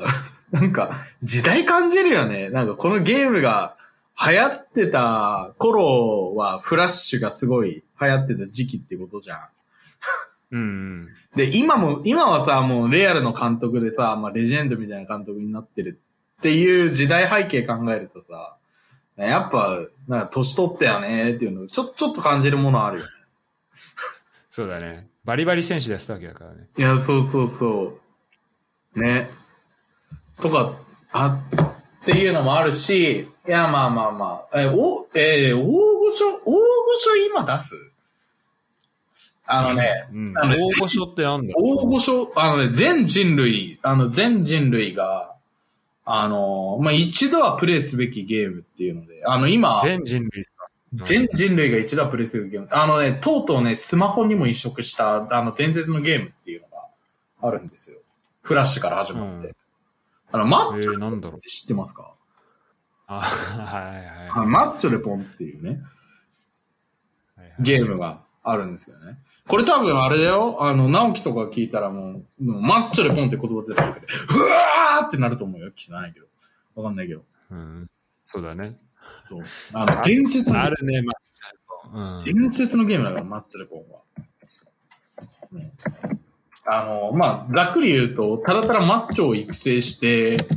[0.52, 2.50] なんか、時代感じるよね。
[2.50, 3.78] なんかこのゲームが
[4.24, 9.40] 流行ってた頃はフラッシュがすごい流行ってた時期ってことじゃん。
[9.40, 9.52] うん
[10.52, 11.10] うん。
[11.36, 16.00] で、今も、今はさ、もうレアルの監督でさ、まあレジェンドみたいな監督になってる
[16.40, 18.58] っていう時代背景考えるとさ、
[19.16, 23.12] やっぱ、なんか年取ったよねっていうのをちょ、ちょっと感じるものあるよね。
[24.50, 25.08] そうだね。
[25.24, 26.68] バリバリ選手でやってたわけだからね。
[26.78, 28.00] いや、そうそうそ
[28.96, 29.00] う。
[29.00, 29.30] ね。
[30.42, 30.76] とか、
[31.12, 31.40] あ、
[32.02, 36.62] っていうのもあるし、いや、まあまあまあ、え、お、えー大御所、大御
[36.96, 37.74] 所今出す？
[39.48, 40.38] あのね、うん。
[40.38, 45.34] あの大御所ってなんだ大御所、あのね、全人類、あの、全人類が、
[46.06, 50.68] あの、まあ、一度はプレイすべきゲームっていうので、あの、今、全人類ですか？
[51.04, 52.68] 全人類が一度はプレイするゲーム。
[52.72, 56.86] あのね、とうとうね、スマホにも移植した、あの、伝説のゲームっていうのが
[57.42, 57.98] あるんですよ。
[58.44, 59.48] フラッシュから始まって。
[59.48, 59.56] うん
[60.34, 61.42] あの、マえッチョー、なんだろうっ。
[61.42, 62.14] て知ってますか？
[63.12, 65.82] あ、はいはいあのマッチョレポンっていうね、
[67.36, 67.56] はいはい。
[67.60, 69.18] ゲームがあるんですけどね。
[69.48, 75.72] これ多分あれだよ、あの、直樹とか聞いたらもう、もうマッチョレポンって言葉出てくるうわーってなると思うよ。
[75.72, 76.28] 知らないけど。
[76.76, 77.24] わかんないけど。
[77.52, 77.88] うん。
[78.24, 78.78] そうだね。
[79.28, 79.44] そう。
[79.74, 81.14] あの、伝説のあるね、ま
[81.94, 82.18] あ。
[82.18, 82.24] うん。
[82.24, 84.00] 伝説のゲームだから、マッチョレポンは。
[85.52, 85.72] ね
[86.66, 90.48] あの、まあ、ざっくり言うと、ただただマッチョを育成して、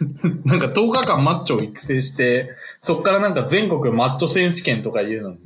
[0.44, 2.50] なんか10日間マッチョを育成して、
[2.80, 5.38] そっからなんか全国マッチョ選手権とかいうのに、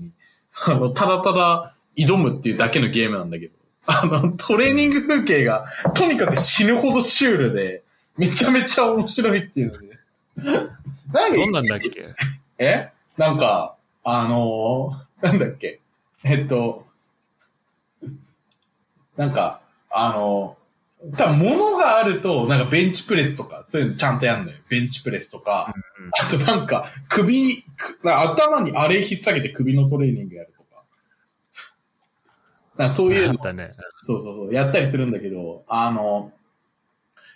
[0.67, 3.53] あの、ただただ挑むっていうだけのゲームなんだけど、
[3.87, 7.83] あの、トレーニング風景が、とにかく死ぬほどシュールで、
[8.17, 9.99] めちゃめちゃ面白いっていうので、
[11.13, 12.15] なんどんなんだっけ？
[12.59, 12.91] え？
[13.17, 15.81] なんか、あのー、なんだっけ？
[16.23, 16.87] えっと、
[19.17, 19.61] なんか、
[19.91, 20.64] あのー、
[21.13, 24.57] 多分物があると、なんかベンチプレスとか、そういうのちゃんとやるのよ。
[24.69, 25.75] ベンチプレスとか。
[26.19, 27.65] あとなんか、首に、
[28.01, 30.85] く頭にあれ引っ提げて首のトレーニングやるとか。
[32.77, 33.73] かそういうのあっ、たね。
[34.03, 36.33] そうそうそう、やったりするんだけど、あの、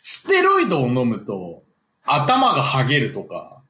[0.03, 1.63] ステロイドを飲むと、
[2.05, 3.63] 頭がハゲるとか。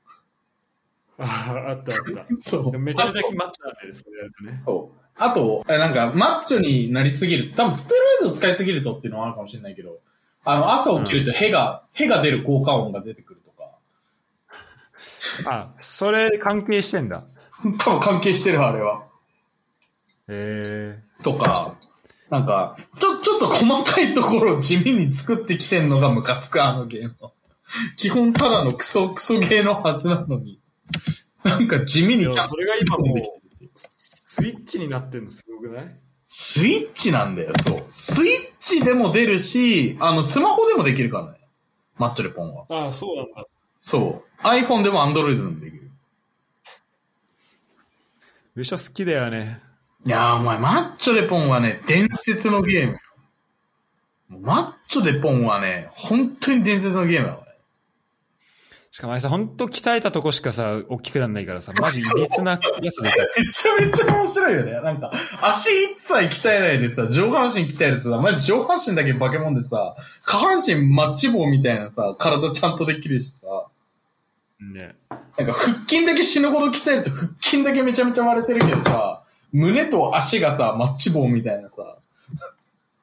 [1.19, 2.27] ああったあった。
[2.39, 2.79] そう。
[2.79, 4.61] めちゃめちゃマッチョなんだよね、それやるとね。
[4.65, 5.08] そう。
[5.19, 7.53] あと、えなんか、マッチョになりすぎる。
[7.55, 9.99] 多分、ステロイドを使いすぎるとっていうのはあるかもしれないけど、
[10.45, 13.71] あの、朝起きるとヘが、ヘが出る効果音が出てくるとか。
[15.51, 17.25] あ、それ関係してんだ。
[17.79, 19.03] 多分関係してる、あれは。
[20.29, 21.23] へえ。
[21.25, 21.75] とか、
[22.31, 27.33] なんか、ちょ、ちょっと細かいところを地味に作ってきてんのがムカつく、あのゲームは。
[27.97, 30.61] 基本ただのクソクソゲーのはずなのに。
[31.45, 33.38] なんか地味にちゃんとそれが今も
[34.39, 36.01] スイッチになってんのすごくない？
[36.27, 37.87] スイッチなんだよ、そう。
[37.91, 41.39] スイッチでも出るし、あの、スマホでもできるからね。
[41.97, 42.67] マッチョレポンは。
[42.69, 43.47] ああ、そうなんだ。
[43.81, 44.43] そう。
[44.43, 45.91] iPhone でも Android でもできる。
[48.57, 49.61] ウィショ好きだよね。
[50.05, 52.99] いやー、お前、マッチョレポンはね、伝説のゲームよ。
[54.41, 57.41] マッチョレポンはね、本当に伝説のゲームだ。
[58.99, 64.73] しかもあれさ、ほんと鍛えたとこしかさ、大きくなんないからさ、 マジいびつなやつでさ、めちゃめちゃ面白いよね。
[64.73, 69.95] なんか、足一切鍛えないでさ、上半身鍛えるとさ、マジ上半身だけ化け物でさ、
[70.25, 73.67] 下半身マッチ棒みたいなさ、体ちゃんとできるしさ、
[74.61, 74.97] ね。
[75.37, 79.23] なんか腹筋だけ死ぬほど鍛えると腹筋だけめちゃめちゃ割れてるけどさ、
[79.53, 81.99] 胸と足がさ、マッチ棒みたいなさ、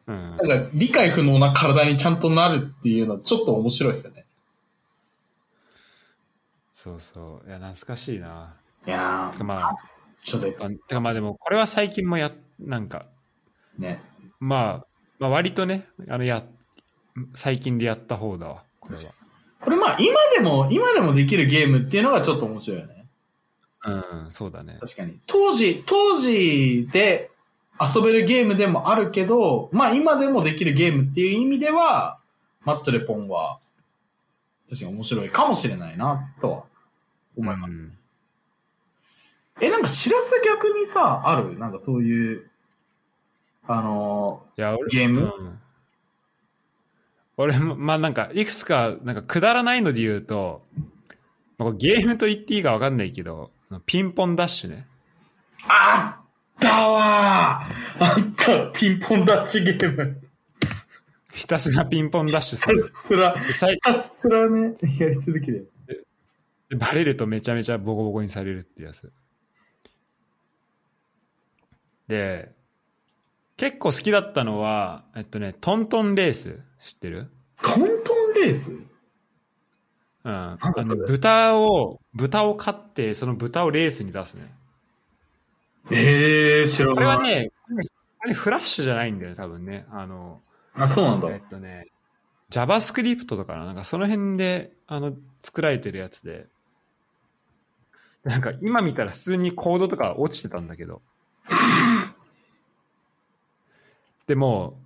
[0.07, 0.37] うん。
[0.43, 4.24] なんか理解不能な体にちゃんとなるっていうのちょっと面白いよね。
[6.85, 7.49] そうそう。
[7.49, 8.53] いや、懐かしいな。
[8.85, 9.75] いやまあ、
[10.21, 13.07] ちょっとてかまあでも、これは最近もや、なんか、
[13.79, 14.03] ね。
[14.39, 14.87] まあ、
[15.17, 16.43] まあ割とね、あの、や、
[17.33, 19.03] 最近でやった方だわ、これは。
[19.61, 23.07] これまあ今でも、今でもできるゲームっていうのがちょっと面白いよね。
[23.83, 24.77] うん、そうだね。
[24.79, 25.19] 確かに。
[25.25, 27.31] 当時、当時で
[27.81, 32.19] 遊べるゲームでもあるけど、まあ今でもできるゲームっていう意味では、
[32.63, 33.59] マッチョレポンは、
[34.69, 36.63] 確かに面白いかもしれないな、とは
[37.37, 37.73] 思います。
[37.73, 37.97] うん
[39.61, 41.57] え、なんか知らせ逆にさ、ある？
[41.57, 42.49] なんかそういう、
[43.65, 45.21] あのいや、俺、ゲーム？
[45.21, 45.59] うん
[47.37, 50.65] 俺も、まあなんか、いくつか、なんか、くだらないので言うと、
[51.77, 53.51] ゲームと言っていいかわかんないけど、
[53.85, 54.87] ピンポンダッシュね。
[55.59, 56.21] ー、あっ
[56.59, 60.21] たわーあった、ピンポンダッシュゲーム。
[61.33, 62.91] ひたすらピンポンダッシュひたする。
[62.93, 65.74] すら、で最ひたすらね、やり続けるやつ。
[66.71, 69.11] バレるとめちゃめちゃボコボコにされるってやつ。
[72.07, 72.51] で、
[73.57, 77.29] 結構好きだったのは、えっとね、トントンレース知ってる？
[77.61, 78.71] トントンレース？
[78.71, 78.87] うん。
[80.25, 84.53] あの豚を、豚を飼って、その豚をレースに出すね。
[85.91, 86.95] ええー、知らない。
[86.95, 87.49] これはね、
[88.19, 89.85] これフラッシュじゃないんだよ、多分ね。
[89.91, 90.41] あの、
[90.73, 91.29] あ、そうなんだ。
[91.29, 91.87] えっとね、
[92.49, 96.47] JavaScript とかな、なんかその辺で、あの、作られてるやつで、
[98.25, 101.01] なんか今見たら普通にコードとか落ちてたんだけど。
[104.27, 104.77] でも、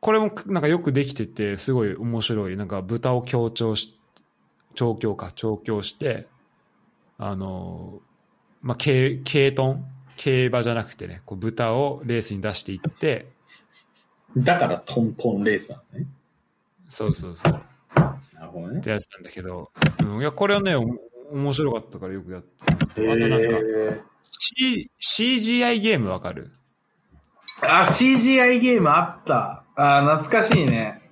[0.00, 2.56] これもなんかよくできてて、すごい面白い。
[2.56, 3.98] なんか豚を強調し、
[4.74, 6.26] 調教か、調教して、
[7.16, 8.02] あの、
[8.60, 9.96] まあ、軽、軽トン？
[10.16, 13.28] 競馬じゃなくてね、こう豚をレースに出していって、
[14.36, 16.06] だからトントンレースなのね。
[16.88, 17.52] そうそうそう。
[17.92, 18.82] なるほどねっ。
[18.82, 19.70] てやつなんだけど、
[20.00, 20.84] うん、いや、これはね、お
[21.32, 22.72] 面白かったからよくやった。
[22.72, 26.50] あとなんか、え C、CGI ゲームわかる？
[27.60, 29.64] ー、あ、CGI ゲームあった。
[29.76, 31.02] あ、懐かしいね。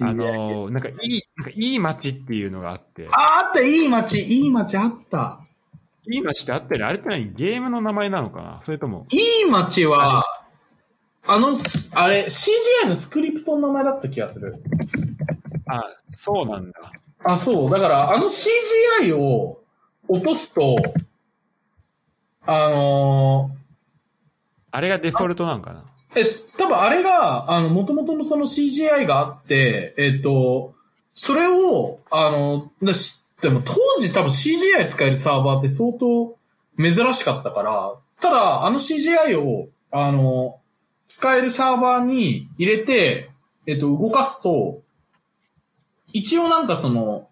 [0.00, 5.40] あのーなんかいい、なんかいい街っていうのがあって、あ、あった、いい街、いい街あった。
[6.10, 6.84] いい街ってあったよね。
[6.86, 7.34] あれって何？
[7.34, 8.60] ゲームの名前なのかな？
[8.62, 10.24] それとも、いい街は、
[11.26, 14.62] あの、すあれ、CGI のスクリプトの名前だった気がする。
[15.66, 16.92] あ、そうなんだ。
[17.24, 17.70] あ、そう。
[17.70, 19.60] だから、あの CGI を
[20.08, 20.76] 落とすと、
[22.46, 23.50] あの
[24.70, 25.84] あれがデフォルトなんかな？
[26.14, 26.24] ー、え、
[26.56, 30.74] 多分あれが、あの、元々のその CGI があって、えっ、と、
[31.12, 36.36] それを、あの、だしでも当時多分 CGI 使えるサーバーって相当
[36.78, 40.58] 珍しかったから、ただ、あの CGI を、あの、
[41.08, 43.30] 使えるサーバーに入れて、
[43.66, 44.80] えっ、と、動かすと、
[46.12, 47.28] 一応なんかその、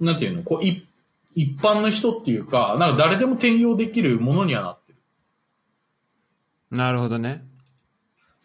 [0.00, 0.86] なんていうの、こう、い
[1.34, 4.98] 一般の人っていうか、なんか誰でも転用できるものにはなってる。
[6.76, 7.44] なるほどね。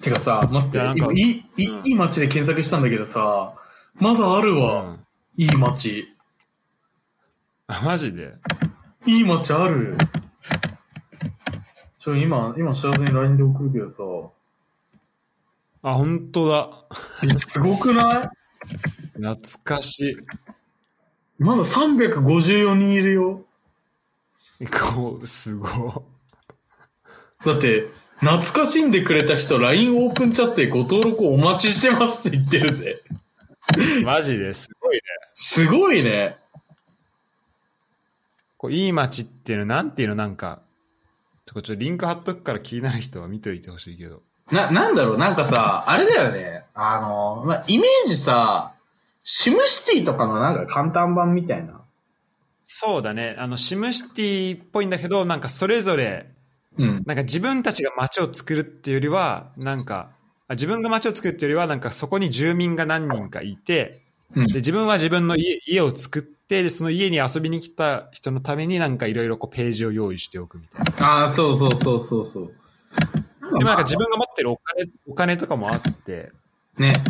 [0.01, 3.53] てかさ、待って、今いい、いい街で検索したんだけどさ、
[3.95, 4.81] まだあるうわ。
[4.83, 5.05] ん。
[5.35, 6.13] いい街。
[7.67, 8.35] あ、マジで？
[9.05, 9.97] いい街ある。
[11.99, 14.03] ちょ、今、今幸せに LINE で送るけどさ、
[15.81, 16.69] あ、本当だ。
[17.23, 18.29] えすごくない？
[19.13, 20.17] 懐かしい。
[21.39, 23.45] まだ354人いるよ。
[24.93, 26.03] こう、すご
[27.45, 27.87] だって、
[28.19, 33.03] 懐かしんでくれた人、LINE オープンチャットでご登録お待ちしてますって言ってるぜ。
[33.99, 34.03] い。
[34.03, 35.01] マジですごいね。
[35.35, 36.37] すごいね。
[38.57, 40.61] こういい街っていうの、なんていうの、なんか、
[41.45, 44.23] ちょっとリンク貼っとくから気になる人は見といてほしいけど。
[44.51, 46.63] な、なんだろう、なんかさ、あれだよね。
[46.73, 48.73] あの、まあ、イメージさ、
[49.23, 51.81] シムシティとかのなんか簡単版みたいな。
[52.63, 53.35] そうだね。
[53.37, 56.29] あの、シムシティっぽいんだけど、なんかそれぞれ、
[56.77, 57.03] うん。
[57.05, 60.09] なんか自分たちが街を作るっていうよりは、なんか、
[60.47, 64.01] あ自分が街を作るっていうよりは、なんかそこに住民が何人かいて、
[64.35, 71.05] うんで自分は自分の家家を作って、でその家に遊びに来た人のためになんかいろいろこうページを用意しておくみたいな。
[71.05, 72.53] ああ、そうそうそうそうそう。
[73.51, 76.31] でもなんか自分が持ってるお金、お金とかもあって、
[76.77, 77.03] ね。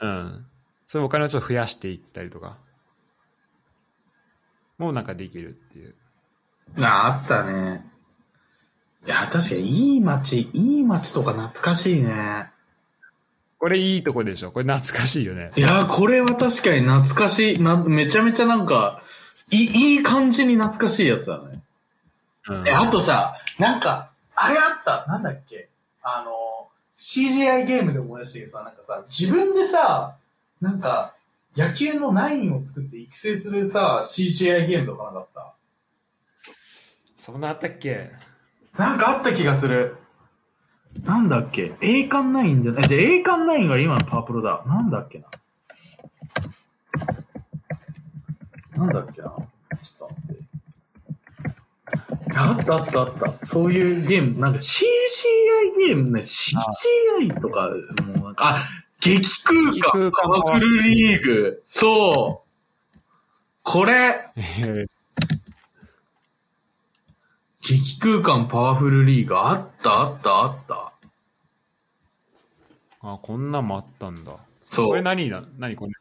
[0.00, 0.46] うん。
[0.86, 2.56] そういうお金をちょっと増やしていったりとか、
[4.78, 5.94] もうなんかできるっていう。
[6.78, 7.84] あ、あったね。
[9.06, 12.50] いや、確かにいい街、いい街とか懐かしいね。
[13.58, 15.52] これいいとこでしょこれ懐かしいよね。
[15.56, 17.58] いや、これは確かに懐かしい。
[17.60, 19.02] なめちゃめちゃなんか、
[19.50, 21.62] いい、いい感じに懐かしいやつだね。
[22.48, 24.11] うん、え、あとさ、なんか、
[24.44, 25.68] あれあった、なんだっけ？
[26.02, 30.16] あの、CGI ゲームで思い出したけどさ、なんかさ、自分でさ、
[30.60, 31.14] なんか、
[31.56, 35.54] 野球のナインを作って育成するさ、CGI ゲームとかなかった？
[37.14, 38.10] そんなあったっけ？
[38.76, 39.96] なんかあった気がする。
[41.04, 41.74] なんだっけ？
[41.80, 44.64] 栄冠ナインじゃない、じゃあ栄冠ナインが今のパワープロだ。
[44.66, 45.26] なんだっけな？
[48.76, 49.28] なんだっけな？
[49.80, 50.21] ちょっと。
[52.34, 53.46] あったあったあった。
[53.46, 54.84] そういうゲーム、なんか CGI
[55.86, 57.68] ゲームね、CGI とか、
[58.06, 58.68] もうなんか、あ、
[59.00, 61.62] 激空激間空間パワフルリーグ。
[61.66, 62.98] そう。
[63.62, 64.86] これ、え
[67.62, 69.92] 激空間パワフルリーグあった？
[70.00, 70.30] あった？
[70.30, 70.92] あった？
[73.02, 74.36] あ、こんなんもあったんだ。
[74.64, 74.86] そう。
[74.88, 75.92] これ何だ何これ？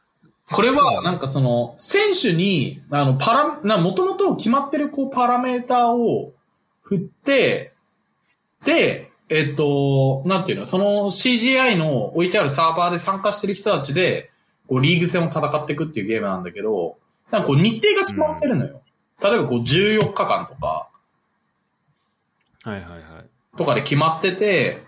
[0.52, 6.34] これは、なんかその、選手に、あの、パラ、な、もともと決まってる、こう、パラメーターを
[6.82, 7.74] 振って、
[8.66, 14.32] で、えっと、なんていうの、その CGI の置いてあるサーバーで参加してる人たちで、
[14.68, 16.98] こう、リーグ戦を戦っていくっていうゲームなんだけど、
[17.32, 18.82] なんかこう、日程が決まってるのよ。
[19.24, 20.90] 例えばこう、14日間とか、
[22.64, 23.58] はいはいはい。
[23.58, 24.84] とかで決まってて、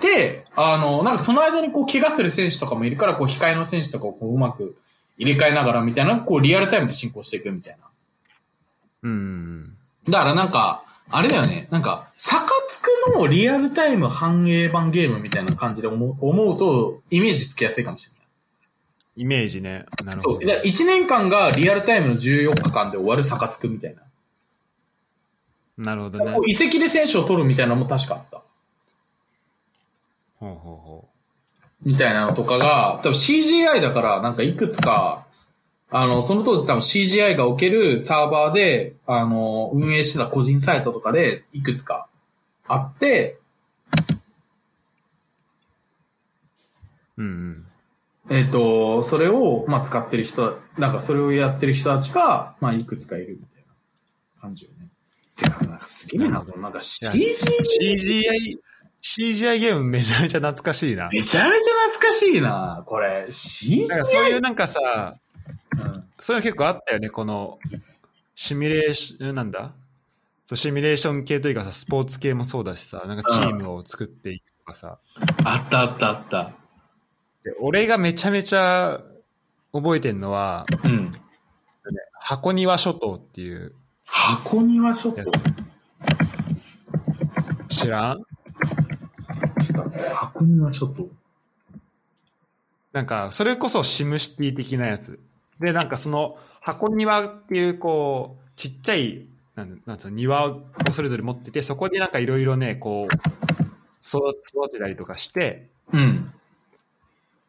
[0.00, 4.76] で、あの、なんかその間にこう怪我する選手とかもいるから、こう控えの選手とかをこううまく
[5.16, 7.86] 入れ替えながらみたいな、こうリアルタイムで進行していくみたいな。
[9.02, 9.76] うんうん
[10.08, 18.16] だからなんか、あれだよね、なんか、サカツクのリアルタイム反映版ゲームみたいな感じで思う思うと、イメージつきやすいかもしれない。
[19.16, 19.86] イメージね。
[20.04, 20.34] なるそう。
[20.34, 20.46] ほど。
[20.46, 24.02] だ1年間がリアルタイムの14日間で終わるサカツクみたいな。
[25.78, 26.32] なるほどね。
[26.32, 28.42] こう移籍で選手を取るみたいなのも確かあった。
[30.38, 31.08] ほうほうほ
[31.82, 35.26] みたいなのとかが、多分 CGI だから、なんかいくつか、
[35.90, 42.08] あの、その当時多分 CGI が置けるサーバーで、あの、運営してた個人サイトとかで、いくつか
[42.66, 43.38] あって、
[47.18, 47.22] う。
[47.22, 47.66] うん
[48.28, 48.36] うん。
[48.38, 53.64] えっ、と、それを、まあ、使ってる人、なんかそれをやってる人たちが、まあ、いくつかいるみたい
[54.36, 54.88] な感じよね。
[55.36, 57.36] てか、なんかすげえな、なんか CG、
[57.80, 58.58] CGI、
[59.06, 61.08] CGI ゲームめちゃめちゃ懐かしいな。
[61.12, 63.26] めちゃめちゃ懐かしいな、これ。
[63.30, 63.86] CG?
[63.86, 65.16] なんかそういうなんかさ、
[65.78, 67.58] うんそういうの結構あったよね、この、
[68.34, 69.72] シミュレーション、なんだ？
[70.54, 74.98] シミュレーション系というかさ、スポーツ系もそうだしさ、なんかチームを作っていくとかさ。
[75.44, 76.52] あったあったあった。
[77.44, 79.02] で俺がめちゃめちゃ
[79.72, 81.12] 覚えてんのは、うん。
[82.18, 83.74] 箱庭諸島っていう、
[84.04, 85.24] 箱庭諸島？
[87.68, 88.22] 知らん？
[90.14, 91.08] 箱庭諸島
[92.92, 95.20] なんか、それこそシムシティ的なやつ。
[95.60, 100.62] で、なんかその、箱庭っていう、こう、ちっちゃい、なんなんつうの、庭を
[100.92, 106.26] それぞれ持ってて、そこになんかいろいろね、こう、育育てたりとかして、うん。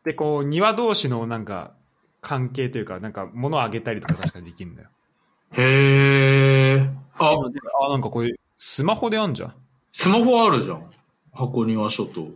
[0.03, 1.73] で、こう、庭同士のなんか、
[2.21, 4.89] 関係というか、なんか物をあげたりとか確かできるんだよ。
[5.53, 6.89] へえ。
[7.17, 9.55] あ、あ、なんかこれ、スマホであんじゃん。
[9.93, 10.89] スマホあるじゃん。
[11.33, 12.29] 箱庭諸島。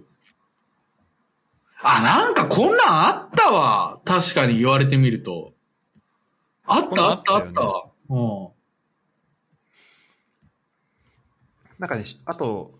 [1.81, 2.77] あ、なんかこんなん
[3.07, 3.99] あったわ。
[4.05, 5.53] 確かに言われてみると。
[6.65, 7.85] あったあったああった。
[8.09, 8.47] うん。
[11.80, 12.80] なんかね、しあと、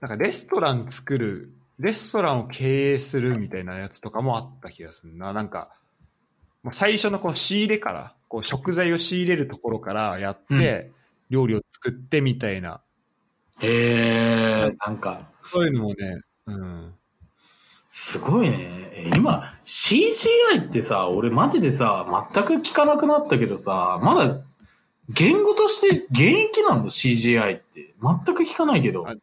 [0.00, 5.32] なんかレストラン作る、レストランを経営するみたいなやつとかもあった気がするな。
[5.32, 5.70] なんか、
[6.64, 10.90] まあ、最初のこの仕入れから、こう食材を仕入れるところからやって、
[11.30, 12.80] 料理を作ってみたいな、
[13.60, 16.94] へえ、なんか、そういうのもね、うん。
[17.90, 18.90] すごいね。
[18.92, 24.40] え今、CGI ってさ、俺マジでさ、全く聞かなくなったけどさ、まだ、
[25.10, 27.94] 言語として現役なんだ、CGI って。
[28.02, 29.06] 全く聞かないけど。
[29.06, 29.14] あ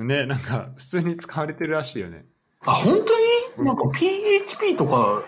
[0.00, 2.24] ね、なんか、普通に使われてるらしいよね。
[2.64, 3.66] あ、本当に？
[3.66, 5.22] なんか PHP とか、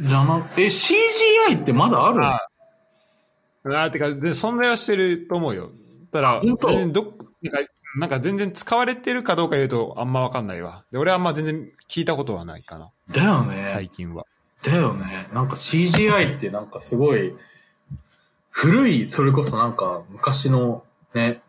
[0.00, 5.70] じゃな、え、CGI ってまだあるああ、てか、で存在はしてると思うよ。
[6.10, 6.68] ただ、本当？
[6.68, 7.04] 全然どっ
[7.42, 10.84] なんか、なんか全然使われてるかどうか言うとあんまわかんないわ。
[10.90, 13.68] で、俺はあんま全然聞いたことはないかな、だよね。
[13.70, 14.26] 最近は。
[14.62, 15.28] だよね。
[15.32, 17.34] なんか CGI ってなんかすごい、
[18.50, 21.42] 古い、それこそなんか昔のね、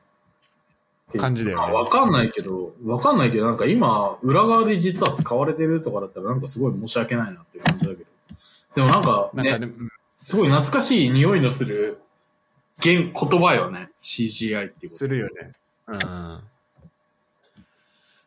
[1.17, 8.05] 感じだよねあわかんないけど、わかんないけど、なんか今、裏側で実は使われてるとかだったらなんかすごい申し訳ないなっていう感じだけど。
[8.75, 9.77] でもなんかね、なんか
[10.15, 11.99] すごい懐かしい匂いのする
[12.81, 13.89] 言、言葉よね。
[14.01, 14.97] CGI っていうこと。
[14.97, 15.53] するよね。
[15.87, 16.39] うん。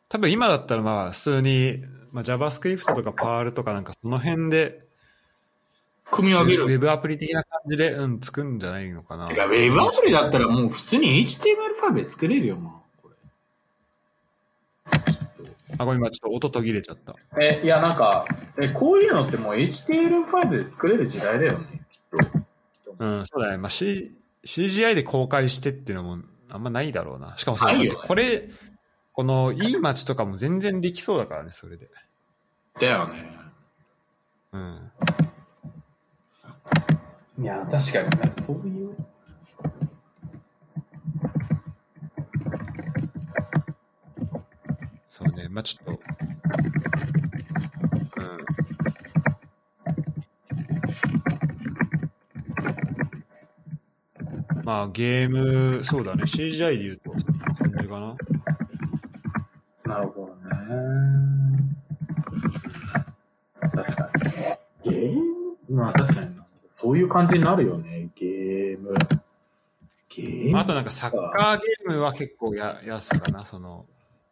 [0.09, 4.79] 多分今だったらまあ普通に、まあ、JavaScript とか Perl とかなんかその辺で、
[6.11, 6.65] ウ組み上げる。
[6.67, 9.27] ェブアプリ的な感じで、うん、作るんじゃないのかな。
[9.27, 13.03] てか、ウェブアプリだったらもう普通に HTML5 で作れるよ、もう。
[13.03, 13.11] こ
[15.79, 17.17] あ、ごめん、今ちょっと音途切れちゃった。
[17.37, 18.27] れえ、いや、なんか、
[18.59, 22.95] え、こういうのってもう HTML5 で作れる時代だよね、きっと。
[22.99, 23.57] うん、そうだね。
[23.59, 24.13] まあ、C、
[24.45, 27.37] CGI で公開してっていうのもあんまないだろうな。
[27.37, 27.67] しかもそ
[28.07, 28.49] これ、
[29.13, 31.89] このいい街とかも全然できそうだからね、それで。
[32.81, 33.31] だよね。
[34.53, 34.93] うん。
[37.39, 37.89] いや、確かに、
[38.47, 38.97] そういう。
[45.11, 45.49] そうね。
[45.49, 46.01] まあ、ちょっと。
[54.67, 56.25] まあ、ゲーム、そうだね。
[56.25, 57.21] CGI で言うと、感
[57.81, 58.17] じかな。
[59.95, 61.71] なるほどね。
[63.61, 64.11] 確か
[64.85, 64.91] に。
[64.91, 65.15] ゲー
[65.69, 66.45] ムまあ確かにな。
[66.73, 68.93] そういう感じになるよね、ゲーム。
[70.09, 73.87] ゲームあとなんかサッカーゲームは結構や、やすかな、その、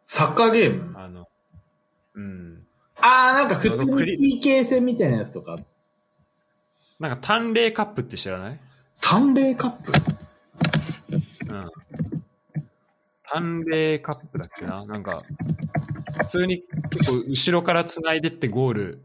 [0.05, 0.99] サッカーゲーム？
[0.99, 1.29] あの、
[2.13, 2.67] うん。
[2.99, 5.57] あー、なんか普通クリに PK 戦みたいなやつとか。
[6.99, 8.59] なんか、淡麗カップって知らない？
[8.99, 9.93] 淡麗カップ
[11.47, 11.71] うん。
[13.31, 14.85] 淡麗カップだっけな？
[14.85, 15.23] なんか、
[16.19, 19.03] 普通に結構後ろから繋いでってゴール、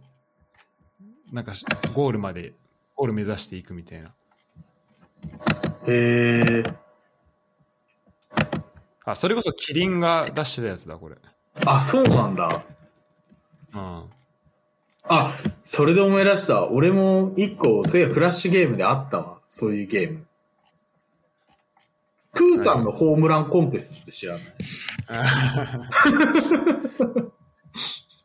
[1.33, 1.53] なんか
[1.95, 2.55] ゴールまで、
[2.97, 4.15] ゴール目指していくみたいな。
[5.87, 6.77] へー。
[9.05, 11.17] あ、それこそキリンが出してたやつだ、これ。
[11.65, 12.63] あ、そうなんだ。
[13.73, 14.05] うん。
[15.05, 15.35] あ、
[15.65, 16.69] それで思い出した。
[16.69, 19.39] 俺も一個、そういやフラッシュゲームであったわ。
[19.49, 20.27] そういうゲーム。
[22.33, 24.45] プーさんのホームランコンテストって知らない？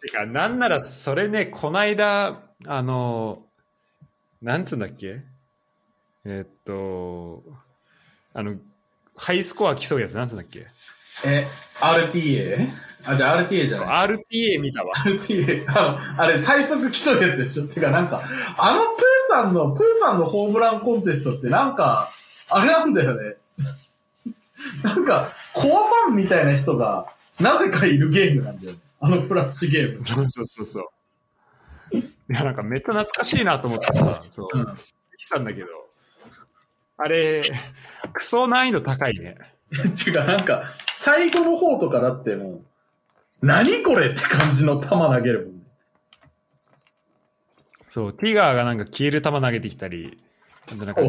[0.01, 3.43] てか、なんならそれね、こないだ、あの、
[4.41, 5.21] なんつうんだっけ？
[6.25, 7.43] えーっと、
[8.33, 8.55] あの、
[9.15, 10.67] ハイスコア競うやつ、なんつうんだっけ？
[11.25, 11.47] え、
[11.79, 12.69] RTA?
[13.07, 14.93] あ、じゃあ RTA じゃない ?RTA 見たわ。
[14.97, 15.65] RTA。
[15.67, 17.67] ああれ、最速競うやつでしょ？
[17.67, 18.21] てか、なんか、
[18.57, 22.09] あのプーさんの、プーさんのホームランコンテストってなんか、
[22.49, 23.37] あれなんだよね。
[24.83, 27.07] なんか、コアファンみたいな人が、
[27.39, 28.79] なぜかいるゲームなんだよね。
[28.99, 30.05] あのフラッシュゲーム。
[30.05, 31.97] そうそうそうそう。
[31.97, 34.49] いや、なんかめっちゃ懐かしいなと思ってさ、そう、
[35.17, 35.67] きたんだけど、
[36.97, 37.43] あれ、
[38.13, 39.37] クソ難易度高いね。
[39.69, 40.63] ていうか、なんか、
[40.95, 42.61] 最後の方とかだってもう、
[43.41, 45.61] 何これって感じの球投げるもんね。
[47.89, 50.17] そう、ティガーがなんか消える球投げてきたり、
[50.71, 51.01] なんか。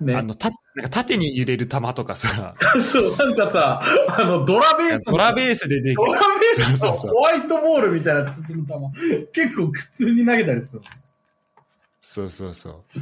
[0.00, 0.22] ねあ。
[0.22, 3.82] の、た、なんか縦に揺れる球とかさ、 そう、なんかさ、
[4.18, 5.10] あの、ドラベース。
[5.10, 6.12] ドラベースでできドラ
[6.56, 10.82] ベースのホワイトボールみたいな感じの球、結構普通に投げたりする。
[12.00, 13.00] そうそうそう。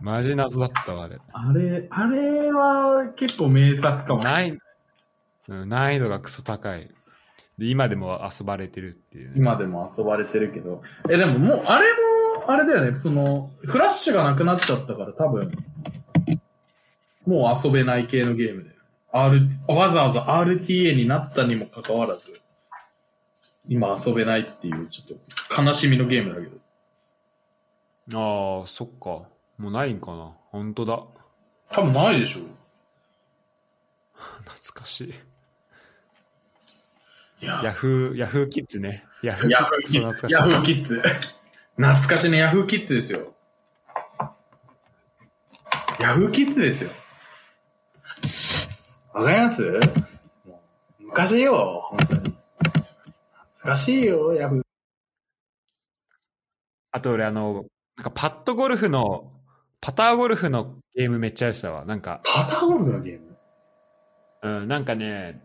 [0.00, 1.18] マジ謎だったわ、あれ。
[1.32, 4.22] あれ、あれは結構名作かも。
[4.22, 4.58] 難易
[5.48, 6.88] うん難易度がクソ高い。
[7.58, 10.82] で、今でも遊ばれてるっていうね、今でも遊ばれてるけど。
[11.08, 15.52] え、でももう、あれも、も、あれだよね、その、フラッシュがなくなっちゃったから多分、
[17.26, 18.76] もう遊べない系のゲームだよ。
[19.12, 22.40] R、わざわざ RTA になったにもかかわらず、
[23.68, 26.56] 今遊べないっていう、ちょっと悲しみのゲームだけど。
[28.60, 29.28] ああ、そっか。
[29.58, 30.32] もうないんかな。
[30.50, 31.02] 本当だ。
[31.70, 32.40] 多分ないでしょ。
[34.44, 35.14] 懐かしい。
[37.42, 39.04] いや、ヤフー、ヤフーキッズね。
[39.22, 39.50] ヤフー
[39.84, 40.26] キッズ。
[40.32, 41.02] ヤフーキッズ。
[41.76, 43.34] 懐かしいね、ヤフーキッズですよ。
[45.98, 46.90] ヤフーキッズですよ。
[49.12, 49.80] わかります？
[50.98, 52.20] 昔よ、本当に。
[53.54, 54.62] 懐かしいよ、ヤフー。
[56.92, 57.64] あと俺あの、
[57.96, 59.32] なんかパッドゴルフの、
[59.80, 61.84] パターゴルフのゲームめっちゃやってたわ。
[61.84, 63.36] なんか、パターゴルフのゲーム？
[64.42, 65.42] うん、なんかね、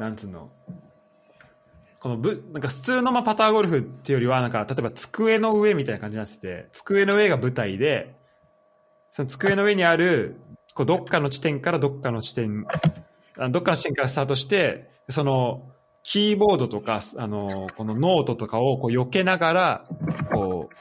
[0.00, 0.50] なんつうの？
[2.00, 8.14] このぶ、なんか普通のまあパターゴルフっていうよりは、なんか例えば机の上みたいな感じになってて、机の上が舞台で、
[9.10, 10.36] その机の上にある、
[10.74, 12.66] こうどっかの地点からどっかの地点、
[13.38, 19.84] あどっかの地点からスタートして、その、キーボードとか、あの、このノートとかをこう避けながら、
[20.32, 20.76] こう、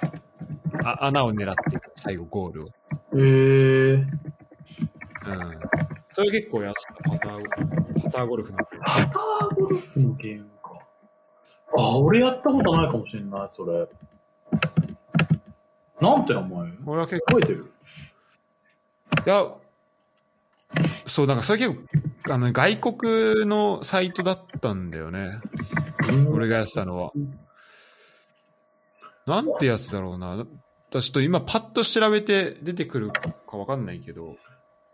[0.84, 2.68] あ穴を狙っていく、最後ゴールを。
[3.14, 4.08] えー、うん。
[6.10, 8.58] それ結構やってた、パター、パターゴルフの。
[8.58, 10.50] パターゴルフのゲーム？
[10.50, 10.55] か。
[11.78, 13.88] あ、俺やったことないかもしれない、それ。
[16.02, 16.72] なんて名前？
[16.86, 17.72] 俺は結構、覚えてる？
[19.26, 19.48] いや、
[21.08, 25.40] そう、なんかそれ結構、あの、外国のサイトだったんだよね。
[26.30, 27.12] 俺がやってたのは。
[29.26, 30.38] なんてやつだろうな。
[30.38, 30.46] だ
[30.90, 34.36] ちょっと今パッと調べて出てくるかわかんないけど。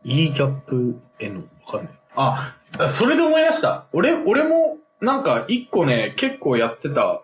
[0.03, 1.49] E ギャップ N。
[1.65, 1.93] わかんない。
[2.15, 2.55] あ、
[2.91, 3.85] それで思い出した。
[3.91, 4.70] 俺、俺も、
[5.01, 7.23] なんか一個ね、結構やってた、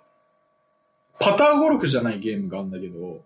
[1.20, 3.22] パターゴルフじゃないゲームがあるんだけど、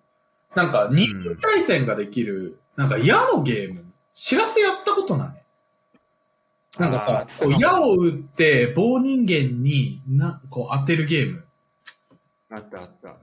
[0.56, 3.86] なんか人間対戦ができる、なんか矢のゲーム。
[4.14, 5.42] 知らせやったことない
[6.78, 11.46] なんかさこう矢を打って棒人間にな、こう当てるゲーム。
[12.50, 13.16] あったあった。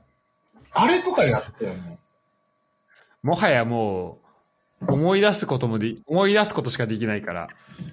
[0.73, 1.99] あれとかやったよね。
[3.23, 4.28] もはやもう、
[4.87, 7.49] 思い出すこともで、思い出すことしかできないから。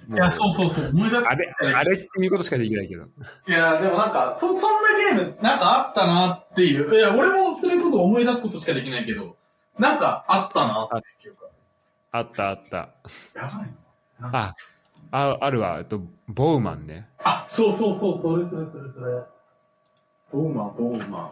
[0.08, 0.88] もいうや、そうそうそう。
[0.90, 1.26] 思い出す。
[1.26, 3.04] あれ、あれっていうことしかできないけど。
[3.48, 6.94] いや、でもなんか、そ、そんなゲーム、なんかあったなっていう。
[6.94, 9.36] いや、俺もそれこそ思い出すことしかできないけど、
[9.78, 11.46] なんかあったなっていうか。
[12.12, 12.76] あったあった。
[12.76, 12.90] や
[13.34, 14.38] ばいな。
[14.38, 14.54] あ、
[15.10, 15.76] あ、あるわ。
[15.78, 17.08] えっと、ボウマンね。
[17.18, 19.22] あ、そうそうそう、それそれそれそれ。
[20.32, 21.30] ボーマン、ボーマン。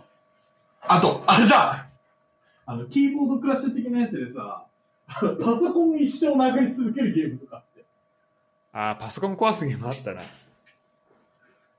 [0.83, 1.87] あと、あれだ
[2.67, 4.67] あの、キーボードクラッシュ的なやつでさ、
[5.07, 7.85] パソコン一生殴り続けるゲームとかあって。
[8.73, 10.23] あ、パソコン壊すゲームあったな。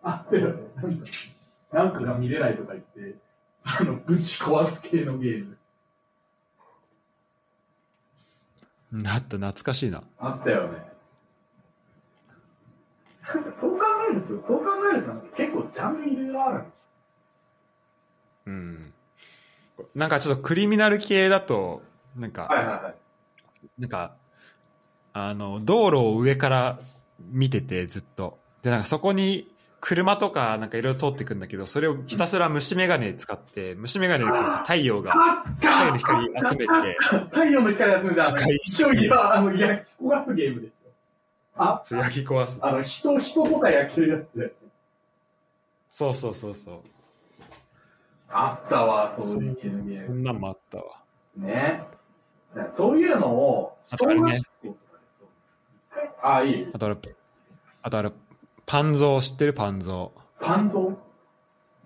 [0.04, 0.64] あったよね。
[1.72, 3.18] なんか、が見れないとか言って、
[3.64, 5.58] あの、ぶち壊す系のゲーム。
[8.94, 10.04] うんあった、懐かしいな。
[10.20, 10.78] あったよね。
[13.60, 16.64] そう考えると、そう考えると結構ジャンルいろいろある。
[18.46, 18.94] うん。
[19.96, 21.82] なんかちょっとクリミナル系だと、
[22.16, 22.96] なんか、はいはいはい。
[23.78, 24.16] なんか、
[25.14, 26.80] あの、道路を上から
[27.20, 28.38] 見ててずっと。
[28.62, 29.48] で、なんかそこに
[29.80, 34.32] 車とかなんかいろいろ通ってくんだけど、それをひたすら虫眼鏡使って、虫眼鏡で
[34.64, 36.98] 太陽が、あ太陽の光集めて、
[37.30, 40.92] 太陽の光集めて、一応いや、あの、焼き焦がすゲームですよ。
[41.58, 42.60] あ、そう焼き壊す。
[42.62, 44.54] あの、人、人とか焼けるやつで。
[45.92, 46.80] そうそうそうそう。
[48.28, 50.06] あったわ、そういうゲーム。
[50.08, 50.84] そんなんもあったわ。
[51.38, 51.84] ね。
[52.76, 54.42] そういうのを、あとあれね
[56.22, 56.68] あ、いい。
[56.74, 56.98] あとあれ、
[57.82, 58.12] あとあれ、
[58.66, 60.96] パンゾー知ってるパンゾパンゾー？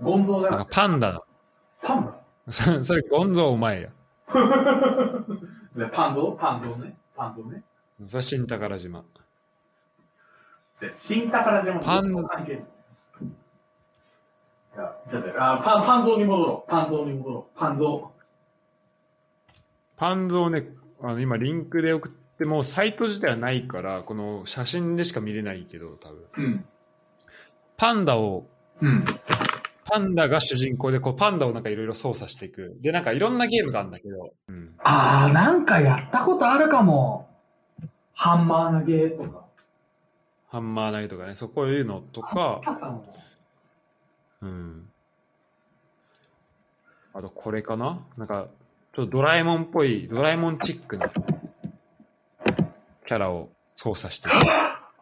[0.04, 0.52] ゴンゾーじゃー。
[0.52, 1.24] ななんかパンダの。
[1.82, 2.52] パンダ？
[2.52, 3.90] そそれゴンゾーお前や。
[5.76, 6.32] で パンゾー？
[6.40, 6.98] パンゾーね？
[7.16, 7.64] パンゾーね？
[8.08, 9.04] それ新宝島。
[10.80, 12.64] で、新宝島もパン関係ない。
[14.76, 16.70] いや、ちょっと、あ、パン、ゾーに戻ろう。
[16.72, 17.60] パンゾーに戻ろう。
[17.60, 18.12] パンゾ
[20.00, 20.70] パンゾーね、
[21.02, 26.26] あの今リンクで送っても、サイト自体はないから、この写真でしか見れないけど、多分。
[26.38, 26.42] ー。
[26.42, 26.66] うん。
[27.76, 28.48] パンダを、
[28.82, 29.04] うん。
[29.84, 32.78] パンダが主人公で、こうパンダをなんかいろいろ操作していく。
[32.80, 34.74] で、なんかいろんなゲームがあるんだけど、うん。
[34.78, 37.30] あー、なんかやったことあるかも。
[38.14, 39.46] ハンマー投げとか。
[40.48, 43.06] ハンマー投げとかね、そうこういうのとか、かも。
[44.44, 44.90] うん。
[47.14, 48.00] あとこれかな？
[48.16, 48.48] なんか、
[48.96, 51.10] ちょっとドラえもんっぽい、ドラえもんチックな
[53.06, 54.36] キャラを操作していく。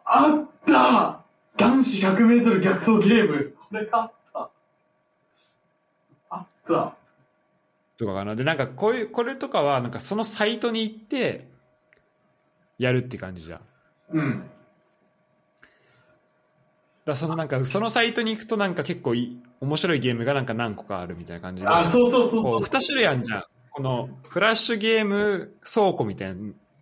[0.04, 1.24] あった
[1.56, 3.54] 男子100メートル逆走ゲーム。
[3.68, 4.50] これあった。
[6.30, 6.96] あった。
[7.98, 8.36] とかかな。
[8.36, 11.48] で、なんかこういう、これとかは、なんかそのサイトに行って、
[12.78, 13.60] やるって感じじゃん。
[14.12, 14.50] うん。
[17.04, 21.68] らそのなんか、そのサイトに行くとなんか結構いい、面白いゲームがなんか何個かあるみたいな感じで。
[21.68, 23.44] あ、そうそうそうそうこう、二種類あるじゃん。
[23.78, 26.34] この、フラッシュゲーム倉庫みたい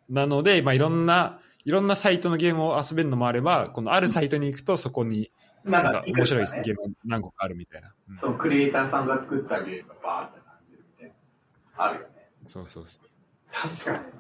[0.09, 5.31] なので、まあいろんな、いろんなサイトのゲームを遊べるのもあれば、このあるサイトに行くとそこに、
[5.63, 7.93] ななんか面白いゲーム何個かあるみたいな。
[8.09, 11.09] うんそう、クリエイターさんが作ったゲームがバーって感じるみたい
[11.77, 11.85] な。
[11.85, 12.31] あるよね。
[12.47, 13.09] そうそうそう。
[13.53, 14.13] 確かに。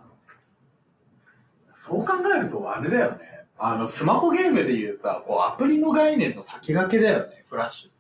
[1.79, 3.19] そう考えると、あれだよね。
[3.59, 7.96] あの、スマホゲームでいうさ、こう、アプリの概念の先駆けだよね、フラッシュって。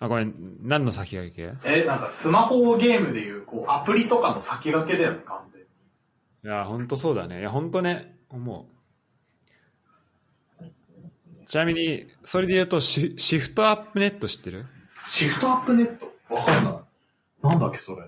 [0.00, 1.48] あ、ごめん、何の先駆け？
[1.64, 5.66] え、なんか、スマホゲームでいう、こう、アプリとかの先駆けだよね、完全に。
[6.44, 7.40] いや、本当そうだね。
[7.40, 10.64] いや、本当ね、思う。
[11.46, 14.66] ちなみに、それで言うとシ、シフトアップネット知ってる？
[15.06, 16.12] シフトアップネット？
[16.28, 16.74] わかんない。
[17.42, 18.02] なんだっけ、それ。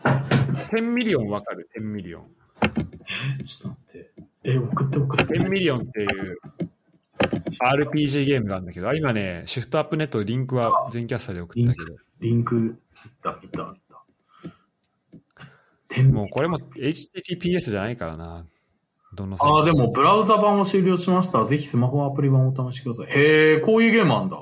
[0.00, 2.30] ?10 ミリオンわかる ?10 ミリオン。
[3.40, 4.12] え、ちょっと待って。
[4.44, 5.34] え、送って送って。
[5.34, 6.38] 10ミリオンっていう
[7.60, 12.74] RPG ゲームがあるんだけど、あ今ね、シフトアップネットリンクは Zencastr で送ったけど、リンク、いっ
[13.22, 14.04] た、いった、いった。
[15.88, 18.46] 天もうこれも HTTPS じゃないからな。
[19.14, 21.44] どのああ、でも、ブラウザ版を終了しました。
[21.44, 23.06] ぜひスマホアプリ版をお試しください。
[23.10, 24.38] へえ、こういうゲームあんだ。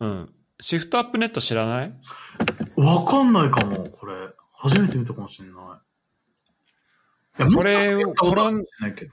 [0.00, 0.34] うん。
[0.60, 1.94] シフトアップネット知らない？
[2.76, 4.14] わかんないかも、これ。
[4.52, 5.56] 初めて見たかもしれない。
[7.38, 9.12] いやこれをこれないけど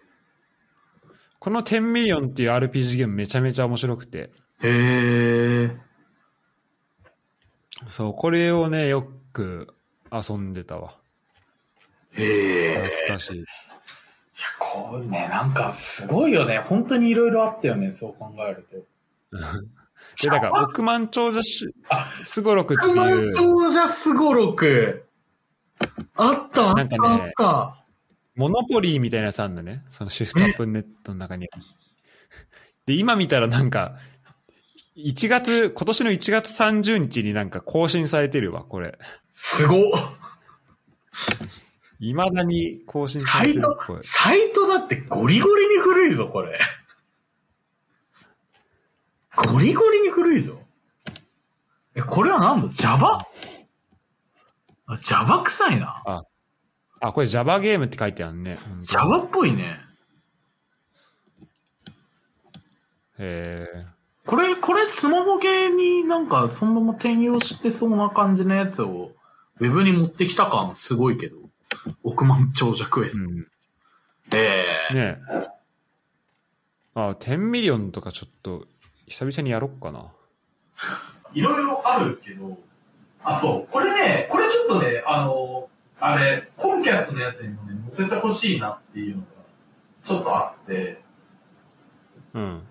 [1.39, 4.31] この10ミリオンっていう RPG ゲームめちゃめちゃ面白くて、
[4.61, 5.77] へえ。
[7.89, 9.73] そう、これをね、よく
[10.11, 10.95] 遊んでたわ。
[12.14, 12.88] へえ。
[12.88, 13.38] 懐かしい。
[13.38, 13.45] いや、
[14.59, 16.59] こうね、なんかすごいよね。
[16.59, 18.68] 本当にいろいろあったよね、そう考える
[19.31, 19.38] と。
[20.23, 25.05] で、だから、億万長者しあすごろくって億万いう、長者すごろく。
[26.15, 27.86] あった、あった、なんかねあった。
[28.38, 29.84] モノポリーみたいなやつあるんだね。
[29.89, 31.47] そのシフトアップネットの中に。
[32.85, 33.97] で、今見たらなんか、
[34.95, 38.97] 1月、今年の1月30日になんか更新されてるわ、これ。
[39.34, 39.81] すごっ。
[41.99, 43.99] 未だに更新さサイトれてるっぽい、。
[44.03, 46.59] サイトだってゴリゴリに古いぞ、これ。
[49.35, 50.61] ゴリゴリに古いぞ。
[51.95, 53.26] え、これは何だ ?Java?
[54.85, 56.03] あ、Java 臭いな。
[56.05, 56.22] あ、
[56.99, 58.57] これ Java ゲームって書いてあるね。
[58.82, 59.80] Java っぽいね。
[63.19, 63.86] へえ。
[64.26, 69.11] これ、これスマホゲーになんかそのまま転用してそうな感じのやつを
[69.60, 71.38] ウェブに持ってきた感すごいけど。
[72.03, 73.30] 億万長者クエスト。
[73.30, 73.48] うん。
[74.34, 75.48] ええねえ。
[76.95, 78.65] あ、10ミリオンとかちょっと、
[79.07, 80.11] 久々にやろっかな。
[81.34, 82.57] いろいろあるけど、
[83.24, 83.72] あ、そう。
[83.72, 85.69] これね、これちょっとね、あの、
[85.99, 89.28] あれ、コンキャストのやつにもね、載せてほしいなっていうのが、
[90.06, 91.02] ちょっとあって、
[92.34, 92.61] うん。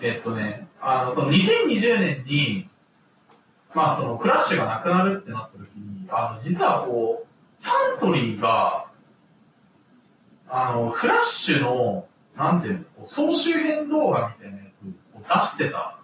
[0.00, 2.68] えっとね、あの、その2020年に、
[3.74, 8.86] まあそのクラッシュがなくなるってなった時に、あの、実はこう、サントリーが、
[10.48, 12.06] あの、フラッシュの、
[12.36, 15.98] なんていうの、総集編動画みたいなやつを出してた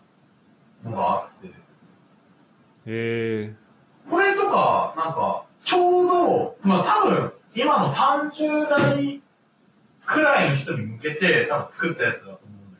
[0.83, 1.53] のがあって、へ
[2.87, 3.55] え。
[4.11, 9.21] これとか、なんか、ちょうど、まあ多分、今の30代
[10.07, 12.79] くらいの人に向けて、多分作ったやつだと思うんだ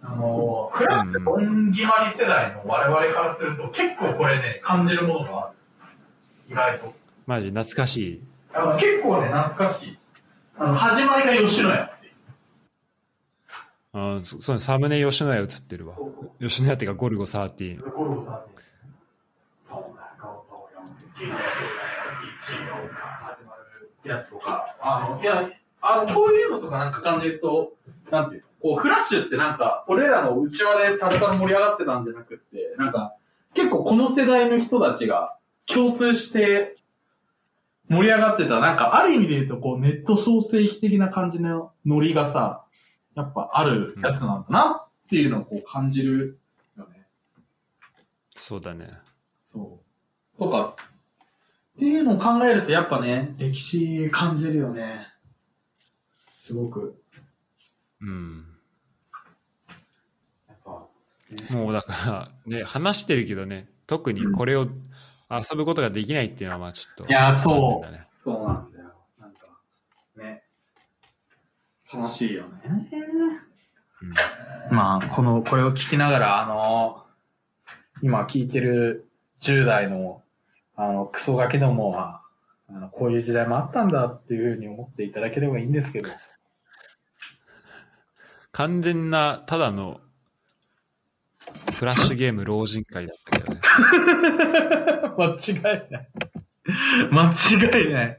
[0.00, 5.56] けど、あの、フラッシュドン決まり世代の我々からすると、結構これね、感じるものがある。
[6.50, 6.92] 意外と。
[7.26, 8.22] マジ懐かしい。
[8.54, 9.98] あの結構ね、懐かしい。
[10.58, 12.12] あの、始まりが吉野家っていう。
[13.94, 15.94] あそそうねサムネ吉野家映ってるわ。
[16.40, 17.80] 吉野家っていうかゴルゴ13。
[17.80, 18.71] ゴルゴさんに、そんなこと
[24.80, 25.50] あの、いや、
[25.80, 27.74] あの、こういうのとかなんか感じると、
[28.10, 33.14] なんていうのこう、フラッシュってなんか、俺らの内輪でたるたる盛り上がってたんじゃなくって、なんか、
[33.54, 35.36] 結構この世代の人たちが
[35.66, 36.76] 共通して
[37.88, 42.64] 盛り上がってた、なんか、ある意味で言うと、こう、ネット創世記的な感じのノリがさ、
[43.14, 46.38] やっぱあるやつなんだなっていうのをこう感じる
[46.78, 47.06] よね。
[48.34, 48.88] そうだね。
[49.44, 49.80] そ
[50.38, 50.38] う。
[50.38, 50.76] とか、
[51.76, 55.06] っていうのを考えるとやっぱね、歴史感じるよね。
[56.34, 57.02] すごく。
[58.00, 58.44] うん。
[60.48, 64.66] やっぱ、もうだから、ね、話してるけどね、特にこれを
[65.30, 67.06] 遊ぶことができないっていうのはまあちょっと。
[67.06, 68.92] いやそうそうなんだよ。
[69.18, 69.38] なんか、
[70.16, 70.42] ね。
[71.92, 72.90] 悲しいよね。
[74.70, 77.04] まあ、この、これを聞きながら、あの、
[78.02, 79.08] 今聞いてる
[79.40, 80.22] 10代の、
[80.76, 82.22] あの、クソガキどもは、
[82.68, 86.08] あの、こういう時代もあったんだっていうふうに思っていただければいいんですけど。
[88.52, 90.00] 完全な、ただの、
[91.72, 93.60] フラッシュゲーム老人会だったけどね。
[95.18, 96.08] 間違いない。
[97.10, 98.18] 間違いない。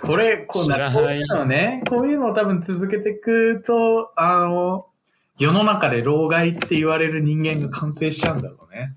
[0.00, 4.86] これ、こうないこういうのね、こういうのを多分続けていくと、あの、
[5.38, 8.96] 世の中で老害って言われる人間が完成しちゃうんだろうね。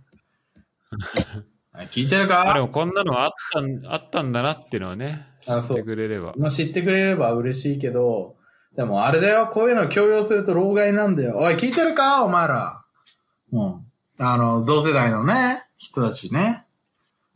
[1.76, 6.34] はい聞いてるまあでかもこんなのあったん、あったんだなっていうのはね、知あそうってくれれば。
[6.38, 8.36] まあ、知ってくれれば嬉しいけど、
[8.78, 11.38] でもあれだよ、こういうの強要すると老害なんだよ。
[11.38, 12.24] おい、聞いてるか？
[12.24, 12.82] お前ら。
[13.52, 13.86] うん。
[14.18, 16.64] あの、同世代のね、人たちね。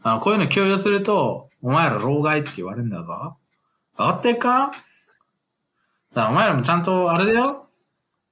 [0.02, 3.12] あの、こういうの強要すると、お前ら老害って言われるんだぞ。
[3.12, 3.36] わ
[3.98, 4.72] かってるか
[6.14, 7.68] だお前らもちゃんと、あれだよ。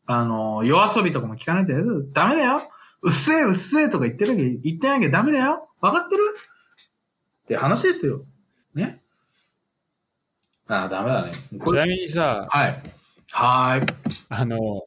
[0.06, 1.76] あの、夜遊びとかも聞かないで、
[2.14, 2.62] ダメだよ。
[3.08, 5.70] うっせえ、うっせえとか言ってるけど、言ってなきゃダメだよ。
[5.80, 6.24] わかってる？
[7.46, 8.26] って話ですよ。
[8.76, 9.02] ね？
[10.68, 11.32] ああ、ダメだね。
[11.66, 12.84] ちなみにさ、はい。
[13.32, 13.94] はーい。
[14.28, 14.84] あの、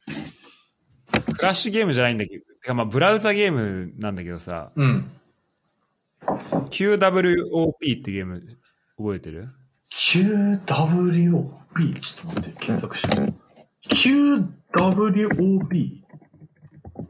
[1.33, 5.09] フラッシュゲームじゃないんだけど、てかまあブラウザゲームなんだけどさ、うん。
[6.69, 8.43] QWOP ってゲーム
[8.97, 9.49] 覚えてる
[9.89, 11.99] ？QWOP?
[11.99, 13.33] ちょっと待って、検索して。
[13.89, 16.01] QWOP?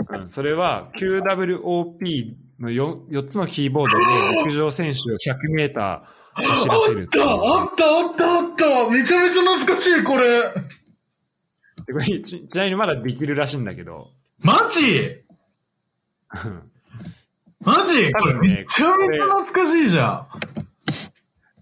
[0.10, 4.06] うん、それは QWOP の 4, 4つのキーボードで
[4.44, 10.54] 陸上選手を100メーター走らせるっていうあったあったあっためちゃめちゃ懐かしい、これ。
[11.88, 15.24] でこれちちなみにまだできるらしいんだけど、マジ？
[16.46, 16.72] うん
[17.60, 18.12] マジ？
[18.14, 20.28] これめちゃめちゃ懐かしいじゃん。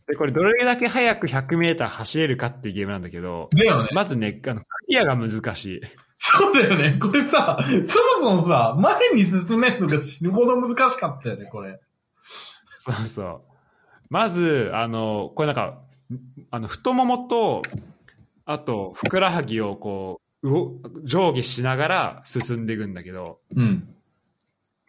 [0.07, 3.65] で、これどれだけ速く100メーター走れるかっていうゲームなんだけど、ね。
[3.93, 5.81] まずね、あの、クリアが難しい。
[6.21, 6.99] そうだよね。
[7.01, 11.79] これさ、そもそもさ、前に進めるのが死ぬほど難しかったよね、これ。
[12.75, 13.41] そうそう。
[14.09, 15.79] まず、あの、これなんか、
[16.51, 17.61] あの、太ももと、
[18.45, 23.95] あと、ふくらはぎをこう、うお上下しながら進んでいくんだけど、うん。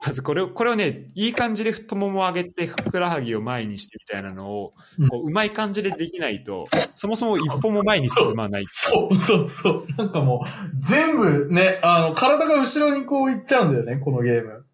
[0.05, 8.66] まずこれを、これをね、いい感じで太ももを上げて、ふくらはぎを前にしてみたいなのを、うんこう、うまい感じでできないと、そもそも一歩も前に進まない。
[8.70, 9.86] そうそうそう。
[9.98, 14.64] なんかもう、全部ね、あの、体が後ろにこう行っちゃうんだよね、このゲーム。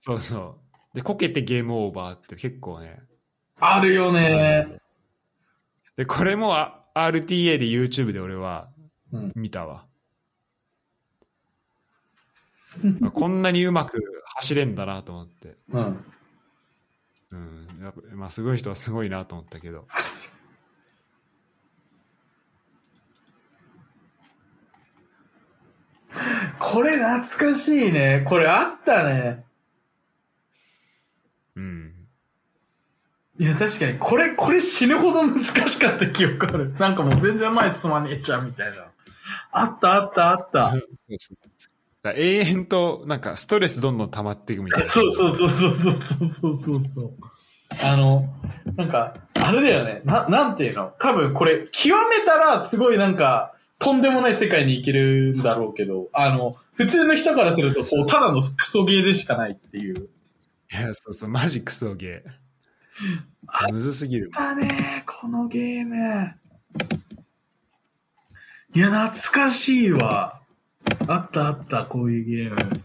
[0.00, 0.58] そうそ
[0.92, 0.96] う。
[0.96, 3.00] で、こけてゲームオーバーって結構ね。
[3.60, 4.80] あるよね。
[5.96, 8.68] で、これもあ RTA で YouTube で俺は
[9.12, 9.32] うん。
[9.36, 9.86] 見たわ。
[13.04, 15.56] あこんなにうまく走れんだなと思って。
[15.70, 16.04] うん。
[17.32, 17.66] うん。
[17.82, 19.86] やっぱまあ、すごい人はすごいなと思ったけど。
[26.58, 28.24] これ懐かしいね。
[28.28, 29.44] これあったね。
[31.56, 31.92] うん。
[33.38, 36.72] いや、確かに、これ、これ死ぬほど難しかった記憶ある。
[36.74, 38.86] なんかもう全然前進まねえじゃん、みたいな。
[39.52, 40.74] あった、あった、あった。
[42.12, 44.86] 永遠と、なんか、ストレスどんどん溜まっていくみたいな。
[44.86, 47.14] そうそうそうそうそうそうそう。
[47.82, 48.28] あの、
[48.76, 50.02] なんか、あれだよね。
[50.04, 50.92] な、なんていうの？
[50.98, 60.08] 多分これ、極めたらすごいなんか、とんでもない世界に行けるんだろうけど、あの、普通の人からすると、こう、ただのクソゲーでしかないっていう。
[60.72, 62.30] いや、そうそう、マジクソゲー。
[63.46, 64.30] あむずすぎる。
[64.30, 65.96] だね、このゲーム。
[68.74, 70.40] いや、懐かしいわ。
[71.06, 72.82] あったあった、こういうゲーム。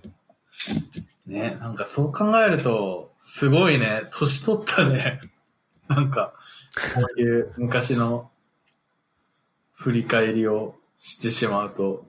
[1.26, 5.22] ね、なんかそう考えると、すごいね、年取ったね。
[5.88, 6.34] なんか、
[6.96, 8.32] こういう昔の
[9.74, 12.06] 振り返りをしてしまうと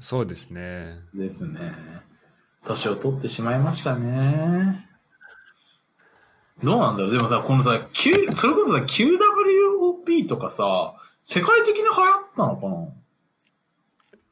[0.00, 1.00] そうですね。
[1.12, 1.72] ですね。
[2.64, 4.88] 年を取ってしまいましたね。
[6.62, 10.94] どうなんだろうでもさ、このさ、Q、それこそさ、QWOP とかさ、
[11.24, 12.88] 世界的に流行ったのかな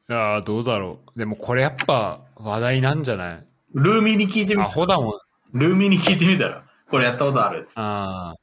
[0.09, 1.19] いやーどうだろう。
[1.19, 3.45] でもこれやっぱ話題なんじゃない？
[3.73, 4.69] ルーミーに聞いてみた。
[4.69, 5.19] アホだもん。
[5.53, 8.35] ルーミーに聞いてみたら、これやったことあるっつってああ。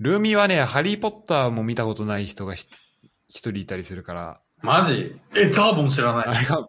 [0.00, 2.66] ルーミーはね、ハリーポッターも見たことない人がひ
[3.28, 5.16] 一人いたりするから、マジ？
[5.36, 6.26] え、ザーボン知らない？
[6.26, 6.68] あれが、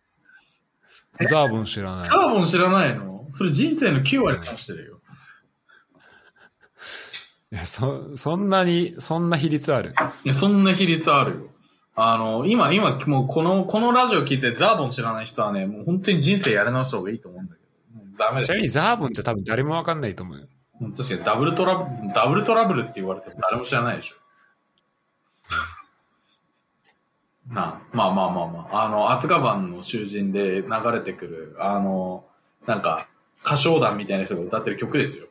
[1.27, 2.15] ザーボン知らないザ。
[2.15, 3.25] ーボン知らないの？
[3.29, 4.99] それ人生の9割損してるよ。
[7.51, 9.95] いや、そ、そんなに、そんな比率ある？
[10.23, 11.48] いや、そんな比率あるよ。
[12.01, 17.61] あの、今、今、もうこの、このラジオ聞いてザーボン知らない人はね、もう本当に人生やり直した方がいいと思うんだけ
[17.93, 17.99] ど。
[17.99, 18.45] もうダメだよ。
[18.45, 20.47] ちなみにザーボンって多分誰もわかんないと思うよ。
[20.81, 24.15] うん確かにダブルトラブル、ダブルトラブルって言われても誰も知らないでしょ。
[27.53, 32.23] なまあまあまあまあ、あの、アズカバンの囚人で流れてくる、あの、
[32.65, 33.07] なんか、
[33.43, 35.27] 歌唱団みたいな人が歌ってる曲ですよ。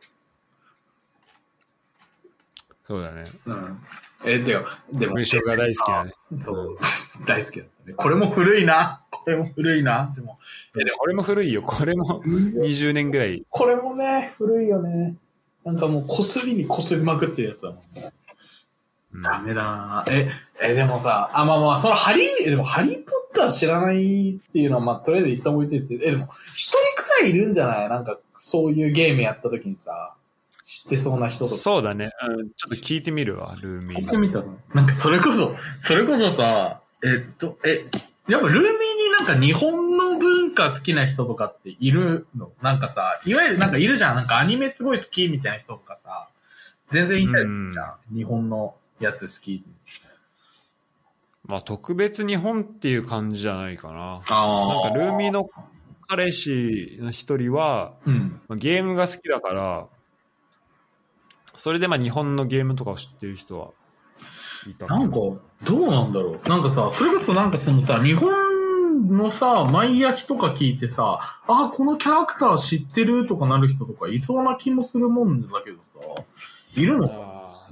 [2.86, 3.24] そうだね。
[3.47, 3.81] うん。
[4.24, 6.12] え、でも、でも、文章が大好きだね。
[6.43, 6.78] そう、
[7.27, 7.95] 大好きだね。
[7.97, 9.05] これも古いな。
[9.11, 10.12] これも古いな。
[10.16, 10.39] でも、
[10.81, 11.62] え、でも、これも古いよ。
[11.62, 13.43] これも20年ぐらい。
[13.49, 15.15] これもね、古いよね。
[15.65, 18.12] なんかもう、こすりにこすりまくってるやつだもんね。
[19.15, 20.28] うんダメだなえ、
[20.61, 27.89] え、でもさ、あ、まあまあ、そのハリー、でもハリーポッター知らないっていうのは、まあ、とりあえず一旦置いてて、え、でも、一人くらいいるんじゃない？
[27.89, 30.15] なんか、そういうゲームやった時にさ、
[30.69, 31.57] 知ってそうな人とか。
[31.57, 32.12] そうだね。
[32.28, 33.99] うん、ちょっと聞いてみるわ、ルーミー。
[34.01, 37.86] 聞いてみたのなんか、それこそ、それこそさ、えっと、え、
[38.28, 38.77] やっぱルーミーに
[39.19, 42.53] なんか日本の文化好きな人とかっているの？
[42.61, 44.16] なんかさ、いわゆるなんかいるじゃん。
[44.16, 46.28] なんかアニメすごい好きみたいな人とかさ、
[46.90, 48.15] 全然いたりするじゃん。
[48.15, 49.65] 日本のやつ好き。
[51.47, 54.20] まあ、特別日本っていう感じじゃないかな。
[54.28, 55.49] あなんか、ルーミーの
[56.07, 58.43] 彼氏の一人は、うん。
[58.49, 59.86] まあゲームが好きだから、
[61.59, 63.70] それでまあ日本のゲームとかを知ってる人は
[64.66, 65.40] いたなんか、ど
[65.76, 66.48] うなんだろう。
[66.48, 75.98] なんかさ、それこそなんかそのさ、日本のさ、マイヤヒとか聞いてさ、あ、このキャラクター知ってるとかなる人とかいそうな気もするもんだけどさ、
[76.74, 77.09] いるの？
[77.09, 77.70] か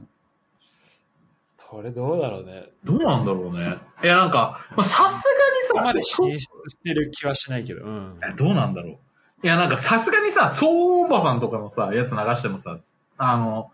[1.56, 2.70] それどうだろうね。
[2.84, 3.78] どうなんだろうね。
[4.02, 5.20] いや、なんか、まあさすがに
[5.80, 6.48] さ、まで進出し
[6.82, 8.18] てる気はしないけど、うん。
[8.22, 8.92] えどうなんだろう。
[9.42, 12.78] いや、なんかさすがにさ、そうおばさんとかのさ、やつ流してもさ、
[13.18, 13.70] あの、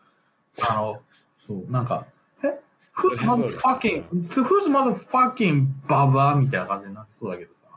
[0.68, 1.00] あの、
[1.36, 2.06] そう、なんか、
[2.42, 2.60] え
[2.96, 7.68] ?who's motherfucking, who's motherfucking ババアみたいな感じになってそうだけどさ。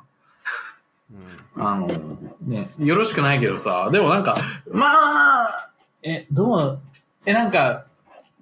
[1.11, 1.87] うんあの、
[2.41, 4.37] ね、よろしくないけどさ、でもなんか、
[4.71, 5.69] まあ、
[6.03, 6.79] え、どう、
[7.25, 7.85] え、なんか、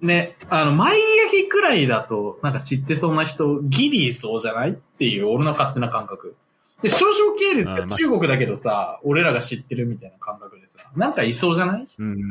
[0.00, 6.36] ね、あの、マイヤヒくらいだと、なんか知ってそうな人、ギリいそうじゃないっていう、俺の勝手な感覚。
[6.82, 12.28] で、少々系列が中国だけどさ、俺らが知ってるみたいな感覚でさ、なんかいそうじゃない、うん。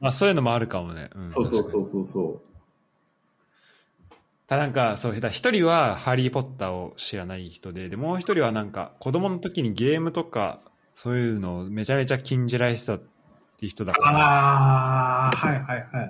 [0.00, 1.10] まあそういうのもあるかもね。
[1.14, 2.42] うん、そうそうそうそうそ
[4.50, 10.60] ただなんか、そう、だ一人はハリー・ポッターを知らない人で、で、もう一人はなんか、子供の時にゲームとか、
[10.92, 14.02] そういうのをめちゃめちゃ禁じられてたっていう人だう。
[14.02, 16.02] から、ああ、はいはいは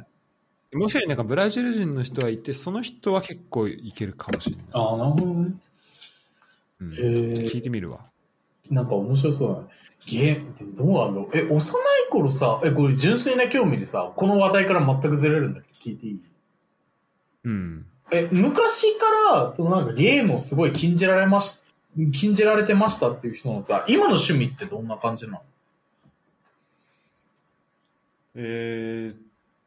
[0.72, 0.76] い。
[0.76, 4.66] もう一人なんかブラジル人の人がいて、その人は結構いけるかもしれない。
[4.72, 5.52] ああ、なるほどね。
[6.80, 8.06] うん、聞いてみるわ。
[8.70, 9.68] なんか面白そうだね。
[10.06, 11.36] ゲームってどうなんだろう？
[11.36, 15.66] え、幼い頃さ、え、これ純粋な興味でさ、この話題から全くずれるんだけ？
[15.68, 16.20] ど、聞いていい？
[17.44, 17.86] うん。
[18.10, 21.60] え、昔から、そのなんかゲームをすごい禁じられまし、
[22.12, 25.42] 禁じられてましたっていう人のさ、今の趣味ってどんな感じなの？
[28.36, 29.14] え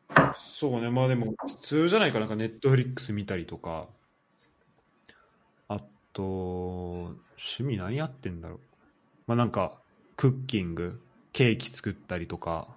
[0.10, 2.19] ー、そうね、まあでも普通じゃないか。
[2.19, 3.88] なんかネットフリックス見たりとか、
[5.68, 5.80] あ
[6.14, 6.23] と、
[7.38, 8.60] 趣味何やってんだろう？
[9.27, 9.80] まあなんか、
[10.15, 10.99] クッキング、
[11.31, 12.68] ケーキ作ったりとか、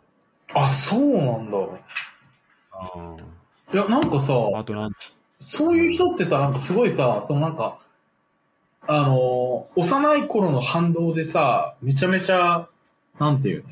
[0.55, 1.59] あ、そうなんだ。
[2.73, 3.17] あ
[3.73, 4.93] いや、なんかさ、あとなん
[5.39, 7.79] そういう人ってさ、なんかすごいさ、そのなんか、
[8.89, 12.69] あのー幼い頃の反動でさ、めちゃめちゃ、
[13.19, 13.71] なんていうの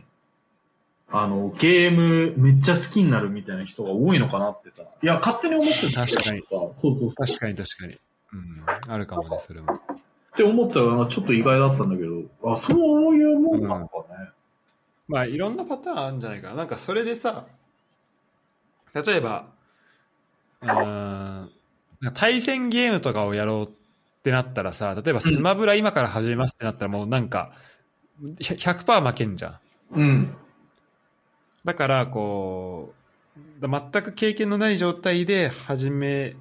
[1.16, 4.82] あの、ゲームめっちゃ好きになるみたいな人が多いのかなってさ。
[5.02, 7.14] いや、勝手に思ってたけどさ、確かにそうそうそう。
[7.14, 7.98] 確かに確かに。
[8.32, 9.80] うん、あるかもね、それも。
[10.34, 12.74] って思ってたから、ちょっと意外だったんだけど、あ、そ
[13.10, 14.30] ういうもんなのかね。
[15.06, 16.54] まあいろんなパターンあるんじゃないかな。
[16.56, 17.46] なんかそれでさ、
[18.94, 19.46] 例えば、
[20.60, 21.50] うーん、
[22.14, 23.68] 対戦ゲームとかをやろうっ
[24.24, 27.52] てなったらさ、例えばスマブラ今から始めますってなったらもうなんか、
[28.40, 29.60] 100%負けんじゃ
[29.92, 30.00] ん。
[30.00, 30.36] うん。
[31.64, 33.04] だから、こう、
[33.60, 36.36] だ全く経験のない状態で始め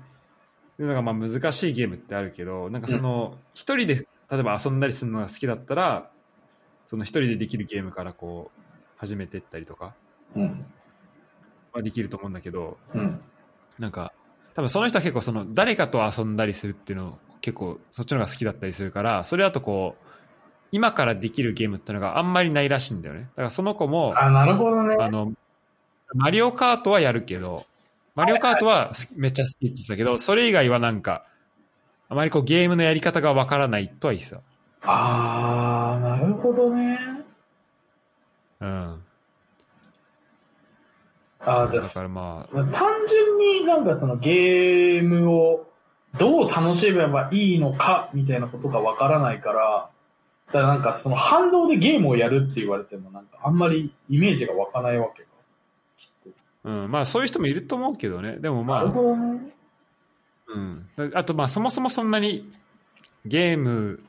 [0.77, 6.09] るのがまあ難しいゲームってあるけど、なんかその、一人で例えば遊んだりするのが好きだったら、
[6.87, 8.61] その一人でできるゲームからこう、
[8.97, 9.95] 始めてったりとか
[10.35, 10.59] うん。
[11.73, 13.21] はできると思うんだけど、うん。
[13.77, 14.13] なんか、
[14.55, 20.07] 多分その人は結構その、誰かと遊んだりするっていうのを結構そっちの方が好きだったりするから、それだとこう、
[20.71, 23.21] 今からできるゲームってのがあんまりないらしいんだよね。
[23.21, 24.95] だからその子も、あ、なるほどね。
[24.99, 25.33] あの、
[26.15, 27.65] マリオカートはやるけど、
[28.15, 31.25] マリオカートはめっちゃ好きって言ってたけど、それ以外はなんか、
[32.09, 34.41] あまりこうゲームのやり方がわからないとは言ってた。
[34.83, 36.99] あー、なるほどね。
[38.61, 39.03] うん。
[41.39, 45.67] あー、じゃだからまあ、あ、単純になんかそのゲームを
[46.17, 49.89] どう楽しめばいいのかみたいなことがわからないから、
[50.47, 55.25] だからなんかその反動でゲームをやるって言われてもなんかあんまりイメージが湧かないわけ
[56.63, 58.37] うん、まあそういう人もいると思うけどね。
[58.37, 58.63] でもと。
[58.63, 58.83] まあ。
[58.83, 60.89] うん。
[60.95, 62.51] だあとまあそもそもそんなに
[63.25, 64.01] ゲーム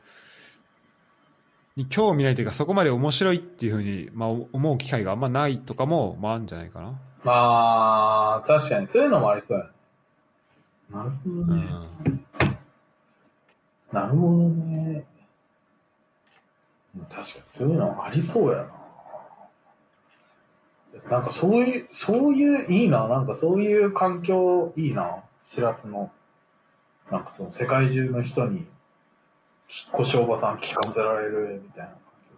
[1.76, 6.94] に興味ないというか、そこまで面白いっていうふうに、まあ、思う機会があんまないとかも、まあ、あるんじゃないかな。
[7.24, 9.70] まあ、確かに、そういうのもありそうやね。
[10.90, 11.62] なるほどうね。
[11.62, 11.68] ん。
[13.92, 15.04] なるほどね。
[17.10, 18.66] 確かに、そういうのありそうやな。
[21.10, 26.10] なんかそういう、そういう、いいな、なんかそういう環境いいな、しらすの。
[27.10, 31.98] なんかその世界中の人に、引っ越しおばさん聞かせられるみたいな環
[32.28, 32.36] 境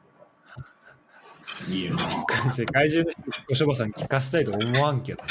[0.54, 1.70] とか。
[1.70, 2.52] いいよな。
[2.52, 3.10] 世界中の
[3.48, 5.22] ごしょばさん聞かせたいと思わんけど。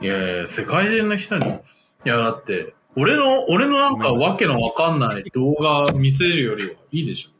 [0.00, 1.46] いやいや、世界中の人に。
[1.48, 1.58] い
[2.04, 7.30] や、だって、俺の、俺のなんかわけのわかんない動画見せるよりはいいでしょ。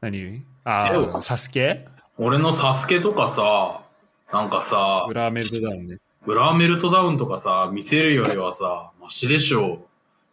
[0.00, 1.86] 何あえあ、サスケ
[2.18, 3.82] 俺のサスケとかさ、
[4.32, 5.98] なんかさ、裏メルトダウンね。
[6.24, 9.86] ブラーメルトダウンとかさ、見せるよりはさ、マシでしょ。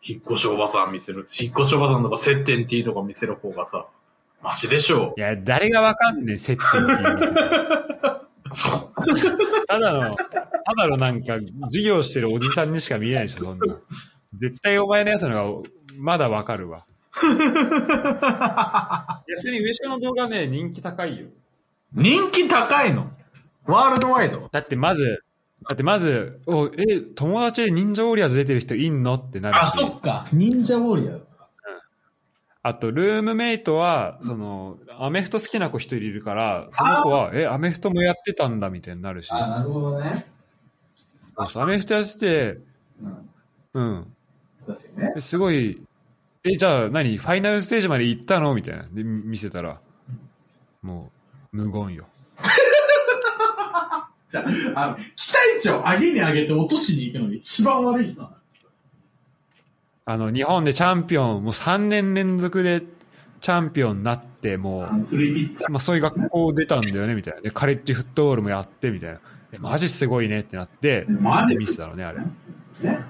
[0.03, 1.25] 引っ越しおばさん見せる。
[1.39, 3.87] 引っ越しおばさんとか接点 T とか見せる方がさ、
[4.41, 5.21] マシでしょい。
[5.21, 7.33] や、誰がわかんねえ、接点って言います
[9.67, 10.25] ただの、た
[10.77, 13.65] だのなんか、授業してるおじさんにしか見えないでしょ、そんな。
[14.37, 16.85] 絶対お前のやつの方が、まだわかるわ。
[17.23, 17.35] いや、
[19.27, 21.27] 普通に上下の動画ね、人気高いよ。
[21.93, 23.11] 人気高いの？
[23.65, 24.49] ワールドワイド？
[24.51, 25.23] だってまず、
[25.68, 29.15] だってまず、お、え、友達で忍者ウォリアーズ出てる人いんの？
[29.15, 29.84] ってなるし。
[29.84, 30.26] っか。
[30.34, 31.22] 忍者ウォリアー。
[32.63, 39.31] あと、ルームメイトは、その、アメフト好きな子一人いるから、その子は、え、アメフトもやってたんだみたいになるし。
[39.31, 40.27] あ、なるほどね。
[41.35, 42.59] そうそうアメフトやってて、
[43.73, 43.81] うん。
[43.81, 44.15] うん。
[44.68, 45.22] 確かにね。
[45.22, 45.81] すごい、
[46.43, 47.18] え、じゃあ何？
[47.18, 48.53] ファイナルステージまで行ったの？
[48.53, 48.88] みたいな。
[48.91, 49.80] で、見せたら、
[50.84, 51.20] もう、
[51.52, 52.07] 無言よ。
[54.32, 54.45] じゃ
[54.76, 58.30] あ、あの期待値を上げに上げて落としに行くのが一番悪い人。
[60.06, 62.84] あの、日本でチャンピオン、もう3年連続で
[63.41, 64.86] チャンピオンになって、もう、
[65.69, 67.41] まあそういう学校出たんだよね、みたいな。
[67.41, 69.19] で、カレッジフットボールもやって、みたいな。
[69.53, 71.56] えマジすごいねってなって、マジ？
[71.56, 72.19] ミスだろうね、あれ。
[72.19, 73.02] ね？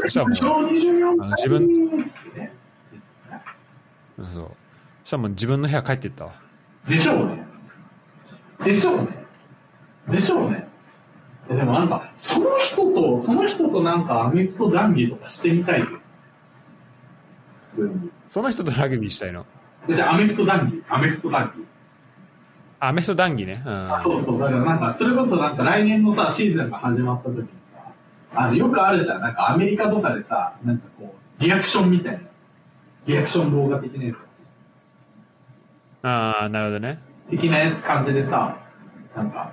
[0.00, 1.66] そしたらもう小24あの自分
[2.34, 2.52] ね
[4.16, 4.26] そう。
[4.32, 4.56] そ
[5.04, 6.32] したらもう自分の部屋帰ってったわ。
[6.88, 7.46] でしょうね。
[8.64, 9.08] でしょうね。
[10.08, 10.68] でしょうね。
[11.48, 15.86] えでもなんか、その人と、その人となんかアメフト談義とかしてみたいよ。
[18.26, 19.46] その人とラグビーしたいの？
[19.88, 21.66] でじゃあアメフト談義、アメフト談義。
[22.80, 23.62] あアメフト談義ね。
[23.64, 23.94] うん。
[23.94, 27.92] あそうそう、だからなんか、それこそなんか来年のさ、シーズンが始まった時にさ、
[28.34, 29.20] あの、よくあるじゃん。
[29.20, 32.20] なんかアメリカとかでさ、なんかこう、リアクションみたいな。
[33.06, 34.14] リアクション動画的なや
[36.02, 37.00] ああ、なるほどね。
[37.28, 37.30] つ。
[37.30, 38.56] 的な感じでさ、
[39.14, 39.52] なんか、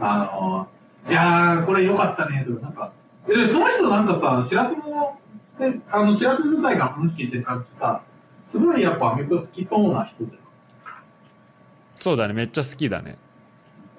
[0.00, 0.68] あの
[1.10, 2.92] いやー、これ良かったね、とか、なんか、
[3.26, 5.18] でその人なんかさ、白洲の、
[5.58, 8.02] で、あの、白洲自体が話聞いてる感じさ、
[8.46, 10.38] すごいやっぱアメフト好きそうな人じ
[12.00, 13.16] そうだね、めっちゃ好きだね。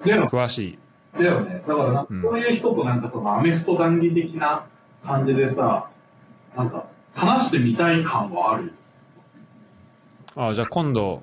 [0.02, 0.06] ゃん。
[0.08, 0.78] でも、詳しい。
[1.18, 1.62] だよね。
[1.66, 4.66] だからなんかうんそういう人となんかそのアメフト談義的な
[5.04, 5.90] 感じでさ、
[6.56, 8.72] なんか話してみたい感はあるよ。
[10.36, 11.22] ああ、じゃあ今度、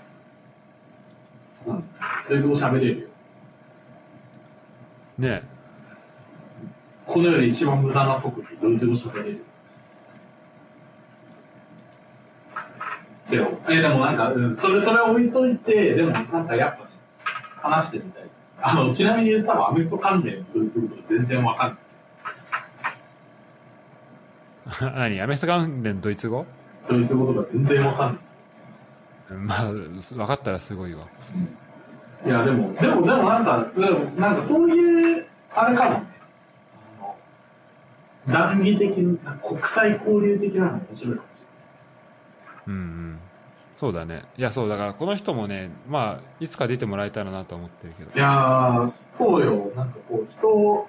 [1.67, 1.83] うん。
[2.29, 3.07] ドイツ語喋れるよ。
[5.17, 5.43] ね
[7.05, 9.43] この世で一番無駄な特技、ドイツ語喋れる。
[13.29, 16.89] でも、え、でもなんか、うん、それ、それ置いといて、でもなんかやっぱね、
[17.61, 18.23] 話してみたい。
[18.61, 21.77] あの、ちなみに多分アメフト関連のドイツ語とか全然わかんない。
[24.95, 25.21] 何？
[25.21, 26.45] アメフト関連ドイツ語？
[26.89, 28.21] ドイツ語とか全然わかんない。
[29.37, 31.07] まあ、分かったらすごいわ。
[32.25, 36.11] いや、でも、でも、でもなんか、でもなんかそういう、あれかもね。
[38.27, 41.31] 談義的な、国際交流的なの面白いかもし
[42.67, 43.19] うんうん。
[43.73, 44.23] そうだね。
[44.37, 48.21] いや、そう、だからこの人もね、まあ、いつか出てもらえたらなと思ってるけどれ。
[48.21, 48.31] ない。
[48.31, 49.71] いやー、そうよ。
[49.75, 50.87] なんかこう、人を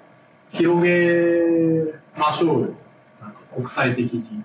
[0.51, 2.67] 広げましょうよ。
[3.19, 4.43] なんか国際的に、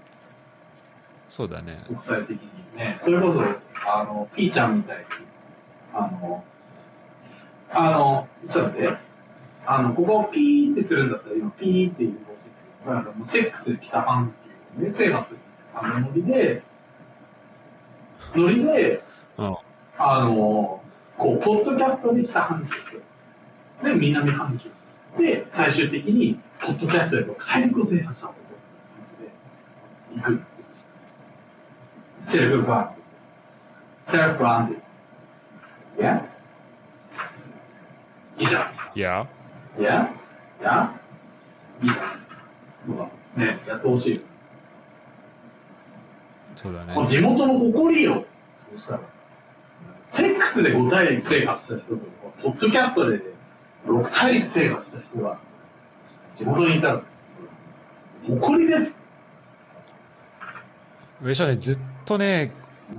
[1.28, 1.84] そうだね。
[1.86, 2.98] 国際的にね。
[3.02, 3.42] それこそ、
[3.90, 5.04] あの、ピーちゃんみたいに、
[5.94, 6.44] あの、
[7.70, 8.96] あの、ちょっと待って。
[9.66, 12.94] あの、ここをピーってするんだったら、今、ピーっていう方式。
[12.94, 14.30] なんかもうセックスで来たファンっ
[14.78, 15.36] ていう、ね、生活、
[15.74, 16.62] あのノリで、
[18.34, 19.02] ノリで、
[19.98, 20.82] あの、
[21.16, 22.68] こう、ポッドキャストで北半
[23.82, 24.70] 球で、南半球
[25.22, 28.34] で、最終的に、ポッドキャストで大陸を制覇したこ
[30.12, 30.40] と行く。
[32.24, 32.97] セルフバー
[34.08, 34.10] ン。
[34.10, 34.82] セルフバーン。
[35.98, 36.24] いや
[38.38, 38.92] いいじゃないですか。
[38.94, 39.28] いや、
[39.78, 40.10] いや
[40.60, 40.92] いじゃな
[41.82, 42.18] いですか。
[43.36, 44.20] ね、やってほしいよ。
[46.56, 48.24] そうだね地元の誇りよ。
[48.70, 49.00] そうしたら。
[50.12, 52.00] セックスで5大陸制覇した人と、
[52.42, 53.20] ポッドキャストで
[53.86, 55.38] 6大陸制覇した人が、
[56.34, 57.02] 地元にいたら、
[58.26, 58.96] 誇りです。
[61.22, 62.52] 上昇ね、ずっとね、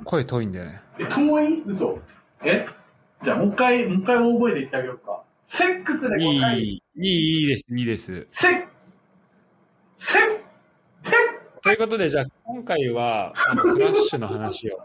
[0.04, 0.82] 声遠いんだよね。
[1.00, 2.00] え、遠い嘘
[2.44, 2.68] え？
[3.24, 5.24] じゃあもう一回、もう一回大声で言ってあげようか。
[5.46, 6.66] セックスでい5大陸。
[6.68, 8.28] い、いい、いいです、いいです。
[8.32, 8.68] セッ、
[9.98, 10.22] セッ、
[11.04, 11.12] セ
[11.62, 14.80] ということで、じゃあ、今回は、あのフラッシュの話を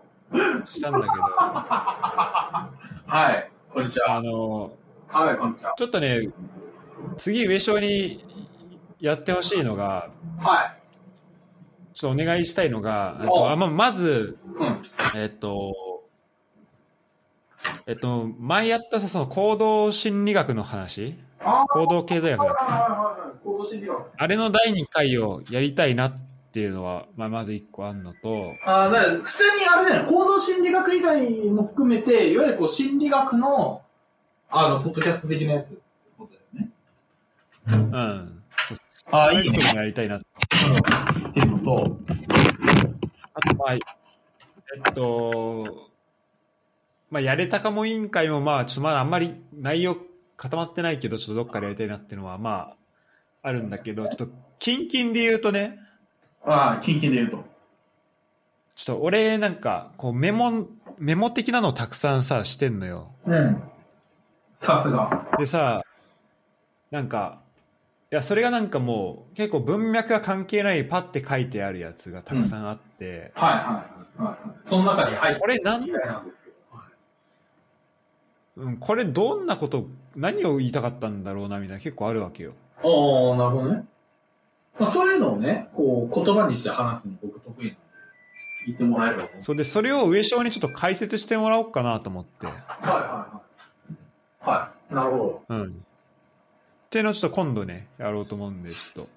[0.64, 1.12] したんだけど、
[3.06, 4.16] はい、こんにちは。
[4.16, 4.72] あの、
[5.08, 5.74] はい、こんにちは。
[5.76, 6.28] ちょっとね、
[7.16, 8.24] 次、上昇に
[8.98, 10.80] やってほしいのが、はい。
[11.94, 14.82] ちょっとお願いしたいのが、えっとあままず、うん。
[15.14, 15.93] えっと、
[17.86, 22.44] えっと、前やったさ、その行動心理学の話あ行動経済学だ。
[22.44, 23.38] はいはいはい。
[23.44, 24.10] 行動心理学。
[24.16, 26.14] あれの第2回をやりたいなっ
[26.52, 31.20] ていうのは、まあ、まず1個あるのと、あだから普通にあれだよね、行動心理学以外
[31.50, 33.82] も含めて、いわゆるこう心理学の、
[34.48, 35.76] あの、ポッドキャスト的なやつって
[36.16, 36.70] ことだよね。
[37.66, 38.42] うん。
[39.10, 40.16] あそういうのもやりたいな。
[40.16, 40.20] っ
[41.34, 41.98] ていうのと、
[43.34, 45.90] あと、まあ、えっと、
[47.14, 49.96] まあ、やれたかも委員会も、まあ、ちょっとまだあんまり内容
[50.36, 54.28] 固まってないけど、ちょっとどっかでやりたいなっていうのは、まあ、あるんだけど、ちょっと、
[54.58, 55.78] 近々で言うとね、
[56.44, 57.44] ああ、キンキンで言うと。
[58.74, 60.66] ちょっと俺なんか、こうメモ、
[60.98, 63.14] メモ的なのをたくさんさ、してんのよ。
[63.26, 63.62] うん。
[64.60, 65.28] さすが。
[65.38, 65.84] でさ、
[66.90, 67.42] なんか、
[68.10, 74.68] いや、それがなんかもう、結構文脈が関係ないパッて書いてあるやつがたくさんあって、はいはいはいはい。
[74.68, 76.54] その中に入ってこれなんみたいなんですけど。
[78.56, 82.52] うん、これどんなこと、何を言いたかったんだろうな、みたいな結構あるわけよ。
[82.78, 83.84] ああ、なるほどね。
[84.78, 87.78] まあ、そういうのをね、こう、言葉にして話すの僕得意なんで、
[88.66, 89.28] 言ってもらえれば。
[89.42, 92.46] それで、それを上昇にちょっと解説してもらおうかなと思って。
[92.46, 93.42] はいはいは
[94.50, 94.50] い。
[94.50, 94.94] はい。
[94.94, 95.42] なるほど。
[95.48, 95.64] うん。
[95.64, 95.68] っ
[96.90, 99.08] ていうのをちょっと今度ね、やろうと思うんで、ちょっと。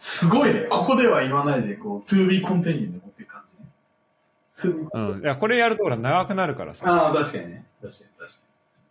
[0.00, 0.66] すごいね。
[0.70, 2.62] ここでは言わないで、こう、to be continued
[2.92, 3.42] で持っていく感
[4.60, 4.74] じね。
[4.92, 5.20] うん。
[5.20, 6.88] いや、これやるとほら長くなるからさ。
[6.88, 7.64] ああ、確かにね。
[7.82, 8.32] 確かに確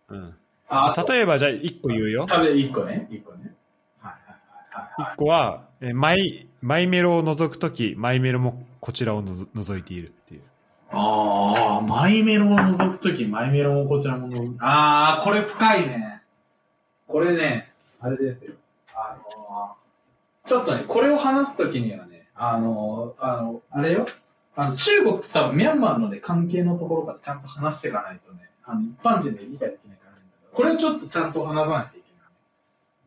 [0.08, 0.18] かに。
[0.18, 0.34] うん。
[0.68, 2.26] ああ、例えばじゃあ1個言うよ。
[2.28, 3.06] 食べ一個ね。
[3.10, 3.54] 一個ね。
[4.00, 4.36] はいはい
[4.70, 5.14] はいはい。
[5.14, 10.42] 1個は、えマイ、マイメロを除くとき、マイメロもこちらをのぞ除いているっていう。
[10.90, 14.64] ああ、マイメロを覗くとき、マイメロもこちらも覗く。
[14.64, 16.22] ああ、これ深いね。
[17.08, 18.54] これね、あれですよ。
[18.94, 24.06] あのー、ちょっとね、これを話すときにはね、あのー、あの、あれよ。
[24.54, 30.18] あの、中国、多分ミャンマーのね、関係のところからちゃんと話していかないとね、あの、一般人で理解できないからね。
[30.52, 32.06] これちょっとちゃんと話さないといけ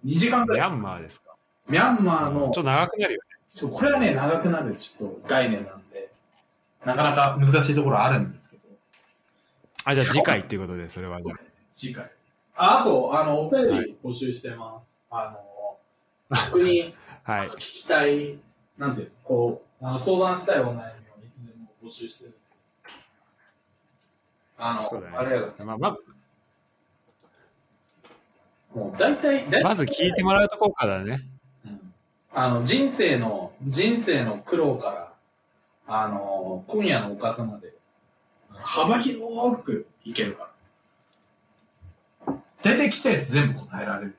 [0.07, 0.15] ない。
[0.15, 0.69] 2時間くらい。
[0.69, 1.35] ミャンマーですか？
[1.67, 3.37] ミャンマーのちょっ、と長くなるよね。
[3.53, 6.11] ちょこれはね、長くなるちょっと概念なんで、
[6.85, 8.61] なかなか難しいところあるんですけど、
[9.85, 11.35] あ、じゃあ次回っていうことで、それはじゃ
[11.73, 12.11] 次回。
[12.57, 14.95] ああと、あの、お便り募集してます。
[15.09, 15.77] あの、
[16.51, 16.93] 僕に
[17.25, 17.31] あ。
[17.31, 17.49] はい。
[17.49, 18.37] 聞きたい、
[18.77, 20.91] なんていうの、こう、あの相談したいお悩みをい
[21.31, 22.37] つでも募集してる。
[24.57, 25.17] あの、そうだね。
[25.17, 25.97] あれやまあ、ま
[28.73, 31.21] もう大体、大体まず聞いてもらうとこからだね。
[31.65, 31.93] うん
[32.37, 35.13] あの、人生の、人生の苦労から、
[35.87, 37.73] あの、今夜のおかずまで、
[38.51, 40.49] 幅広くいけるか
[42.25, 42.35] ら。
[42.61, 44.17] 出てきたやつ全部答えられる。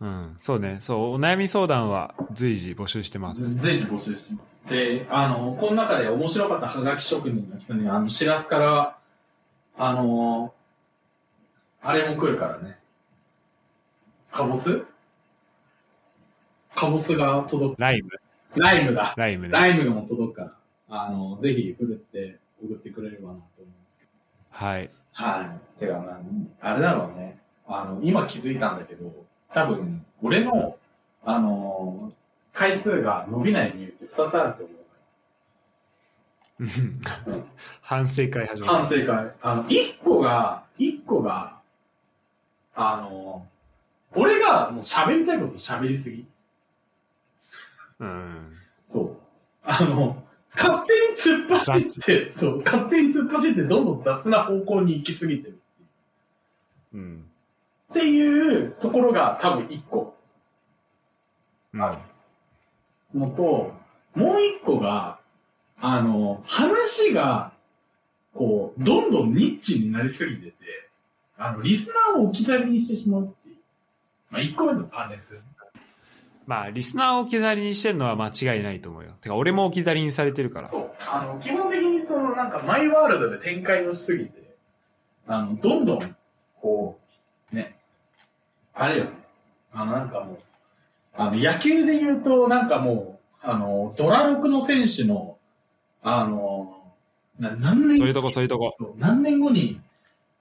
[0.00, 0.36] うん。
[0.40, 0.78] そうね。
[0.80, 3.54] そう、お悩み相談は随時募集してます。
[3.56, 4.70] 随時募集してます。
[4.70, 8.98] で、あの、この中で面白かったハガキ職人の人に、あの、しらすから、
[9.76, 10.54] あの、
[11.82, 12.78] あれも来るからね。
[14.32, 14.84] かぼす
[16.74, 17.80] かぼすが届く。
[17.80, 18.08] ライム。
[18.56, 19.14] ライムだ。
[19.16, 19.52] ライムね。
[19.52, 20.52] ライムがも届くから、
[20.88, 24.10] あの、ぜひ、ふるって送ってくれればなと思うんですけど。
[24.50, 24.90] はい。
[25.12, 25.80] はい。
[25.80, 26.20] てか、な
[26.60, 27.38] あれだろうね。
[27.66, 30.76] あの、今気づいたんだけど、多分、俺の、
[31.24, 32.12] あの、
[32.52, 34.76] 回数が伸びない理由って2つあると思う。
[36.60, 37.44] うん
[37.80, 39.32] 反省会始ま反省会。
[39.42, 41.58] あの、1個が、1個が、
[42.74, 43.46] あの、
[44.14, 46.26] 俺がもう喋りたいこと喋りすぎ。
[48.00, 48.52] うん。
[48.88, 49.16] そう。
[49.64, 50.22] あの、
[50.56, 55.58] 勝手に突っ走って、そう、勝手に突っ走ってどんどん雑な方向に行き過ぎてる。
[56.94, 57.24] うん。
[57.94, 60.16] っていうところが多分一個
[61.72, 61.82] うん。
[61.82, 62.02] あ
[63.12, 63.72] るのと、
[64.16, 65.20] もう一個が、
[65.80, 67.52] あの、話が、
[68.34, 70.54] こう、どんどんニッチになりすぎてて、
[71.38, 73.56] あの、リスナーを置き去りにしてしまうっていう。
[74.30, 75.22] まあ、一個目のパーネル。
[76.46, 79.12] まあ、リスナーを置き去りにしてるのは間違いないと思うよ。
[79.20, 80.70] てか、俺も置き去りにされてるから。
[80.70, 80.90] そう。
[81.08, 84.56] あの、基本的にそのなんかマイワールドで展開をしすぎて、
[85.26, 86.16] あの、どんどん、
[86.60, 87.03] こう、ね、
[88.74, 89.10] あれよね。
[89.72, 90.38] あの、なんかもう、
[91.14, 95.36] あの、野球で言うと、なんかもう、あの、ドラ6の選手の、
[96.02, 96.92] あの、
[97.38, 98.74] な何年そういうとこ、そういうとこ。
[98.78, 99.80] そう何年後に、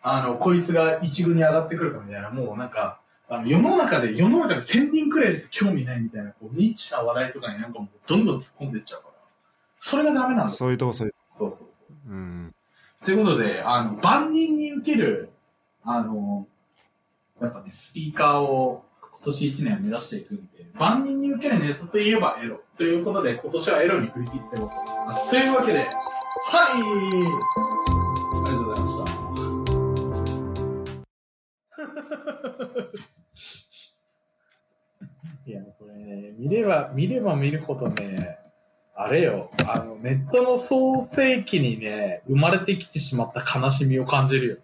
[0.01, 2.99] あの、こいつが一軍に上がってくるかみたいな、もうなんか、
[3.29, 9.13] あの世の中で、世の中で1000人くらいしか興味ないみたいな、こう、ニッチな話題とかになんかもう、どんどん突っ込んでいっちゃうから。
[9.79, 10.47] それがダメなんだ。
[10.49, 11.57] そうそういうとこ、そういうそうそう。
[11.57, 11.69] とこ。
[12.09, 12.55] うん。
[13.03, 15.29] ということで、あの、万人に受ける、
[15.83, 16.47] あの、
[17.43, 22.61] やっぱね、スピーカーを今年1年目指していくんで、万人に受けるネタといえばエロ。
[22.77, 25.29] ということで、今年はエロに振り切っていこうと思います。
[25.29, 27.23] というわけで、はいあり
[28.45, 29.03] がとうございました。
[35.45, 38.37] いや、これね、見れば、見れば見るほどね、
[38.95, 44.57] あれよ、あの、ネットの創世期にね、生まれてきてしまった悲しみを感じるよ。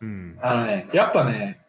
[0.00, 0.38] うん。
[0.40, 1.60] あのね、やっぱね、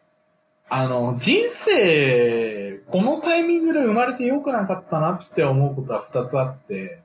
[0.68, 1.36] あの、人
[1.66, 7.02] 生、このタイミングで生まれてよくなかったなって思うことは二つあって、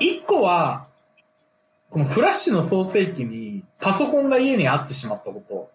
[0.00, 0.88] 一個は、
[1.90, 5.70] このフラッシュの創世期にパソコンが家にあってしまったこと。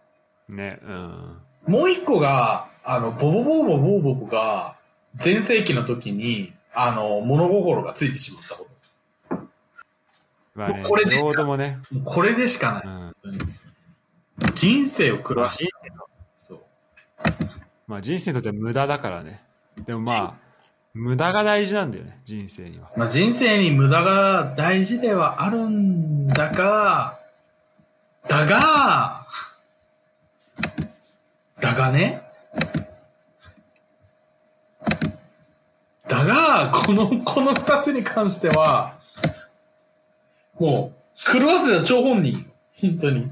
[0.53, 1.37] ね、うん。
[1.65, 4.75] もう一個が、あの、ボボボーボボーボボが、
[5.23, 8.69] 前世紀の時に、あの、物心がついてしまったこと。
[10.55, 11.79] まあね、これでしかね。
[12.03, 12.83] これでしかない。
[13.23, 13.39] うん。
[14.53, 15.69] 人生を狂わし人
[16.37, 16.59] そう。
[17.87, 19.41] まあ人生にとっては無駄だからね。
[19.85, 20.33] でもまあ、
[20.93, 22.91] 無駄が大事なんだよね、人生には。
[22.95, 27.19] まあ、人生に無駄が大事ではあるんだが、
[28.27, 29.25] だが、
[31.61, 32.23] だがね、
[36.07, 38.97] だが、この、この二つに関しては、
[40.59, 42.51] もう、狂わせた張本人、
[42.81, 43.31] 本当に。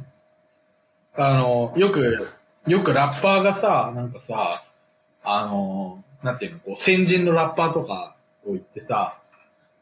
[1.18, 2.30] あの、よく、
[2.68, 4.64] よくラッパーがさ、なんかさ、
[5.23, 8.15] あの、なんていうの、こう、先人のラッパーとか
[8.45, 9.18] を言ってさ、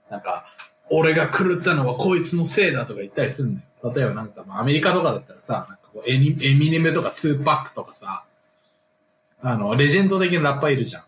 [0.09, 0.45] なんか、
[0.89, 3.93] 俺が狂ったのはこいつのせいだとか言ったりするんだよ。
[3.93, 8.23] 例えばなんか、まあアメリカとかだったらさ、なんかこうエニエミネムとかツーパックとかさ、
[9.41, 11.03] あの、レジェンド的なラッパーいるじゃん。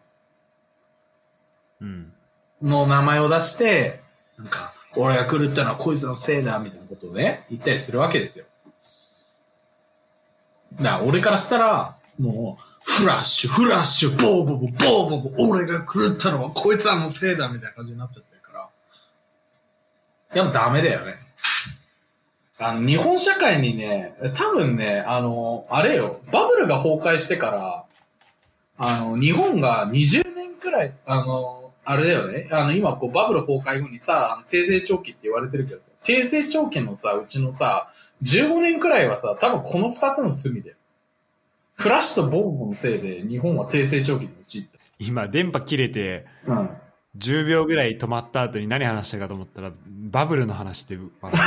[1.81, 2.13] うん。
[2.61, 4.01] の名前を出して、
[4.37, 8.45] なんか、俺が狂ったのはこいつのせいだ、みたいなことをね、言ったりするわけですよ。
[10.81, 18.69] だ俺からしたら、もう、フラッシュ、フラッシュ、ボーボーボー、ボーボーボ、俺が狂ったのはこいつらのせいだ、みたいな感じになっちゃってるから。
[20.33, 21.15] やっぱダメだよね。
[22.59, 27.85] あの、日本社会にね、多分ね、あの、あれよ、バブルが崩壊してから、
[28.79, 32.49] あの、日本が20年くらい、あの、あれだよね。
[32.51, 37.91] あの、今、こう、バブル崩壊後にさ、あの低成長期って言われてるけどさ、低成長期のさ、うちのさ、
[38.23, 40.75] 15年くらいはさ、多分この2つの罪だよ。
[41.73, 44.63] フラッシュとボンボンのせいで、日本は低成長期に陥っ
[44.99, 46.53] 今、電波切れて、た。
[46.53, 46.69] うん。
[47.17, 51.39] 10秒ぐらい止まった後に何話したかと思ったら、バブルの話って笑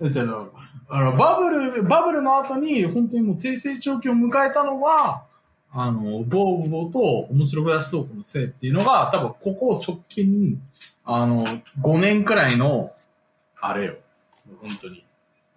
[0.00, 0.46] う、 じゃあ、
[0.88, 5.24] あの、バブル、バブルの後に、本当にもう低成長期を迎えたのは、
[5.72, 6.98] あの、ボーボーと
[7.32, 10.60] 面白フラッシュトークのせいっていうのが、多分ここ直近、
[11.04, 11.44] あの、
[11.80, 12.92] 5年くらいの、
[13.60, 13.94] あれよ。
[14.60, 15.04] 本当に。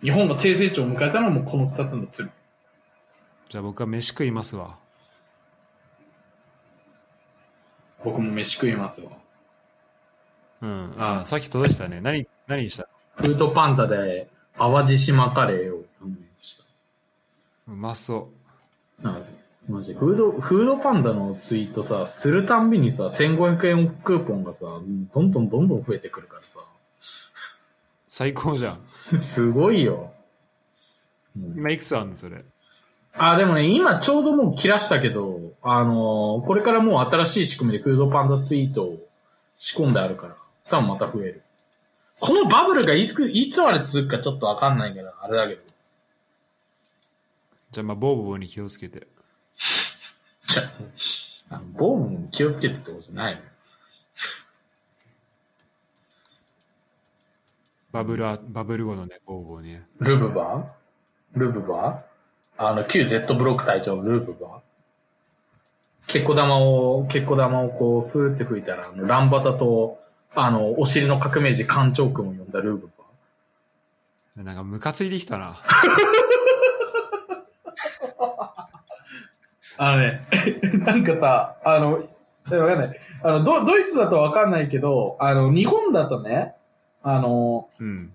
[0.04, 2.30] 日本が低成長を迎えたのもこの2つの罪。
[3.50, 4.78] じゃあ僕は飯食いますわ。
[8.04, 9.12] 僕も飯食いますわ。
[10.62, 10.94] うん。
[10.98, 12.02] ああ、さっき届いてたね。
[12.02, 12.90] 何、何した？
[13.16, 14.28] フードパンダで
[14.58, 16.66] 淡路島カレーを頼みました。
[17.70, 18.30] うまそ
[19.02, 19.28] なんか
[19.70, 26.60] マジフード、フードパンダのツイートさ、するたんびにさ、1500円オフクーポンがさ、どんどんどんどん増えてくるからさ。
[26.60, 26.64] う。
[28.10, 28.80] 最高じゃん。
[29.18, 30.14] すごいよ。
[31.36, 32.44] 今いくつあんのそれ？
[33.16, 38.98] あ、でもね、今ちょうどもう切らしたけど、あのーこれからもう新しい仕組みでフードパンダツイートを
[39.58, 40.36] 仕込んであるから、
[40.70, 41.44] 多分また増える。
[42.20, 45.62] このバブルがいつ、いつまで続くかちょっとわかんないから、あれだけど。
[47.72, 49.08] じゃあまあ、ボーボーに気をつけて。
[50.48, 50.64] じゃ
[51.50, 53.42] あのボーボに気をつけてってことじゃないの
[57.94, 59.84] バブルあ、バブル後のね、ボーボーね。
[60.00, 61.40] ルブバー？
[61.40, 62.66] ルブバー？
[62.66, 64.52] あの、旧 Z ブロック隊長のルブバー？
[66.08, 70.00] 結構玉を、結構玉をこう、ふーって吹いたら、あの、ランバタと、
[70.34, 72.90] あの、お尻の革命児艦長君を呼んだルブ
[74.38, 75.58] バなんかムカついてきたな。
[79.78, 80.26] あのね、
[80.84, 82.02] なんかさ、あの、わ
[82.50, 83.00] かんない。
[83.22, 86.56] あの、ドドイツだとわかんないけど、あの、日本だとね、
[87.04, 88.12] あの、うん。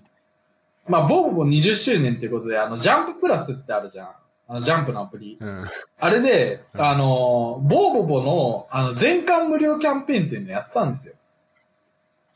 [0.88, 4.08] まあ、ボーボ20周年っていうことで、あの、ジャンププラスってあるじゃん。
[4.48, 5.36] あの、ジャンプのアプリ。
[5.38, 5.64] うん。
[6.00, 11.14] あれで、うんあの、ボーボボの、あの、全巻無料キャンペーンっていうのやってたんですよ。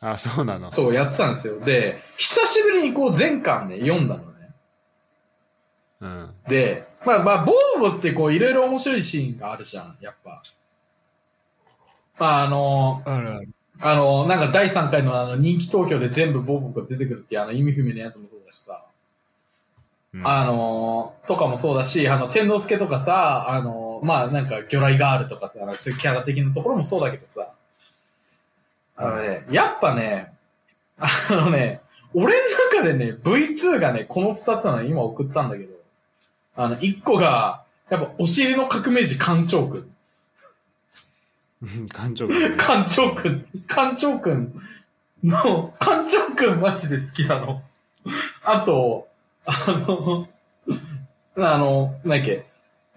[0.01, 0.71] あ、そうなの？
[0.71, 1.61] そう、やってたんですよ。
[1.61, 4.51] で、久しぶりにこう全巻ね、読んだのね。
[6.01, 6.35] うん。
[6.49, 10.43] で、まあまあ、ボーボってこう、いろいろ面白いシーンがあるじゃん、やっぱ。
[12.19, 13.49] まあ、あの、あるある。
[13.85, 18.85] あの、なんか第3回のあの人気投票で全部ボーボが出てくるっていうあの意味不明なやつもそうだしさ。
[20.15, 27.49] うんあのーとかもそうだし、あの、天皇助とかさ、あのーまあ、なんか、魚雷ガールとかさ、あのそういうキャラ的なところもそうだけどさ、
[28.97, 30.33] あのね、やっぱね、
[30.99, 31.81] あのね、
[32.15, 32.41] 俺の
[32.73, 35.75] 中でね、V2 がね、この2つなの今送ったんだけど、
[36.57, 39.81] あの、1個が、やっぱ、お尻の革命児艦長くん。
[39.81, 39.92] うん
[41.63, 44.53] 館長がね艦長くん、艦長くん
[45.23, 47.63] の、艦長くんマジで好きなの。
[48.43, 49.07] あと、
[49.45, 50.29] あの、
[51.37, 52.47] あの、なんだっけ、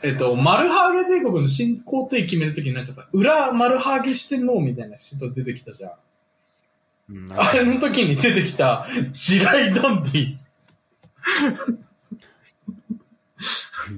[0.01, 5.91] えっと、マルハーゲ帝国の新皇帝決めるときになんかさ、裏マルハーゲしてんのみたいな人出てきたじゃん。
[5.91, 10.37] うんあれの時に出てきた、地雷ダンディ。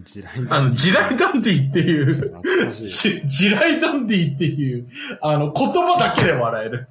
[0.03, 2.41] 地雷あの、地雷ダンディっていう、
[2.73, 4.87] 地雷ダンディっていう、
[5.21, 6.87] あの、言葉だけで笑える。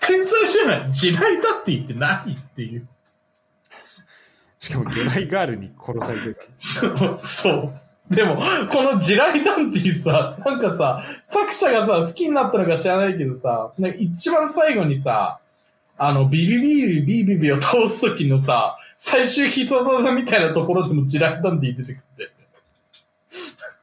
[0.00, 2.86] 天才じゃない地雷ダンディって何っていう。
[4.60, 6.48] しかも魚雷ガールに殺されてるから。
[6.58, 8.14] そう、そう。
[8.14, 15.40] でも、この地雷ダンディさ、なんかさ、作者がさ、好きになったのか知らないけどさ、一番最後にさ、
[15.98, 22.30] あの、ビビビビビビビを倒す時のさ、最終必殺技みたいなところでも地雷ダンディ出てくって。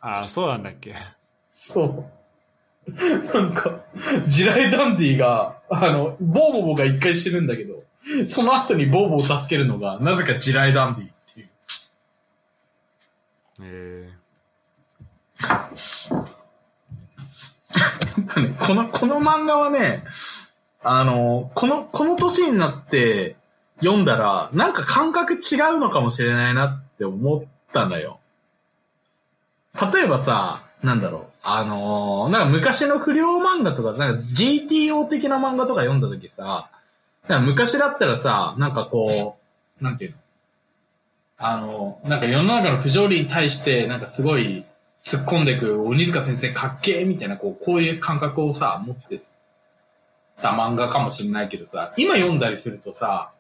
[0.02, 0.96] ああ、そうなんだっけ。
[1.50, 2.06] そう。
[3.34, 3.80] なんか、
[4.28, 7.84] 地雷ダンディが、あの、ボーボボが一回死ぬんだけど、
[8.28, 11.50] その後にボーボを助けるのが、なぜか地雷ダンディっていう。
[13.64, 14.10] え
[18.60, 20.04] この、この漫画はね、
[20.84, 23.36] あの、この、この年になって
[23.80, 28.20] 読んだら、なんか感覚違うのかもしれないなって思ったんだよ。
[29.94, 36.70] 例えばさ、なんだろう、あのーなんか昔の不良漫画とか、なんか GTO 的な漫画とか読んだ時さ、
[37.28, 39.38] なんか昔だったらさ、なんかこ
[39.82, 40.18] う、なんていうの？
[41.38, 44.66] あの、なんか世の中の不条理に対して、なんかすごい
[45.06, 49.22] 突っ込んでいく鬼塚先生かっけーみたいな、こう、こういう感覚をさ、持って
[50.42, 53.32] た漫画かもしれないけどさ、今読んだりするとさ、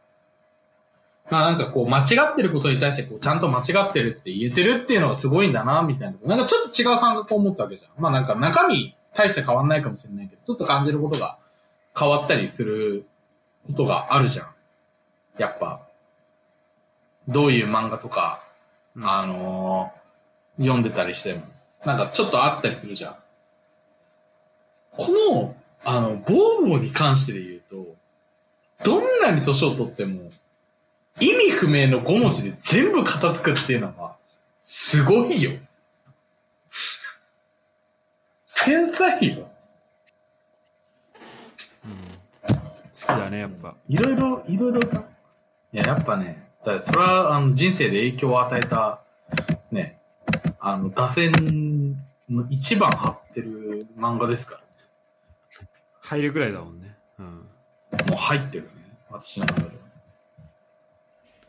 [1.29, 2.03] まあなんかこう、間違
[2.33, 6.35] ってることに対して、こう、ちゃんと間違ってるって言えてるっていうのがすごいんだな、みたいな。
[6.35, 8.01] なんかちょっと違う感覚を持ったわけじゃん。
[8.01, 11.37] まあなんか中身、大して変わんないかもしれないけど、ちょっと感じることが
[11.97, 13.05] 変わったりする
[13.67, 14.47] ことがあるじゃん。
[15.37, 15.81] やっぱ。
[17.27, 18.43] どういう漫画とか、
[18.95, 20.03] うんあのー
[20.59, 21.41] 読んでたりしても、
[21.85, 23.15] なんかちょっとあったりするじゃん。
[24.91, 27.95] この、あの、ボーボーに関してで言うと、
[28.83, 30.31] どんなに年を取っても、
[31.19, 34.15] 意味不明の5文字で全部片付くっていうのは、
[34.63, 35.51] すごいよ。
[38.63, 39.49] 天才よ。
[41.85, 42.53] うん。
[42.53, 42.57] 好
[42.93, 43.75] きだね、やっぱ。
[43.89, 45.03] いろいろ、いろいろだ。
[45.73, 49.01] いや、やっぱね、だそれは、あの、人生で影響を与えた、
[49.71, 49.99] ね、
[50.59, 51.97] あの、打線
[52.29, 54.62] の一番張ってる漫画ですか
[56.03, 56.95] 入るぐらいだもんね。
[57.17, 57.49] うん。
[57.91, 58.05] ら。
[58.05, 58.69] もう入ってるね。
[59.09, 59.71] 私の中では。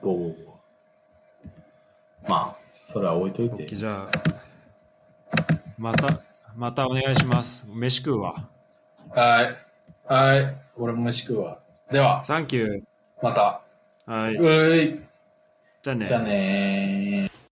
[0.02, 0.60] おお。
[2.28, 2.56] まあ、
[2.92, 3.66] それは置いといて。
[3.66, 4.10] OK じゃあ、
[5.76, 6.20] また、
[6.54, 7.66] またお願いします。
[7.68, 8.48] 飯食うわ。
[9.10, 9.56] はい。
[10.06, 10.56] はい。
[10.76, 11.58] 俺も飯食うわ。
[11.90, 12.82] では、サンキュー。
[13.22, 13.60] また。
[14.06, 14.36] はい。
[14.36, 15.00] うい。
[15.82, 17.43] じゃあねじゃあねー。